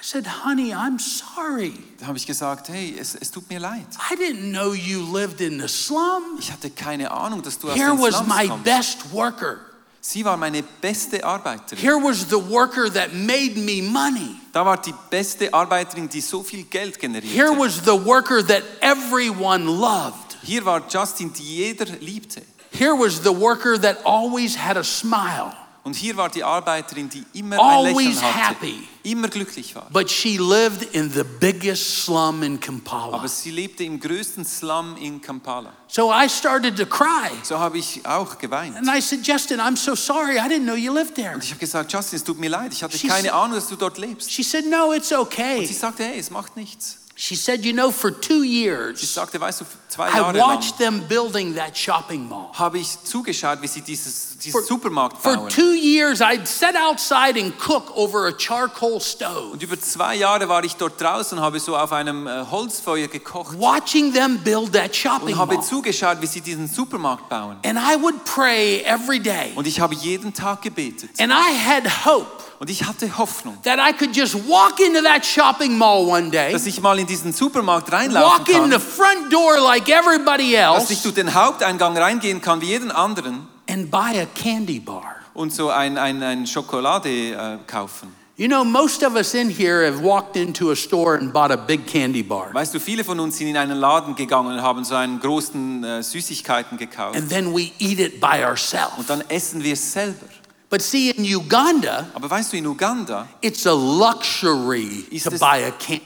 I 0.00 0.02
said, 0.02 0.26
honey, 0.26 0.72
I'm 0.72 0.98
sorry. 0.98 1.74
Da 1.98 2.06
habe 2.06 2.16
ich 2.16 2.26
gesagt, 2.26 2.70
hey, 2.70 2.96
es, 2.98 3.14
es 3.14 3.30
tut 3.30 3.48
mir 3.50 3.60
leid. 3.60 3.84
I 4.10 4.14
didn't 4.16 4.50
know 4.50 4.72
you 4.72 5.02
lived 5.02 5.42
in 5.42 5.60
the 5.60 5.68
slum. 5.68 6.38
Ich 6.38 6.50
hatte 6.50 6.70
keine 6.70 7.10
Ahnung, 7.10 7.42
dass 7.42 7.58
du 7.58 7.68
aus 7.68 7.76
Here 7.76 7.90
den 7.90 8.00
was 8.00 8.14
Slums 8.14 8.28
my 8.34 8.48
kommst. 8.48 8.64
best 8.64 9.12
worker. 9.12 9.58
Sie 10.00 10.24
war 10.24 10.38
meine 10.38 10.62
beste 10.80 11.22
Arbeiterin. 11.22 11.78
Here 11.78 11.98
was 12.02 12.26
the 12.30 12.38
worker 12.50 12.88
that 12.90 13.12
made 13.12 13.56
me 13.56 13.82
money. 13.82 14.36
Da 14.52 14.64
war 14.64 14.78
die 14.80 14.94
beste 15.10 15.52
Arbeiterin, 15.52 16.08
die 16.08 16.22
so 16.22 16.42
viel 16.42 16.64
Geld 16.64 16.96
Here 16.96 17.20
generierte. 17.20 17.58
was 17.58 17.84
the 17.84 18.06
worker 18.06 18.42
that 18.42 18.62
everyone 18.80 19.66
loved. 19.66 20.38
Hier 20.42 20.64
war 20.64 20.82
Justin, 20.88 21.30
die 21.34 21.42
jeder 21.56 21.84
liebte. 22.00 22.40
Here 22.72 22.94
was 22.94 23.20
the 23.22 23.34
worker 23.38 23.76
that 23.78 23.98
always 24.06 24.56
had 24.56 24.78
a 24.78 24.82
smile. 24.84 25.52
Und 25.84 25.94
hier 25.96 26.16
war 26.16 26.30
die 26.30 26.42
Arbeiterin, 26.42 27.10
die 27.10 27.24
immer 27.34 27.56
ein 27.56 27.60
Always 27.60 27.96
Lächeln 28.16 28.22
hatte, 28.22 28.38
happy. 28.54 28.88
Immer 29.02 29.28
glücklich 29.28 29.74
war. 29.74 29.88
But 29.92 30.10
she 30.10 30.36
lived 30.38 30.82
in 30.94 31.10
the 31.12 31.24
biggest 31.24 32.02
slum 32.04 32.42
in 32.42 32.58
Kampala. 32.60 33.16
Aber 33.16 33.28
sie 33.28 33.50
lebte 33.50 33.84
im 33.84 33.98
größten 34.00 34.44
Slum 34.44 34.96
in 34.96 35.20
Kampala. 35.20 35.72
So 35.88 36.12
I 36.12 36.28
started 36.28 36.76
to 36.76 36.86
cry. 36.86 37.30
So 37.42 37.58
habe 37.58 37.78
ich 37.78 38.04
auch 38.06 38.38
geweint. 38.38 38.76
And 38.76 38.86
I 38.88 39.00
said, 39.00 39.26
Justin, 39.26 39.58
I'm 39.60 39.76
so 39.76 39.94
sorry. 39.94 40.36
I 40.38 40.48
didn't 40.48 40.64
know 40.64 40.74
you 40.76 40.92
lived 40.92 41.14
there. 41.16 41.34
Und 41.34 41.42
ich 41.44 41.50
habe 41.50 41.60
gesagt, 41.60 41.92
Justin, 41.92 42.16
es 42.18 42.24
tut 42.24 42.38
mir 42.38 42.48
leid, 42.50 42.72
ich 42.72 42.82
hatte 42.82 42.96
She 42.98 43.08
keine 43.08 43.22
said- 43.28 43.32
Ahnung, 43.32 43.54
dass 43.56 43.68
du 43.68 43.76
dort 43.76 43.98
lebst. 43.98 44.30
She 44.30 44.42
said, 44.42 44.64
No, 44.66 44.92
it's 44.92 45.10
Und 45.12 45.18
okay. 45.18 45.64
sie 45.66 45.74
sagte, 45.74 46.04
hey, 46.04 46.18
es 46.18 46.30
macht 46.30 46.56
nichts. 46.56 46.98
She 47.22 47.36
said, 47.36 47.66
You 47.66 47.74
know, 47.74 47.90
for 47.90 48.10
two 48.18 48.44
years, 48.44 48.98
sagte, 49.12 49.38
weißt 49.38 49.60
du, 49.60 49.64
zwei 49.90 50.08
I 50.08 50.16
Jahre 50.16 50.32
lang 50.38 50.56
watched 50.56 50.78
them 50.78 51.02
building 51.06 51.54
that 51.54 51.76
shopping 51.76 52.26
mall. 52.26 52.48
habe 52.54 52.78
ich 52.78 52.96
zugeschaut, 53.04 53.60
wie 53.60 53.66
sie 53.66 53.82
dieses, 53.82 54.38
diesen 54.38 54.52
For- 54.52 54.62
Supermarkt 54.62 55.18
For 55.18 55.46
two 55.50 55.74
years, 55.74 56.22
I'd 56.22 56.46
sit 56.48 56.74
outside 56.74 57.38
and 57.38 57.52
cook 57.58 57.94
over 57.94 58.26
a 58.26 58.32
charcoal 58.38 59.02
stove, 59.02 59.52
Und 59.52 59.62
über 59.62 59.78
zwei 59.78 60.14
Jahre 60.16 60.48
war 60.48 60.64
ich 60.64 60.76
dort 60.76 60.98
draußen 60.98 61.36
und 61.36 61.44
habe 61.44 61.60
so 61.60 61.76
auf 61.76 61.92
einem 61.92 62.26
äh, 62.26 62.46
Holzfeuer 62.50 63.06
gekocht 63.08 63.54
watching 63.58 64.14
them 64.14 64.38
build 64.38 64.72
that 64.72 64.96
shopping 64.96 65.34
und 65.34 65.36
habe 65.38 65.56
mall. 65.56 65.62
zugeschaut, 65.62 66.22
wie 66.22 66.26
sie 66.26 66.40
diesen 66.40 66.68
Supermarkt 66.68 67.28
bauen. 67.28 67.58
And 67.66 67.78
I 67.78 68.00
would 68.00 68.24
pray 68.24 68.80
every 68.86 69.20
day. 69.20 69.52
Und 69.56 69.66
ich 69.66 69.78
habe 69.78 69.94
jeden 69.94 70.32
Tag 70.32 70.62
gebetet. 70.62 71.10
And 71.20 71.30
I 71.30 71.52
had 71.54 71.84
hope 72.06 72.30
Und 72.60 72.68
ich 72.68 72.84
hatte 72.84 73.16
Hoffnung, 73.16 73.56
that 73.62 73.78
I 73.78 73.90
could 73.96 74.14
just 74.14 74.34
walk 74.46 74.80
into 74.80 75.00
that 75.00 75.24
shopping 75.24 75.78
mall 75.78 76.06
one 76.06 76.30
day, 76.30 76.52
dass 76.52 76.66
ich 76.66 76.78
mal 76.82 76.98
in 76.98 77.06
diesen 77.06 77.32
Supermarkt 77.32 77.90
reinlaufen 77.90 78.38
walk 78.38 78.48
in 78.50 78.64
the 78.64 78.72
kann, 78.72 78.80
front 78.80 79.32
door 79.32 79.58
like 79.60 79.88
everybody 79.88 80.52
dass 80.52 80.90
ich 80.90 80.98
else, 80.98 81.02
durch 81.04 81.14
den 81.14 81.34
Haupteingang 81.34 81.96
reingehen 81.96 82.42
kann 82.42 82.60
wie 82.60 82.66
jeden 82.66 82.90
anderen 82.90 83.48
and 83.66 83.90
buy 83.90 84.20
a 84.20 84.26
candy 84.34 84.78
bar. 84.78 85.16
und 85.32 85.54
so 85.54 85.70
ein, 85.70 85.96
ein, 85.96 86.22
ein 86.22 86.46
Schokolade 86.46 87.08
äh, 87.08 87.58
kaufen. 87.66 88.14
You 88.36 88.46
know, 88.46 88.62
most 88.62 89.02
of 89.04 89.14
us 89.14 89.32
in 89.32 89.48
here 89.48 89.86
have 89.86 90.02
walked 90.02 90.36
into 90.36 90.70
a 90.70 90.76
store 90.76 91.16
and 91.16 91.32
bought 91.32 91.50
a 91.50 91.56
big 91.56 91.86
candy 91.86 92.22
bar. 92.22 92.52
Weißt 92.52 92.74
du, 92.74 92.78
viele 92.80 93.04
von 93.04 93.20
uns 93.20 93.38
sind 93.38 93.48
in 93.48 93.56
einen 93.56 93.78
Laden 93.78 94.14
gegangen 94.14 94.52
und 94.52 94.62
haben 94.62 94.84
so 94.84 94.94
einen 94.94 95.18
großen 95.18 95.82
äh, 95.84 96.02
Süßigkeiten 96.02 96.76
gekauft. 96.76 97.16
And 97.16 97.30
then 97.30 97.54
we 97.54 97.70
eat 97.78 97.98
it 97.98 98.20
by 98.20 98.44
ourselves. 98.44 98.98
Und 98.98 99.08
dann 99.08 99.22
essen 99.28 99.62
wir 99.62 99.72
es 99.72 99.92
selber. 99.92 100.26
But 100.70 100.82
see, 100.82 101.10
in 101.10 101.24
Uganda, 101.24 102.06
Aber 102.14 102.30
weißt 102.30 102.52
du, 102.52 102.56
in 102.56 102.66
Uganda 102.66 103.26
it's 103.42 103.66
a 103.66 103.72
luxury 103.72 105.04
to 105.22 105.30
es- 105.30 105.40
buy 105.40 105.64
a 105.66 105.70
candy. 105.72 106.02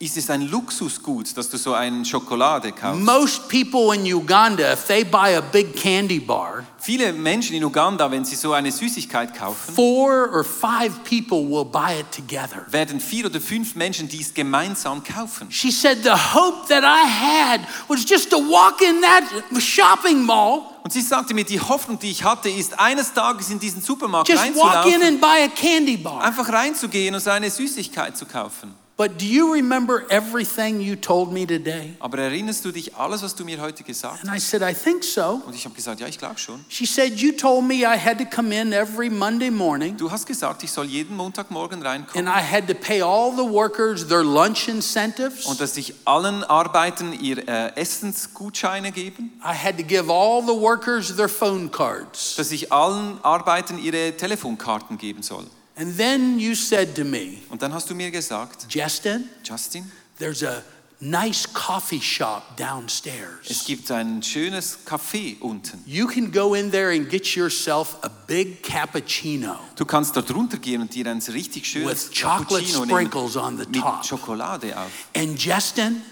ist 0.00 0.16
es 0.16 0.30
ein 0.30 0.42
Luxusgut, 0.48 1.36
dass 1.36 1.48
du 1.50 1.56
so 1.56 1.74
eine 1.74 2.04
Schokolade 2.04 2.70
kaufst. 2.70 3.02
Most 3.02 3.48
people 3.48 3.92
in 3.92 4.04
Uganda, 4.06 4.72
if 4.72 4.86
they 4.86 5.02
buy 5.02 5.36
a 5.36 5.40
big 5.40 5.74
candy 5.74 6.20
bar, 6.20 6.64
Viele 6.80 7.12
Menschen 7.12 7.56
in 7.56 7.64
Uganda, 7.64 8.08
wenn 8.08 8.24
sie 8.24 8.36
so 8.36 8.52
eine 8.52 8.70
Süßigkeit 8.70 9.34
kaufen, 9.36 9.74
four 9.74 10.30
or 10.32 10.44
five 10.44 11.02
people 11.02 11.38
will 11.38 11.64
buy 11.64 11.98
it 11.98 12.06
together. 12.12 12.64
werden 12.70 13.00
vier 13.00 13.26
oder 13.26 13.40
fünf 13.40 13.74
Menschen 13.74 14.08
dies 14.08 14.32
gemeinsam 14.32 15.02
kaufen. 15.02 15.50
She 15.50 15.72
said, 15.72 16.04
The 16.04 16.10
hope 16.34 16.68
that 16.68 16.84
I 16.84 17.04
had 17.04 17.62
was 17.88 18.04
just 18.08 18.30
to 18.30 18.38
walk 18.38 18.80
in 18.80 19.00
that 19.02 19.24
shopping 19.60 20.22
mall, 20.24 20.77
Und 20.88 20.92
sie 20.94 21.02
sagte 21.02 21.34
mir, 21.34 21.44
die 21.44 21.60
Hoffnung, 21.60 21.98
die 21.98 22.10
ich 22.10 22.24
hatte, 22.24 22.48
ist 22.48 22.80
eines 22.80 23.12
Tages 23.12 23.50
in 23.50 23.58
diesen 23.58 23.82
Supermarkt 23.82 24.26
just 24.26 24.40
walk 24.56 24.86
in 24.86 25.02
reinzulaufen, 25.02 25.02
and 25.02 25.20
buy 25.20 25.44
a 25.44 25.48
candy 25.48 25.98
bar. 25.98 26.22
einfach 26.22 26.50
reinzugehen 26.50 27.14
und 27.14 27.20
so 27.20 27.28
eine 27.28 27.50
Süßigkeit 27.50 28.16
zu 28.16 28.24
kaufen. 28.24 28.74
But 29.00 29.16
do 29.16 29.26
you 29.26 29.54
remember 29.54 30.04
everything 30.10 30.80
you 30.80 30.96
told 30.96 31.32
me 31.32 31.46
today? 31.46 31.94
Aber 32.00 32.18
erinnerst 32.18 32.64
du 32.64 32.72
dich 32.72 32.96
alles, 32.96 33.22
was 33.22 33.32
du 33.32 33.44
mir 33.44 33.60
heute 33.60 33.84
gesagt 33.84 34.24
hast? 34.24 34.28
And 34.28 34.36
I 34.36 34.40
said, 34.40 34.60
I 34.60 34.74
think 34.74 35.04
so. 35.04 35.40
Und 35.46 35.54
ich 35.54 35.64
habe 35.64 35.72
gesagt, 35.76 36.00
ja, 36.00 36.08
ich 36.08 36.18
glaube 36.18 36.36
schon. 36.36 36.64
She 36.68 36.84
said, 36.84 37.12
You 37.12 37.30
told 37.30 37.64
me 37.64 37.84
I 37.84 37.96
had 37.96 38.18
to 38.18 38.24
come 38.24 38.52
in 38.52 38.72
every 38.72 39.08
Monday 39.08 39.52
morning 39.52 39.96
Du 39.96 40.10
hast 40.10 40.26
gesagt, 40.26 40.64
ich 40.64 40.72
soll 40.72 40.86
jeden 40.86 41.16
Montagmorgen 41.16 41.80
reinkommen 41.80 42.26
and 42.26 42.36
I 42.36 42.42
had 42.42 42.66
to 42.66 42.74
pay 42.74 43.00
all 43.00 43.30
the 43.30 43.48
workers 43.48 44.08
their 44.08 44.24
lunch 44.24 44.66
incentives. 44.66 45.46
und 45.46 45.60
dass 45.60 45.76
ich 45.76 45.94
allen 46.04 46.42
Arbeitern 46.42 47.12
ihr 47.12 47.46
äh, 47.48 47.76
Essensgutscheine 47.76 48.90
geben, 48.90 49.30
I 49.44 49.54
had 49.54 49.76
to 49.76 49.84
give 49.84 50.10
all 50.12 50.42
the 50.42 50.60
workers 50.60 51.14
their 51.14 51.28
phone 51.28 51.70
cards. 51.70 52.34
dass 52.34 52.50
ich 52.50 52.72
allen 52.72 53.22
Arbeitern 53.22 53.78
ihre 53.78 54.16
Telefonkarten 54.16 54.98
geben 54.98 55.22
soll. 55.22 55.44
And 55.78 55.96
then 55.96 56.38
you 56.40 56.54
said 56.54 56.94
to 56.96 57.04
me, 57.04 57.38
Und 57.50 57.62
dann 57.62 57.72
hast 57.72 57.88
du 57.88 57.94
mir 57.94 58.10
gesagt, 58.10 58.66
Justin, 58.68 59.28
Justin, 59.44 59.90
there's 60.18 60.42
a 60.42 60.62
nice 61.00 61.46
coffee 61.52 62.00
shop 62.00 62.42
es 62.50 62.56
downstairs. 62.56 63.64
gibt 63.64 63.88
ein 63.92 64.20
schönes 64.22 64.78
Café 64.84 65.36
unten. 65.40 65.80
You 65.86 66.08
can 66.08 66.32
go 66.32 66.54
in 66.54 66.72
there 66.72 66.90
and 66.90 67.08
get 67.08 67.36
yourself 67.36 67.96
a 68.02 68.08
big 68.26 68.62
cappuccino 68.64 69.56
Du 69.76 69.84
kannst 69.84 70.16
dort 70.16 70.34
runtergehen 70.34 70.82
und 70.82 70.92
dir 70.92 71.06
ein 71.06 71.22
richtig 71.32 71.66
schönes 71.66 71.88
with 71.88 72.10
chocolate 72.10 72.64
Cappuccino 72.64 72.84
nehmen 72.84 72.90
sprinkles 72.90 73.36
on 73.36 73.56
the 73.58 73.66
mit 73.68 73.80
top. 73.80 74.04
Schokolade 74.04 74.76
auf. 74.76 74.90
And 75.14 75.38
Justin, 75.40 76.02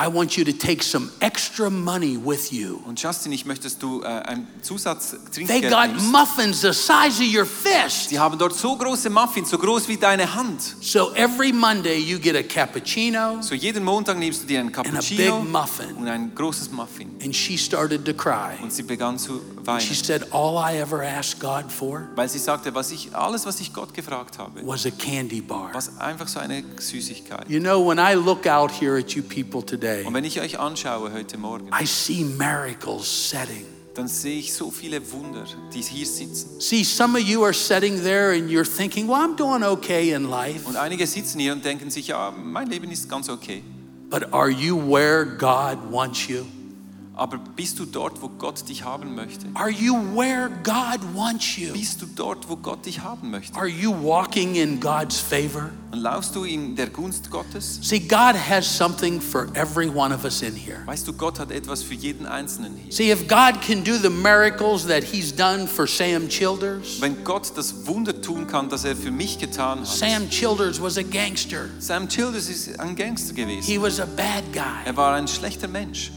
I 0.00 0.06
want 0.06 0.36
you 0.36 0.44
to 0.44 0.52
take 0.52 0.82
some 0.84 1.10
extra 1.20 1.68
money 1.68 2.16
with 2.16 2.52
you. 2.52 2.80
Und 2.86 3.02
Justin, 3.02 3.32
ich 3.32 3.44
möchte, 3.44 3.64
dass 3.64 3.78
du 3.78 4.02
äh, 4.02 4.06
ein 4.06 4.46
They 4.46 4.62
Zusatztrinkgeld 4.62 5.70
got 5.70 5.88
nimmst. 5.88 6.12
muffins 6.12 6.60
the 6.60 6.72
size 6.72 7.20
of 7.20 7.34
your 7.34 7.44
fist. 7.44 8.08
Sie 8.10 8.18
haben 8.18 8.38
dort 8.38 8.54
so 8.54 8.76
große 8.76 9.10
Muffins, 9.10 9.50
so 9.50 9.58
groß 9.58 9.88
wie 9.88 9.96
deine 9.96 10.32
Hand. 10.34 10.62
So 10.80 11.12
every 11.14 11.52
Monday 11.52 11.98
you 11.98 12.18
get 12.18 12.36
a 12.36 12.42
cappuccino. 12.42 13.42
So 13.42 13.54
jeden 13.56 13.82
Montag 13.84 14.18
nimmst 14.18 14.42
du 14.42 14.46
dir 14.46 14.60
einen 14.60 14.68
and 14.68 14.78
a 14.78 14.82
Cappuccino 14.82 15.40
big 15.40 15.50
muffin. 15.50 15.96
und 15.96 16.06
ein 16.08 16.32
großes 16.34 16.70
Muffin. 16.70 17.10
And 17.22 17.34
she 17.34 17.58
started 17.58 18.04
to 18.04 18.14
cry. 18.14 18.54
Und 18.62 18.72
sie 18.72 18.84
begann 18.84 19.18
zu 19.18 19.40
She 19.40 19.66
weinen, 19.66 20.04
said, 20.04 20.32
All 20.32 20.56
I 20.56 20.78
ever 20.78 21.02
asked 21.02 21.40
God 21.40 21.70
for 21.70 22.08
weil 22.14 22.28
sie 22.28 22.38
sagte, 22.38 22.74
was 22.74 22.90
ich, 22.92 23.14
alles, 23.14 23.44
was 23.46 23.60
ich 23.60 23.72
Gott 23.72 23.92
gefragt 23.92 24.38
habe, 24.38 24.64
was 24.64 24.86
a 24.86 24.90
candy 24.90 25.40
bar. 25.40 25.72
war 25.74 25.82
einfach 26.06 26.28
so 26.28 26.38
eine 26.38 26.62
Süßigkeit. 26.78 27.48
You 27.48 27.60
know, 27.60 27.84
when 27.84 27.98
I 27.98 28.14
look 28.14 28.46
out 28.46 28.70
here 28.70 28.96
at 28.98 29.10
you 29.10 29.22
people 29.22 29.62
today, 29.88 30.04
Und 30.06 30.14
wenn 30.14 30.24
ich 30.24 30.40
euch 30.40 30.58
anschaue 30.58 31.12
heute 31.12 31.38
Morgen, 31.38 31.68
I 31.68 31.86
see 31.86 32.24
miracles 32.24 33.30
setting. 33.30 33.64
dann 33.94 34.06
sehe 34.06 34.38
ich 34.38 34.52
so 34.52 34.70
viele 34.70 35.00
Wunder, 35.12 35.44
die 35.74 35.82
hier 35.82 36.06
sitzen. 36.06 36.60
See, 36.60 36.84
some 36.84 37.18
of 37.18 37.24
you 37.26 37.42
are 37.42 37.52
sitting 37.52 38.00
there 38.02 38.32
and 38.32 38.48
you're 38.48 38.64
thinking, 38.64 39.08
Well, 39.08 39.16
I'm 39.16 39.36
doing 39.36 39.64
okay 39.64 40.12
in 40.12 40.30
life. 40.30 40.68
Und 40.68 40.76
einige 40.76 41.06
sitzen 41.06 41.40
hier 41.40 41.52
und 41.52 41.64
denken 41.64 41.90
sich, 41.90 42.08
ja, 42.08 42.30
mein 42.30 42.68
Leben 42.68 42.90
ist 42.90 43.08
ganz 43.08 43.28
okay. 43.28 43.62
But 44.10 44.32
are 44.32 44.48
you 44.48 44.76
where 44.76 45.26
God 45.26 45.78
wants 45.90 46.28
you? 46.28 46.44
Aber 47.18 47.38
bist 47.56 47.80
du 47.80 47.84
dort, 47.84 48.22
wo 48.22 48.28
Gott 48.28 48.68
dich 48.68 48.84
haben 48.84 49.16
möchte? 49.16 49.46
Are 49.54 49.70
you 49.70 49.94
where 50.14 50.48
God 50.62 51.00
wants 51.16 51.56
you? 51.56 51.72
Bist 51.72 52.00
du 52.00 52.06
dort, 52.06 52.48
wo 52.48 52.54
Gott 52.54 52.86
dich 52.86 53.00
haben 53.00 53.32
möchte? 53.32 53.58
Are 53.58 53.66
you 53.66 53.92
walking 53.92 54.54
in 54.54 54.78
God's 54.78 55.18
favor? 55.18 55.70
Und 55.90 55.98
laufst 55.98 56.36
du 56.36 56.44
in 56.44 56.76
der 56.76 56.86
Gunst 56.86 57.28
Gottes? 57.28 57.80
See, 57.82 57.98
God 57.98 58.36
has 58.36 58.66
something 58.66 59.20
for 59.20 59.48
every 59.54 59.88
one 59.88 60.14
of 60.14 60.22
us 60.22 60.42
in 60.42 60.54
here. 60.54 60.78
Weißt 60.86 61.08
du, 61.08 61.12
Gott 61.12 61.40
hat 61.40 61.50
etwas 61.50 61.82
für 61.82 61.94
jeden 61.94 62.24
Einzelnen 62.24 62.76
hier. 62.76 62.92
See, 62.92 63.10
if 63.10 63.26
God 63.26 63.60
can 63.66 63.82
do 63.82 63.96
the 63.96 64.10
miracles 64.10 64.86
that 64.86 65.02
He's 65.02 65.34
done 65.34 65.66
for 65.66 65.88
Sam 65.88 66.28
Childers, 66.28 67.00
Wenn 67.00 67.24
Gott 67.24 67.50
das 67.56 67.84
Wunder 67.88 68.20
tun 68.20 68.46
kann, 68.46 68.68
das 68.68 68.84
er 68.84 68.94
für 68.94 69.10
mich 69.10 69.40
getan 69.40 69.80
hat. 69.80 69.88
Sam 69.88 70.30
Childers 70.30 70.80
was 70.80 70.96
a 70.96 71.02
gangster. 71.02 71.68
Sam 71.80 72.08
Childers 72.08 72.48
ist 72.48 72.78
ein 72.78 72.94
Gangster 72.94 73.34
gewesen. 73.34 73.64
He 73.64 73.80
was 73.80 73.98
a 73.98 74.06
bad 74.06 74.44
guy. 74.52 74.84
Er 74.84 74.96
war 74.96 75.14
ein 75.14 75.26
schlechter 75.26 75.66
Mensch. 75.66 76.12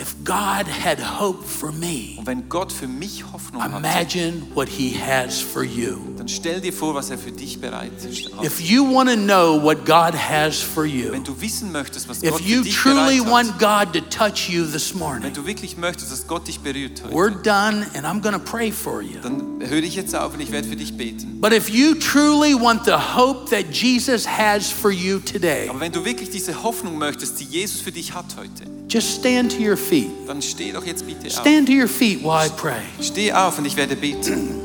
If 0.00 0.14
God 0.24 0.66
had 0.68 0.98
hope 1.20 1.44
for 1.44 1.72
me, 1.72 2.16
Und 2.18 2.26
wenn 2.26 2.48
Gott 2.48 2.70
für 2.72 2.86
mich 2.86 3.24
Hoffnung 3.32 3.62
hat, 3.62 3.76
imagine 3.76 4.42
what 4.54 4.68
He 4.68 4.94
has 4.96 5.40
for 5.40 5.64
you. 5.64 5.98
dann 6.16 6.28
stell 6.28 6.60
dir 6.60 6.72
vor, 6.72 6.94
was 6.94 7.10
er 7.10 7.18
für 7.18 7.32
dich 7.32 7.58
hat. 7.62 8.44
If 8.44 8.60
you 8.60 8.84
want 8.84 9.10
to 9.10 9.16
know 9.16 9.60
what 9.60 9.84
God 9.84 10.14
has 10.14 10.56
for 10.60 10.84
Wenn 10.84 11.14
you, 11.14 11.18
du 11.24 11.40
wissen 11.40 11.72
möchtest, 11.72 12.08
was 12.08 12.22
if 12.22 12.30
Gott 12.30 12.40
für 12.40 12.48
you 12.48 12.62
dich 12.62 12.76
truly 12.76 13.18
bereit 13.18 13.30
want 13.30 13.58
God 13.58 13.92
to 13.92 14.00
touch 14.08 14.48
you 14.48 14.64
this 14.64 14.92
wenn 14.92 14.98
morning, 15.00 15.32
du 15.32 15.44
wirklich 15.46 15.76
möchtest, 15.76 16.12
dass 16.12 16.26
Gott 16.26 16.46
dich 16.46 16.60
berührt 16.60 17.02
we're 17.10 17.30
done 17.42 17.84
and 17.94 18.04
I'm 18.06 18.20
going 18.20 18.34
to 18.34 18.38
pray 18.40 18.70
for 18.70 19.02
you. 19.02 19.18
dann 19.22 19.60
höre 19.60 19.82
ich 19.82 19.96
jetzt 19.96 20.14
auf 20.14 20.34
und 20.34 20.40
ich 20.40 20.52
werde 20.52 20.68
für 20.68 20.76
dich 20.76 20.96
beten. 20.96 21.40
But 21.40 21.52
if 21.52 21.68
you 21.68 21.94
truly 21.94 22.54
want 22.54 22.84
the 22.84 22.92
hope 23.16 23.50
that 23.50 23.72
Jesus 23.74 24.26
has 24.26 24.70
for 24.70 24.90
you 24.92 25.18
today, 25.18 25.68
Aber 25.68 25.80
wenn 25.80 25.92
du 25.92 26.04
wirklich 26.04 26.30
diese 26.30 26.62
Hoffnung 26.62 26.98
möchtest, 26.98 27.40
die 27.40 27.44
Jesus 27.44 27.80
für 27.80 27.92
dich 27.92 28.14
hat 28.14 28.26
heute, 28.36 28.77
just 28.88 29.14
stand 29.14 29.50
to 29.50 29.62
your 29.62 29.76
feet. 29.76 30.10
dann 30.26 30.40
steh 30.42 30.72
doch 30.72 30.84
jetzt 30.84 31.06
bitte 31.06 31.26
auf. 31.26 31.32
Stand 31.32 31.66
to 31.66 31.72
your 31.72 31.88
feet 31.88 32.22
while 32.22 32.46
I 32.46 32.48
pray. 32.48 32.82
Steh 33.00 33.32
auf 33.32 33.58
und 33.58 33.66
ich 33.66 33.76
werde 33.76 33.96
beten. 33.96 34.62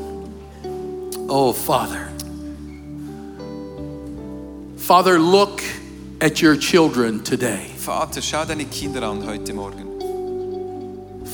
Oh, 1.26 1.54
Father. 1.54 2.10
Father, 4.76 5.18
look 5.18 5.62
at 6.20 6.42
your 6.42 6.54
children 6.54 7.24
today. 7.24 7.70
Vater, 7.78 8.20
schau 8.20 8.44
deine 8.44 8.66
Kinder 8.66 9.02
an 9.02 9.26
heute 9.26 9.54
Morgen. 9.54 9.94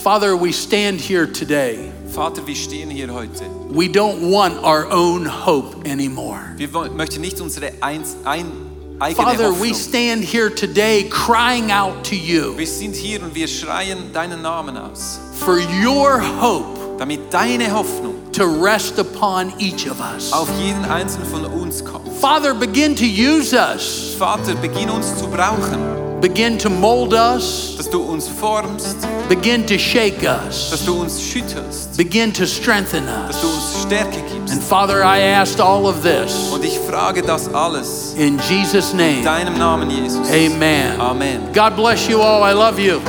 Father, 0.04 0.36
we 0.36 0.52
stand 0.52 1.00
here 1.00 1.26
today. 1.26 1.90
Vater, 2.14 2.46
wir 2.46 2.54
stehen 2.54 2.88
hier 2.88 3.12
heute. 3.12 3.44
We 3.68 3.88
don't 3.88 4.30
want 4.30 4.62
our 4.62 4.86
own 4.90 5.26
hope 5.26 5.84
anymore. 5.84 6.54
Wir 6.56 6.68
möchten 6.68 7.20
nicht 7.20 7.40
unsere 7.40 7.72
eins, 7.82 8.16
ein, 8.24 8.46
eigene 8.46 8.69
Father, 9.00 9.50
we 9.50 9.72
stand 9.72 10.22
here 10.22 10.50
today 10.50 11.08
crying 11.10 11.72
out 11.72 12.04
to 12.04 12.14
you 12.14 12.54
Wir 12.58 12.66
sind 12.66 12.94
hier 12.94 13.22
und 13.22 13.34
wir 13.34 13.48
schreien 13.48 14.12
deinen 14.12 14.42
Namen 14.42 14.76
aus, 14.76 15.18
for 15.38 15.58
your 15.58 16.20
hope 16.20 16.78
damit 16.98 17.32
deine 17.32 17.72
Hoffnung 17.72 18.30
to 18.32 18.44
rest 18.44 18.98
upon 18.98 19.54
each 19.58 19.90
of 19.90 19.98
us. 20.00 20.30
auf 20.34 20.50
jeden 20.58 20.84
einzelnen 20.84 21.26
von 21.30 21.46
uns 21.46 21.82
kommt. 21.82 22.12
Father, 22.20 22.52
begin 22.52 22.94
to 22.94 23.06
use 23.06 23.54
us, 23.54 24.14
Vater, 24.18 24.54
beginn 24.56 24.90
uns 24.90 25.16
zu 25.16 25.26
brauchen, 25.28 25.78
begin 26.20 26.58
to 26.58 26.68
mold 26.70 27.12
us, 27.14 27.74
dass 27.76 27.88
du 27.88 28.00
uns 28.02 28.28
formst, 28.28 28.96
begin 29.28 29.66
to 29.66 29.78
shake 29.78 30.22
us, 30.22 30.70
dass 30.70 30.84
du 30.84 31.00
uns 31.00 31.20
schüttelst, 31.22 31.96
begin 31.96 32.32
to 32.32 32.46
strengthen 32.46 33.06
dass 33.06 33.40
du 33.40 33.46
us. 33.48 33.54
uns 33.74 33.82
Stärke 33.86 34.20
gibst. 34.32 34.52
And 34.52 34.62
Father, 34.62 35.02
I 35.04 35.20
asked 35.20 35.60
all 35.60 35.86
of 35.86 36.02
this 36.02 36.50
Und 36.52 36.64
ich 36.64 36.78
frage 36.78 37.22
das 37.22 37.52
alles 37.54 38.14
in 38.16 38.38
Jesus' 38.48 38.92
in 38.92 38.98
name. 38.98 39.22
deinem 39.24 39.58
Namen, 39.58 39.90
Jesus. 39.90 40.28
Amen. 40.30 41.00
Amen. 41.00 41.40
God 41.54 41.76
bless 41.76 42.08
you 42.08 42.20
all. 42.20 42.42
I 42.42 42.52
love 42.52 42.78
you. 42.78 43.00